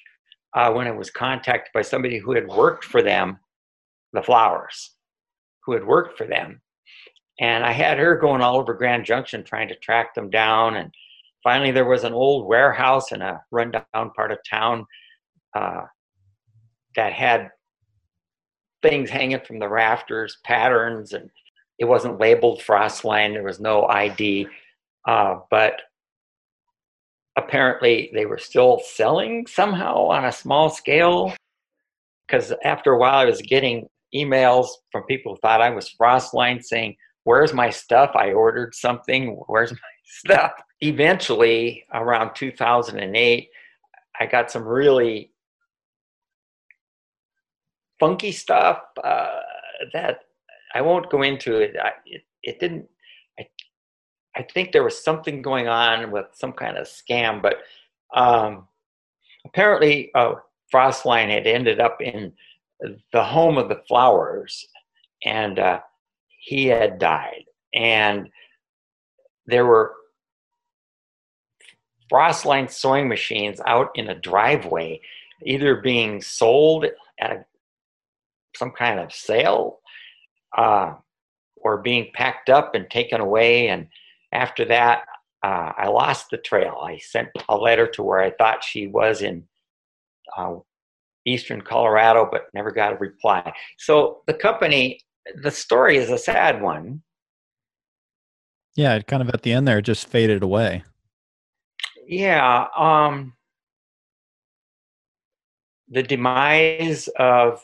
uh, 0.54 0.72
when 0.72 0.88
I 0.88 0.91
was 0.91 1.10
contacted 1.10 1.72
by 1.74 1.82
somebody 1.82 2.20
who 2.20 2.34
had 2.34 2.47
worked 2.47 2.86
for 2.86 3.01
them, 3.01 3.39
the 4.14 4.22
Flowers, 4.22 4.91
who 5.66 5.74
had 5.74 5.86
worked 5.86 6.18
for 6.18 6.28
them. 6.28 6.62
And 7.39 7.66
I 7.66 7.72
had 7.72 7.97
her 7.97 8.16
going 8.16 8.41
all 8.41 8.60
over 8.60 8.76
Grand 8.76 9.06
Junction 9.06 9.43
trying 9.43 9.68
to 9.70 9.76
track 9.76 10.14
them 10.14 10.30
down 10.30 10.76
and 10.76 10.93
finally 11.44 11.72
there 11.72 11.86
was 11.86 12.04
an 12.04 12.14
old 12.14 12.48
warehouse 12.48 13.12
in 13.12 13.22
a 13.22 13.41
rundown 13.52 13.84
part 14.16 14.32
of 14.32 14.38
town 14.50 14.86
uh, 15.56 15.82
that 16.96 17.14
had 17.14 17.50
things 18.82 19.10
hanging 19.10 19.39
from 19.46 19.60
the 19.60 19.68
rafters 19.68 20.38
patterns 20.44 21.14
and 21.14 21.30
it 21.80 21.86
wasn't 21.86 22.20
labeled 22.20 22.62
frostline 22.62 23.34
there 23.34 23.44
was 23.44 23.60
no 23.60 23.86
id 23.88 24.48
uh, 25.08 25.36
but 25.50 25.82
apparently 27.36 28.12
they 28.14 28.26
were 28.26 28.38
still 28.38 28.82
selling 28.86 29.48
somehow 29.48 29.96
on 30.08 30.26
a 30.26 30.32
small 30.32 30.70
scale. 30.70 31.34
Because 32.28 32.54
after 32.64 32.94
a 32.94 32.98
while, 32.98 33.16
I 33.16 33.26
was 33.26 33.41
getting 33.41 33.88
emails 34.16 34.68
from 34.91 35.04
people 35.04 35.34
who 35.34 35.39
thought 35.39 35.62
I 35.62 35.70
was 35.70 35.94
Frostline 36.00 36.64
saying, 36.64 36.96
Where's 37.26 37.54
my 37.54 37.70
stuff? 37.70 38.12
I 38.16 38.32
ordered 38.34 38.76
something. 38.76 39.41
Where's 39.48 39.72
my 39.72 39.78
stuff? 40.04 40.54
Eventually, 40.82 41.86
around 41.93 42.36
2008, 42.36 43.49
I 44.20 44.26
got 44.26 44.51
some 44.51 44.64
really 44.64 45.32
funky 47.99 48.32
stuff 48.32 48.80
uh, 49.04 49.39
that 49.93 50.20
I 50.74 50.82
won't 50.82 51.10
go 51.10 51.22
into 51.22 51.58
it. 51.58 51.76
I, 51.82 51.91
it. 52.06 52.24
It 52.41 52.60
didn't. 52.60 52.86
I, 53.39 53.47
I 54.36 54.43
think 54.54 54.72
there 54.72 54.84
was 54.84 55.01
something 55.01 55.41
going 55.41 55.68
on 55.70 56.12
with 56.12 56.26
some 56.34 56.51
kind 56.51 56.78
of 56.78 56.88
scam, 56.88 57.41
but 57.41 57.58
um, 58.14 58.68
apparently, 59.45 60.12
uh, 60.16 60.34
Frostline 60.74 61.30
had 61.30 61.47
ended 61.47 61.80
up 61.80 62.01
in 62.01 62.34
the 63.14 63.24
home 63.24 63.58
of 63.58 63.70
the 63.70 63.82
flowers, 63.88 64.68
and 65.24 65.60
uh, 65.60 65.80
he 66.39 66.66
had 66.66 66.99
died, 66.99 67.45
and 67.74 68.30
there 69.46 69.66
were 69.66 69.94
Frostline 72.12 72.70
sewing 72.70 73.08
machines 73.08 73.60
out 73.66 73.89
in 73.96 74.10
a 74.10 74.20
driveway, 74.20 75.02
either 75.44 75.78
being 75.78 76.22
sold 76.22 76.86
at 77.20 77.32
a, 77.32 77.46
some 78.56 78.72
kind 78.72 79.00
of 79.00 79.12
sale 79.12 79.80
uh, 80.58 80.94
or 81.56 81.78
being 81.82 82.12
packed 82.14 82.50
up 82.50 82.76
and 82.76 82.89
taken 82.89 83.20
away. 83.20 83.70
And 83.70 83.88
after 84.32 84.66
that, 84.66 85.06
uh, 85.44 85.74
I 85.78 85.88
lost 85.88 86.30
the 86.30 86.38
trail. 86.38 86.78
I 86.84 86.98
sent 86.98 87.30
a 87.50 87.58
letter 87.58 87.88
to 87.88 88.04
where 88.04 88.20
I 88.20 88.32
thought 88.32 88.64
she 88.64 88.88
was 88.88 89.22
in 89.22 89.44
uh, 90.38 90.56
eastern 91.26 91.62
Colorado, 91.62 92.28
but 92.32 92.44
never 92.54 92.72
got 92.72 92.94
a 92.94 92.98
reply. 92.98 93.52
So 93.78 94.22
the 94.28 94.34
company, 94.34 95.00
the 95.41 95.52
story 95.52 95.98
is 95.98 96.10
a 96.10 96.18
sad 96.18 96.62
one. 96.62 97.02
Yeah, 98.76 98.96
it 98.96 99.08
kind 99.08 99.22
of 99.22 99.30
at 99.30 99.44
the 99.44 99.54
end 99.54 99.68
there 99.68 99.82
just 99.82 100.08
faded 100.08 100.42
away. 100.42 100.84
Yeah, 102.08 102.68
um, 102.76 103.34
the 105.90 106.04
demise 106.04 107.08
of 107.20 107.62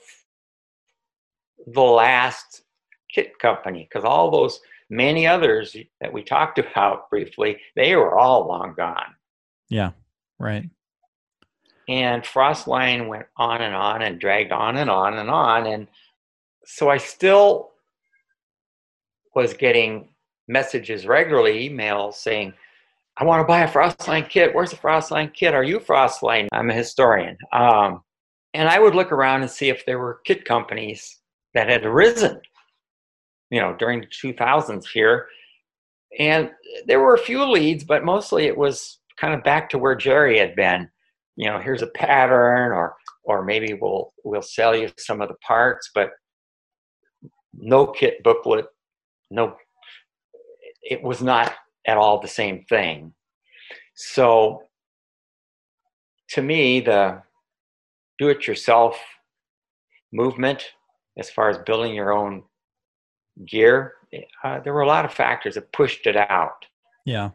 the 1.65 1.81
last 1.81 2.63
kit 3.11 3.37
company, 3.39 3.87
because 3.89 4.05
all 4.05 4.29
those 4.31 4.61
many 4.89 5.27
others 5.27 5.75
that 5.99 6.13
we 6.13 6.23
talked 6.23 6.59
about 6.59 7.09
briefly, 7.09 7.57
they 7.75 7.95
were 7.95 8.17
all 8.17 8.47
long 8.47 8.73
gone. 8.75 9.15
Yeah, 9.67 9.91
right. 10.37 10.69
And 11.87 12.23
Frostline 12.23 13.07
went 13.07 13.25
on 13.35 13.61
and 13.61 13.75
on 13.75 14.03
and 14.03 14.19
dragged 14.19 14.51
on 14.51 14.77
and 14.77 14.91
on 14.91 15.15
and 15.15 15.29
on. 15.29 15.65
And 15.65 15.87
so 16.65 16.87
I 16.87 16.97
still 16.97 17.71
was 19.33 19.55
getting 19.55 20.09
messages 20.49 21.07
regularly, 21.07 21.69
emails 21.69 22.15
saying, 22.15 22.53
I 23.17 23.23
want 23.23 23.41
to 23.41 23.47
buy 23.47 23.61
a 23.61 23.69
Frostline 23.69 24.27
kit. 24.27 24.53
Where's 24.53 24.71
the 24.71 24.77
Frostline 24.77 25.33
kit? 25.33 25.53
Are 25.53 25.63
you 25.63 25.79
Frostline? 25.79 26.47
I'm 26.51 26.69
a 26.69 26.73
historian. 26.73 27.37
Um, 27.53 28.01
and 28.53 28.67
I 28.67 28.79
would 28.79 28.95
look 28.95 29.11
around 29.11 29.41
and 29.41 29.49
see 29.49 29.69
if 29.69 29.85
there 29.85 29.99
were 29.99 30.21
kit 30.25 30.43
companies 30.43 31.19
that 31.53 31.69
had 31.69 31.85
arisen, 31.85 32.41
you 33.49 33.61
know, 33.61 33.75
during 33.77 34.01
the 34.01 34.07
2000s 34.07 34.85
here. 34.87 35.27
And 36.19 36.49
there 36.85 36.99
were 36.99 37.13
a 37.13 37.19
few 37.19 37.45
leads, 37.49 37.83
but 37.83 38.03
mostly 38.03 38.45
it 38.45 38.57
was 38.57 38.99
kind 39.17 39.33
of 39.33 39.43
back 39.43 39.69
to 39.69 39.77
where 39.77 39.95
Gerry 39.95 40.39
had 40.39 40.55
been 40.55 40.89
you 41.39 41.49
know 41.49 41.57
here's 41.57 41.81
a 41.81 41.87
pattern 41.87 42.73
or 42.73 42.95
or 43.23 43.43
maybe 43.43 43.73
we'll 43.73 44.13
we'll 44.25 44.41
sell 44.41 44.75
you 44.75 44.91
some 44.97 45.21
of 45.21 45.29
the 45.29 45.35
parts 45.35 45.89
but 45.95 46.11
no 47.53 47.87
kit 47.87 48.21
booklet 48.23 48.65
no 49.31 49.55
it 50.81 51.01
was 51.01 51.21
not 51.21 51.53
at 51.87 51.97
all 51.97 52.19
the 52.19 52.27
same 52.27 52.63
thing. 52.65 53.13
So 53.95 54.63
to 56.29 56.41
me 56.41 56.79
the 56.79 57.21
do 58.17 58.29
it 58.29 58.47
yourself 58.47 58.99
movement 60.11 60.63
as 61.17 61.29
far 61.29 61.49
as 61.49 61.57
building 61.59 61.93
your 61.93 62.11
own 62.13 62.43
gear 63.45 63.93
uh, 64.43 64.59
there 64.59 64.73
were 64.73 64.81
a 64.81 64.87
lot 64.87 65.05
of 65.05 65.13
factors 65.13 65.55
that 65.55 65.71
pushed 65.71 66.07
it 66.07 66.15
out. 66.15 66.65
Yeah. 67.05 67.31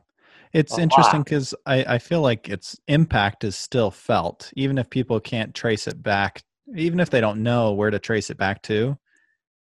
It's 0.52 0.78
interesting 0.78 1.22
because 1.22 1.52
I, 1.66 1.84
I 1.84 1.98
feel 1.98 2.20
like 2.20 2.48
its 2.48 2.78
impact 2.86 3.42
is 3.42 3.56
still 3.56 3.90
felt, 3.90 4.52
even 4.54 4.78
if 4.78 4.88
people 4.88 5.18
can't 5.18 5.52
trace 5.52 5.88
it 5.88 6.00
back, 6.00 6.44
even 6.76 7.00
if 7.00 7.10
they 7.10 7.20
don't 7.20 7.42
know 7.42 7.72
where 7.72 7.90
to 7.90 7.98
trace 7.98 8.30
it 8.30 8.36
back 8.36 8.62
to. 8.62 8.96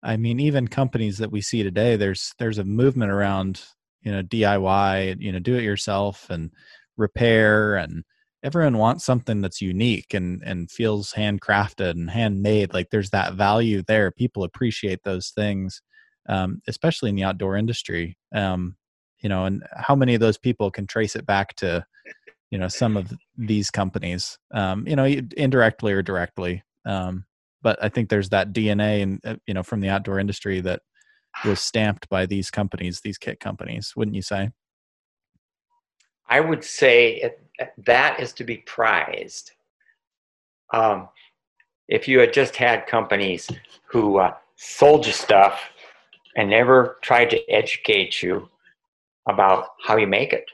I 0.06 0.16
mean, 0.16 0.40
even 0.40 0.68
companies 0.68 1.18
that 1.18 1.32
we 1.32 1.40
see 1.40 1.62
today, 1.62 1.96
there's 1.96 2.34
there's 2.38 2.58
a 2.58 2.64
movement 2.64 3.12
around 3.12 3.62
you 4.02 4.12
know 4.12 4.22
DIY, 4.22 5.20
you 5.20 5.32
know, 5.32 5.38
do 5.40 5.56
it 5.56 5.64
yourself 5.64 6.30
and 6.30 6.50
repair, 6.96 7.76
and 7.76 8.04
everyone 8.42 8.78
wants 8.78 9.04
something 9.04 9.40
that's 9.40 9.60
unique 9.60 10.14
and 10.14 10.42
and 10.44 10.70
feels 10.70 11.12
handcrafted 11.12 11.90
and 11.90 12.10
handmade. 12.10 12.72
Like 12.72 12.88
there's 12.90 13.10
that 13.10 13.34
value 13.34 13.82
there. 13.86 14.10
People 14.10 14.44
appreciate 14.44 15.00
those 15.04 15.30
things, 15.30 15.82
um, 16.28 16.62
especially 16.68 17.10
in 17.10 17.16
the 17.16 17.24
outdoor 17.24 17.56
industry. 17.56 18.16
Um, 18.34 18.76
you 19.20 19.28
know 19.28 19.44
and 19.44 19.64
how 19.76 19.94
many 19.94 20.14
of 20.14 20.20
those 20.20 20.38
people 20.38 20.70
can 20.70 20.86
trace 20.86 21.16
it 21.16 21.26
back 21.26 21.54
to 21.56 21.84
you 22.50 22.58
know 22.58 22.68
some 22.68 22.96
of 22.96 23.12
these 23.36 23.70
companies 23.70 24.38
um, 24.52 24.86
you 24.86 24.96
know 24.96 25.04
indirectly 25.04 25.92
or 25.92 26.02
directly 26.02 26.62
um, 26.84 27.24
but 27.66 27.82
i 27.82 27.88
think 27.88 28.08
there's 28.08 28.28
that 28.28 28.52
dna 28.52 29.02
and 29.02 29.20
uh, 29.24 29.36
you 29.46 29.54
know 29.54 29.62
from 29.62 29.80
the 29.80 29.88
outdoor 29.88 30.18
industry 30.18 30.60
that 30.60 30.80
was 31.44 31.60
stamped 31.60 32.08
by 32.08 32.24
these 32.24 32.50
companies 32.50 33.00
these 33.00 33.18
kit 33.18 33.40
companies 33.40 33.92
wouldn't 33.96 34.14
you 34.14 34.22
say 34.22 34.50
i 36.28 36.38
would 36.40 36.62
say 36.62 37.16
it, 37.16 37.40
that 37.86 38.20
is 38.20 38.32
to 38.32 38.44
be 38.44 38.58
prized 38.58 39.52
um, 40.72 41.08
if 41.88 42.08
you 42.08 42.18
had 42.18 42.32
just 42.32 42.56
had 42.56 42.86
companies 42.86 43.48
who 43.86 44.18
uh, 44.18 44.34
sold 44.56 45.06
you 45.06 45.12
stuff 45.12 45.60
and 46.36 46.50
never 46.50 46.98
tried 47.02 47.30
to 47.30 47.50
educate 47.50 48.22
you 48.22 48.48
about 49.28 49.68
how 49.84 49.96
you 49.96 50.06
make 50.06 50.32
it. 50.32 50.44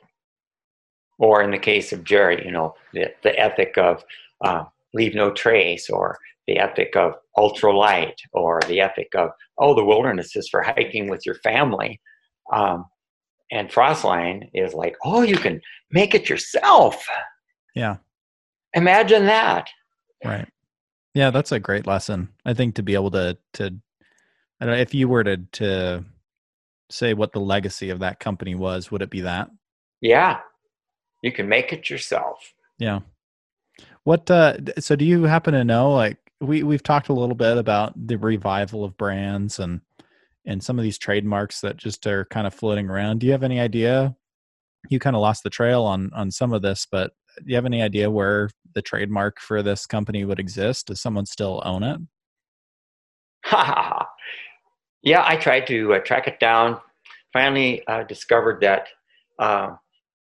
Or 1.18 1.42
in 1.42 1.50
the 1.50 1.58
case 1.58 1.92
of 1.92 2.04
Gerry, 2.04 2.44
you 2.44 2.50
know, 2.50 2.74
the, 2.92 3.12
the 3.22 3.38
ethic 3.38 3.76
of 3.76 4.04
uh, 4.40 4.64
leave 4.94 5.14
no 5.14 5.30
trace, 5.30 5.88
or 5.88 6.18
the 6.46 6.58
ethic 6.58 6.96
of 6.96 7.14
ultralight, 7.36 8.14
or 8.32 8.60
the 8.66 8.80
ethic 8.80 9.08
of, 9.14 9.30
oh, 9.58 9.74
the 9.74 9.84
wilderness 9.84 10.34
is 10.36 10.48
for 10.48 10.62
hiking 10.62 11.08
with 11.08 11.24
your 11.24 11.36
family. 11.36 12.00
Um, 12.52 12.84
and 13.52 13.68
Frostline 13.68 14.48
is 14.54 14.74
like, 14.74 14.96
oh, 15.04 15.22
you 15.22 15.36
can 15.36 15.60
make 15.90 16.14
it 16.14 16.28
yourself. 16.28 17.06
Yeah. 17.74 17.96
Imagine 18.74 19.26
that. 19.26 19.68
Right. 20.24 20.48
Yeah, 21.14 21.30
that's 21.30 21.52
a 21.52 21.60
great 21.60 21.86
lesson. 21.86 22.28
I 22.44 22.54
think 22.54 22.76
to 22.76 22.82
be 22.82 22.94
able 22.94 23.10
to 23.10 23.36
to 23.54 23.74
I 24.60 24.64
don't 24.64 24.74
know 24.74 24.80
if 24.80 24.94
you 24.94 25.08
were 25.08 25.24
to 25.24 25.36
to 25.36 26.04
say 26.88 27.12
what 27.14 27.32
the 27.32 27.40
legacy 27.40 27.90
of 27.90 27.98
that 28.00 28.20
company 28.20 28.54
was, 28.54 28.90
would 28.90 29.02
it 29.02 29.10
be 29.10 29.20
that? 29.22 29.50
Yeah. 30.00 30.40
You 31.22 31.32
can 31.32 31.48
make 31.48 31.72
it 31.72 31.90
yourself. 31.90 32.54
Yeah. 32.78 33.00
What 34.04 34.30
uh 34.30 34.56
so 34.78 34.96
do 34.96 35.04
you 35.04 35.24
happen 35.24 35.52
to 35.52 35.64
know 35.64 35.92
like 35.92 36.16
we 36.42 36.62
we've 36.64 36.82
talked 36.82 37.08
a 37.08 37.14
little 37.14 37.36
bit 37.36 37.56
about 37.56 37.92
the 37.96 38.18
revival 38.18 38.84
of 38.84 38.96
brands 38.96 39.58
and 39.58 39.80
and 40.44 40.62
some 40.62 40.78
of 40.78 40.82
these 40.82 40.98
trademarks 40.98 41.60
that 41.60 41.76
just 41.76 42.04
are 42.06 42.24
kind 42.26 42.48
of 42.48 42.54
floating 42.54 42.90
around. 42.90 43.20
Do 43.20 43.26
you 43.26 43.32
have 43.32 43.44
any 43.44 43.60
idea? 43.60 44.16
You 44.90 44.98
kind 44.98 45.14
of 45.14 45.22
lost 45.22 45.44
the 45.44 45.50
trail 45.50 45.84
on 45.84 46.10
on 46.14 46.30
some 46.30 46.52
of 46.52 46.62
this, 46.62 46.86
but 46.90 47.12
do 47.38 47.44
you 47.46 47.54
have 47.54 47.66
any 47.66 47.80
idea 47.80 48.10
where 48.10 48.50
the 48.74 48.82
trademark 48.82 49.40
for 49.40 49.62
this 49.62 49.86
company 49.86 50.24
would 50.24 50.40
exist? 50.40 50.88
Does 50.88 51.00
someone 51.00 51.26
still 51.26 51.62
own 51.64 51.82
it? 51.84 52.00
Ha 53.44 54.08
yeah, 55.02 55.24
I 55.24 55.36
tried 55.36 55.66
to 55.68 55.94
uh, 55.94 55.98
track 56.00 56.26
it 56.26 56.40
down. 56.40 56.78
Finally, 57.32 57.86
uh, 57.86 58.02
discovered 58.02 58.60
that 58.62 58.88
uh, 59.38 59.76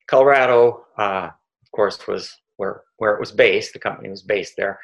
Colorado, 0.07 0.85
uh, 0.97 1.29
of 1.61 1.71
course, 1.71 2.07
was 2.07 2.35
where 2.57 2.81
where 2.97 3.13
it 3.13 3.19
was 3.19 3.31
based. 3.31 3.73
The 3.73 3.79
company 3.79 4.09
was 4.09 4.23
based 4.23 4.55
there. 4.57 4.79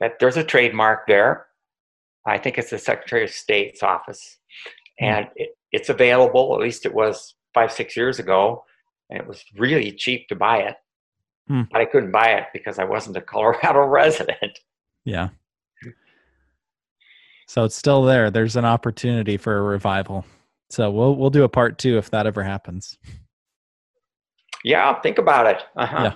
That 0.00 0.18
there's 0.20 0.36
a 0.36 0.44
trademark 0.44 1.06
there. 1.06 1.46
I 2.26 2.38
think 2.38 2.58
it's 2.58 2.70
the 2.70 2.78
Secretary 2.78 3.24
of 3.24 3.30
State's 3.30 3.82
office, 3.82 4.38
mm. 5.00 5.06
and 5.06 5.28
it, 5.36 5.50
it's 5.72 5.88
available. 5.88 6.54
At 6.54 6.60
least 6.60 6.86
it 6.86 6.94
was 6.94 7.34
five 7.54 7.72
six 7.72 7.96
years 7.96 8.18
ago, 8.18 8.64
and 9.10 9.20
it 9.20 9.26
was 9.26 9.44
really 9.56 9.92
cheap 9.92 10.28
to 10.28 10.34
buy 10.34 10.58
it. 10.58 10.76
Mm. 11.50 11.68
But 11.70 11.80
I 11.80 11.84
couldn't 11.84 12.10
buy 12.10 12.32
it 12.32 12.46
because 12.52 12.78
I 12.78 12.84
wasn't 12.84 13.16
a 13.16 13.20
Colorado 13.20 13.80
resident. 13.86 14.58
Yeah. 15.04 15.28
So 17.48 17.64
it's 17.64 17.76
still 17.76 18.02
there. 18.02 18.30
There's 18.30 18.56
an 18.56 18.64
opportunity 18.64 19.36
for 19.36 19.56
a 19.56 19.62
revival. 19.62 20.24
So 20.70 20.90
we'll 20.90 21.14
we'll 21.14 21.30
do 21.30 21.44
a 21.44 21.48
part 21.48 21.78
two 21.78 21.96
if 21.96 22.10
that 22.10 22.26
ever 22.26 22.42
happens. 22.42 22.98
Yeah, 24.64 25.00
think 25.00 25.18
about 25.18 25.46
it. 25.46 25.62
Uh-huh. 25.76 26.02
Yeah. 26.02 26.14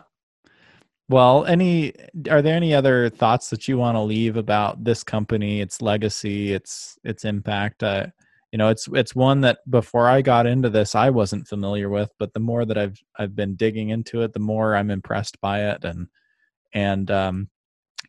Well, 1.11 1.45
any 1.45 1.93
are 2.31 2.41
there 2.41 2.55
any 2.55 2.73
other 2.73 3.11
thoughts 3.11 3.51
that 3.51 3.67
you 3.67 3.77
want 3.77 3.97
to 3.97 4.01
leave 4.01 4.37
about 4.37 4.85
this 4.85 5.03
company, 5.03 5.61
its 5.61 5.83
legacy, 5.83 6.53
its 6.53 6.97
its 7.03 7.25
impact? 7.25 7.83
Uh, 7.83 8.07
you 8.53 8.59
know, 8.59 8.69
it's 8.69 8.89
it's 8.93 9.13
one 9.13 9.41
that 9.41 9.59
before 9.69 10.09
I 10.09 10.23
got 10.23 10.47
into 10.47 10.71
this, 10.71 10.95
I 10.95 11.11
wasn't 11.11 11.49
familiar 11.49 11.89
with, 11.89 12.13
but 12.21 12.33
the 12.33 12.39
more 12.39 12.65
that 12.65 12.79
I've 12.79 12.97
I've 13.19 13.35
been 13.35 13.57
digging 13.57 13.89
into 13.89 14.23
it, 14.23 14.35
the 14.35 14.39
more 14.39 14.77
I'm 14.77 14.89
impressed 14.89 15.41
by 15.41 15.71
it, 15.71 15.83
and 15.83 16.07
and 16.73 17.11
um, 17.11 17.49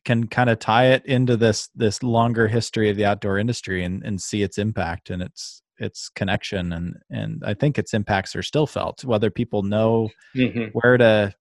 can 0.05 0.27
kind 0.27 0.51
of 0.51 0.59
tie 0.59 0.89
it 0.89 1.03
into 1.07 1.37
this 1.37 1.69
this 1.73 2.03
longer 2.03 2.47
history 2.47 2.91
of 2.91 2.97
the 2.97 3.05
outdoor 3.05 3.39
industry 3.39 3.83
and 3.83 4.03
and 4.05 4.21
see 4.21 4.43
its 4.43 4.59
impact 4.59 5.09
and 5.09 5.23
its 5.23 5.63
its 5.79 6.07
connection 6.09 6.71
and 6.71 6.97
and 7.09 7.41
I 7.43 7.55
think 7.55 7.79
its 7.79 7.95
impacts 7.95 8.35
are 8.35 8.43
still 8.43 8.67
felt, 8.67 9.03
whether 9.03 9.31
people 9.31 9.63
know 9.63 10.09
mm-hmm. 10.35 10.65
where 10.73 10.97
to, 10.97 11.33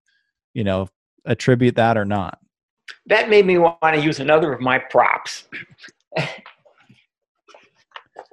you 0.55 0.65
know, 0.65 0.89
attribute 1.27 1.77
that 1.77 1.97
or 1.97 2.05
not. 2.05 2.39
That 3.07 3.31
made 3.31 3.47
me 3.47 3.59
want 3.59 3.79
to 3.83 4.01
use 4.01 4.21
another 4.21 4.53
of 4.53 4.61
my 4.61 4.79
props. 4.79 5.45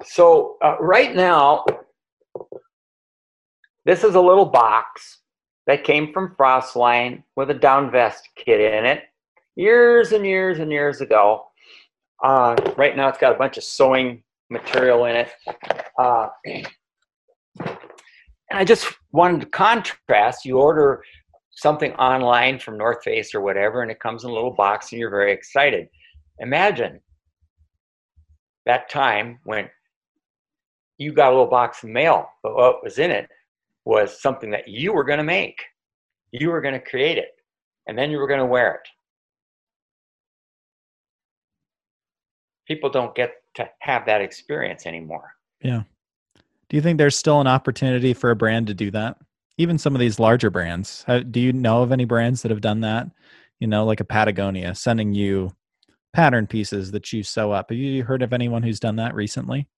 so 0.04 0.56
uh, 0.62 0.76
right 0.80 1.14
now, 1.14 1.64
this 3.84 4.04
is 4.04 4.14
a 4.14 4.20
little 4.20 4.44
box 4.44 5.18
that 5.66 5.84
came 5.84 6.12
from 6.12 6.34
Frostline 6.38 7.22
with 7.36 7.50
a 7.50 7.54
down 7.54 7.90
vest 7.90 8.28
kit 8.36 8.60
in 8.60 8.84
it 8.84 9.04
years 9.56 10.12
and 10.12 10.24
years 10.24 10.60
and 10.60 10.70
years 10.70 11.00
ago. 11.00 11.44
Uh, 12.22 12.56
right 12.76 12.96
now, 12.96 13.08
it's 13.08 13.18
got 13.18 13.34
a 13.34 13.38
bunch 13.38 13.58
of 13.58 13.64
sewing 13.64 14.22
material 14.50 15.04
in 15.04 15.16
it. 15.16 15.30
Uh, 15.98 16.28
and 16.46 16.66
I 18.58 18.64
just 18.64 18.86
wanted 19.12 19.42
to 19.42 19.46
contrast. 19.46 20.44
You 20.44 20.58
order 20.58 21.02
something 21.58 21.92
online 21.94 22.56
from 22.60 22.78
North 22.78 23.02
Face 23.02 23.34
or 23.34 23.40
whatever, 23.40 23.82
and 23.82 23.90
it 23.90 23.98
comes 23.98 24.22
in 24.22 24.30
a 24.30 24.32
little 24.32 24.52
box, 24.52 24.92
and 24.92 25.00
you're 25.00 25.10
very 25.10 25.32
excited. 25.32 25.88
Imagine 26.38 27.00
that 28.64 28.88
time 28.88 29.40
when 29.42 29.68
you 30.98 31.12
got 31.12 31.28
a 31.28 31.30
little 31.30 31.46
box 31.46 31.82
of 31.82 31.90
mail, 31.90 32.28
but 32.44 32.54
what 32.54 32.84
was 32.84 33.00
in 33.00 33.10
it 33.10 33.28
was 33.84 34.22
something 34.22 34.50
that 34.50 34.68
you 34.68 34.92
were 34.92 35.02
going 35.02 35.18
to 35.18 35.24
make. 35.24 35.60
You 36.30 36.50
were 36.50 36.60
going 36.60 36.74
to 36.74 36.80
create 36.80 37.18
it, 37.18 37.30
and 37.88 37.98
then 37.98 38.12
you 38.12 38.18
were 38.18 38.28
going 38.28 38.40
to 38.40 38.46
wear 38.46 38.74
it. 38.74 38.88
People 42.68 42.90
don't 42.90 43.14
get 43.16 43.32
to 43.54 43.68
have 43.80 44.06
that 44.06 44.20
experience 44.20 44.86
anymore. 44.86 45.32
Yeah. 45.60 45.82
Do 46.68 46.76
you 46.76 46.82
think 46.82 46.98
there's 46.98 47.16
still 47.16 47.40
an 47.40 47.46
opportunity 47.48 48.14
for 48.14 48.30
a 48.30 48.36
brand 48.36 48.68
to 48.68 48.74
do 48.74 48.92
that? 48.92 49.16
Even 49.58 49.76
some 49.76 49.94
of 49.94 50.00
these 50.00 50.18
larger 50.20 50.50
brands. 50.50 51.04
do 51.30 51.40
you 51.40 51.52
know 51.52 51.82
of 51.82 51.92
any 51.92 52.04
brands 52.04 52.42
that 52.42 52.50
have 52.50 52.60
done 52.60 52.80
that? 52.80 53.08
You 53.58 53.66
know, 53.66 53.84
like 53.84 54.00
a 54.00 54.04
Patagonia 54.04 54.74
sending 54.74 55.12
you 55.12 55.52
pattern 56.14 56.46
pieces 56.46 56.92
that 56.92 57.12
you 57.12 57.22
sew 57.22 57.50
up. 57.50 57.70
Have 57.70 57.78
you 57.78 58.04
heard 58.04 58.22
of 58.22 58.32
anyone 58.32 58.62
who's 58.62 58.80
done 58.80 58.96
that 58.96 59.14
recently? 59.14 59.68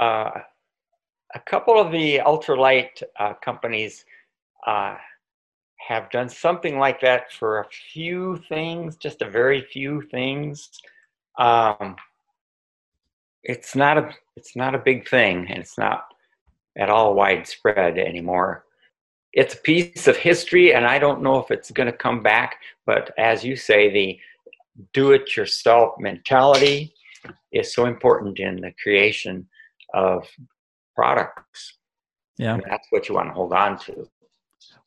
Uh, 0.00 0.30
a 1.34 1.40
couple 1.46 1.78
of 1.78 1.92
the 1.92 2.18
ultralight 2.18 3.02
uh, 3.18 3.34
companies 3.34 4.04
uh, 4.66 4.96
have 5.76 6.10
done 6.10 6.28
something 6.28 6.78
like 6.78 7.00
that 7.00 7.32
for 7.32 7.60
a 7.60 7.68
few 7.92 8.36
things, 8.48 8.96
just 8.96 9.22
a 9.22 9.30
very 9.30 9.60
few 9.60 10.02
things. 10.02 10.70
Um, 11.38 11.96
it's 13.44 13.76
not 13.76 13.96
a 13.96 14.12
it's 14.36 14.56
not 14.56 14.74
a 14.74 14.78
big 14.78 15.08
thing, 15.08 15.46
and 15.48 15.58
it's 15.58 15.78
not 15.78 16.04
at 16.78 16.90
all 16.90 17.14
widespread 17.14 17.98
anymore. 17.98 18.64
It's 19.32 19.54
a 19.54 19.58
piece 19.58 20.08
of 20.08 20.16
history, 20.16 20.74
and 20.74 20.86
I 20.86 20.98
don't 20.98 21.22
know 21.22 21.38
if 21.38 21.50
it's 21.50 21.70
going 21.70 21.90
to 21.90 21.96
come 21.96 22.22
back. 22.22 22.56
But 22.86 23.12
as 23.18 23.44
you 23.44 23.56
say, 23.56 23.90
the 23.90 24.18
do 24.92 25.12
it 25.12 25.36
yourself 25.36 25.94
mentality 25.98 26.94
is 27.52 27.74
so 27.74 27.86
important 27.86 28.38
in 28.38 28.60
the 28.60 28.72
creation 28.82 29.46
of 29.94 30.26
products. 30.94 31.78
Yeah. 32.36 32.54
And 32.54 32.64
that's 32.68 32.86
what 32.90 33.08
you 33.08 33.14
want 33.14 33.28
to 33.28 33.34
hold 33.34 33.52
on 33.52 33.78
to. 33.80 34.08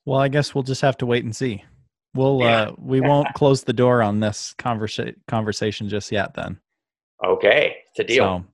Well, 0.05 0.19
I 0.19 0.29
guess 0.29 0.55
we'll 0.55 0.63
just 0.63 0.81
have 0.81 0.97
to 0.97 1.05
wait 1.05 1.23
and 1.23 1.35
see. 1.35 1.63
We'll 2.13 2.39
yeah. 2.39 2.61
uh 2.61 2.75
we 2.77 3.01
won't 3.09 3.33
close 3.33 3.63
the 3.63 3.73
door 3.73 4.01
on 4.01 4.19
this 4.19 4.55
conversa- 4.57 5.15
conversation 5.27 5.89
just 5.89 6.11
yet 6.11 6.33
then. 6.33 6.59
Okay, 7.23 7.77
it's 7.89 7.99
a 7.99 8.03
deal. 8.03 8.39
So, 8.39 8.45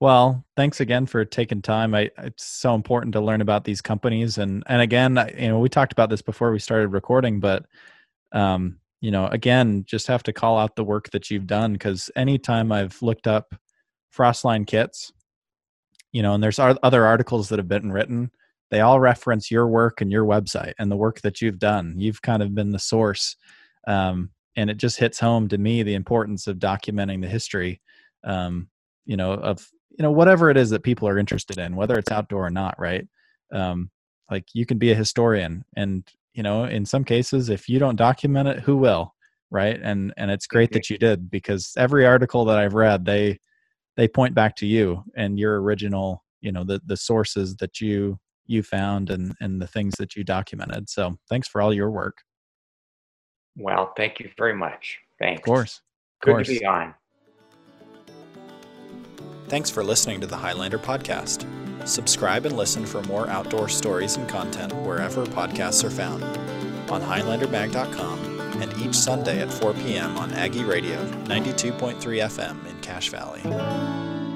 well, 0.00 0.44
thanks 0.56 0.80
again 0.80 1.06
for 1.06 1.24
taking 1.24 1.60
time. 1.60 1.94
I, 1.94 2.10
it's 2.18 2.46
so 2.46 2.74
important 2.74 3.12
to 3.14 3.20
learn 3.20 3.40
about 3.40 3.64
these 3.64 3.80
companies, 3.80 4.38
and 4.38 4.62
and 4.66 4.80
again, 4.80 5.18
you 5.36 5.48
know, 5.48 5.58
we 5.58 5.68
talked 5.68 5.92
about 5.92 6.10
this 6.10 6.22
before 6.22 6.52
we 6.52 6.58
started 6.58 6.88
recording, 6.88 7.40
but 7.40 7.66
um, 8.32 8.78
you 9.00 9.10
know, 9.10 9.26
again, 9.26 9.84
just 9.86 10.06
have 10.06 10.22
to 10.24 10.32
call 10.32 10.58
out 10.58 10.76
the 10.76 10.84
work 10.84 11.10
that 11.10 11.30
you've 11.30 11.46
done 11.46 11.72
because 11.72 12.10
anytime 12.16 12.70
I've 12.72 13.00
looked 13.02 13.26
up 13.26 13.54
Frostline 14.16 14.66
kits, 14.66 15.12
you 16.12 16.22
know, 16.22 16.34
and 16.34 16.42
there's 16.42 16.58
other 16.58 17.06
articles 17.06 17.48
that 17.48 17.58
have 17.58 17.68
been 17.68 17.92
written, 17.92 18.30
they 18.70 18.80
all 18.80 19.00
reference 19.00 19.50
your 19.50 19.66
work 19.68 20.00
and 20.00 20.12
your 20.12 20.24
website 20.24 20.74
and 20.78 20.90
the 20.90 20.96
work 20.96 21.20
that 21.22 21.40
you've 21.40 21.58
done. 21.58 21.94
You've 21.96 22.22
kind 22.22 22.42
of 22.42 22.54
been 22.54 22.70
the 22.70 22.78
source, 22.78 23.36
um, 23.86 24.30
and 24.56 24.70
it 24.70 24.76
just 24.76 24.98
hits 24.98 25.18
home 25.18 25.48
to 25.48 25.58
me 25.58 25.82
the 25.82 25.94
importance 25.94 26.46
of 26.46 26.58
documenting 26.58 27.20
the 27.20 27.28
history 27.28 27.80
um, 28.24 28.68
you 29.04 29.16
know 29.16 29.32
of 29.32 29.68
you 29.98 30.02
know 30.02 30.10
whatever 30.10 30.50
it 30.50 30.56
is 30.56 30.70
that 30.70 30.82
people 30.82 31.06
are 31.08 31.18
interested 31.18 31.58
in 31.58 31.76
whether 31.76 31.98
it's 31.98 32.10
outdoor 32.10 32.46
or 32.46 32.50
not 32.50 32.74
right? 32.78 33.06
Um 33.52 33.90
like 34.30 34.44
you 34.54 34.64
can 34.66 34.78
be 34.78 34.92
a 34.92 34.94
historian 34.94 35.64
and 35.76 36.06
you 36.32 36.42
know 36.42 36.64
in 36.64 36.86
some 36.86 37.04
cases 37.04 37.50
if 37.50 37.68
you 37.68 37.78
don't 37.78 37.96
document 37.96 38.48
it 38.48 38.60
who 38.60 38.76
will 38.76 39.14
right? 39.50 39.78
And 39.82 40.14
and 40.16 40.30
it's 40.30 40.46
great 40.46 40.72
that 40.72 40.88
you 40.88 40.98
did 40.98 41.30
because 41.30 41.72
every 41.76 42.06
article 42.06 42.44
that 42.46 42.58
i've 42.58 42.74
read 42.74 43.04
they 43.04 43.38
they 43.96 44.08
point 44.08 44.34
back 44.34 44.54
to 44.56 44.66
you 44.66 45.04
and 45.16 45.38
your 45.38 45.60
original 45.60 46.24
you 46.40 46.52
know 46.52 46.64
the 46.64 46.80
the 46.86 46.96
sources 46.96 47.56
that 47.56 47.80
you 47.80 48.18
you 48.46 48.62
found 48.62 49.10
and 49.10 49.34
and 49.40 49.60
the 49.60 49.66
things 49.66 49.94
that 49.98 50.16
you 50.16 50.24
documented. 50.24 50.88
So 50.88 51.18
thanks 51.28 51.48
for 51.48 51.60
all 51.60 51.72
your 51.72 51.90
work. 51.90 52.18
Well 53.56 53.92
thank 53.96 54.20
you 54.20 54.30
very 54.38 54.54
much. 54.54 54.98
Thanks. 55.18 55.40
of 55.40 55.44
course. 55.44 55.74
Of 55.76 56.26
good 56.26 56.30
course. 56.32 56.48
to 56.48 56.58
be 56.58 56.64
on 56.64 56.94
Thanks 59.48 59.70
for 59.70 59.82
listening 59.82 60.20
to 60.20 60.26
the 60.26 60.36
Highlander 60.36 60.78
Podcast. 60.78 61.46
Subscribe 61.88 62.44
and 62.44 62.54
listen 62.54 62.84
for 62.84 63.02
more 63.04 63.28
outdoor 63.30 63.68
stories 63.68 64.16
and 64.16 64.28
content 64.28 64.74
wherever 64.74 65.24
podcasts 65.24 65.82
are 65.84 65.90
found 65.90 66.22
on 66.90 67.00
HighlanderMag.com 67.00 68.40
and 68.60 68.76
each 68.82 68.94
Sunday 68.94 69.40
at 69.40 69.50
4 69.50 69.72
p.m. 69.74 70.18
on 70.18 70.32
Aggie 70.32 70.64
Radio 70.64 71.02
92.3 71.24 71.96
FM 71.96 72.66
in 72.66 72.78
Cache 72.80 73.08
Valley. 73.08 74.27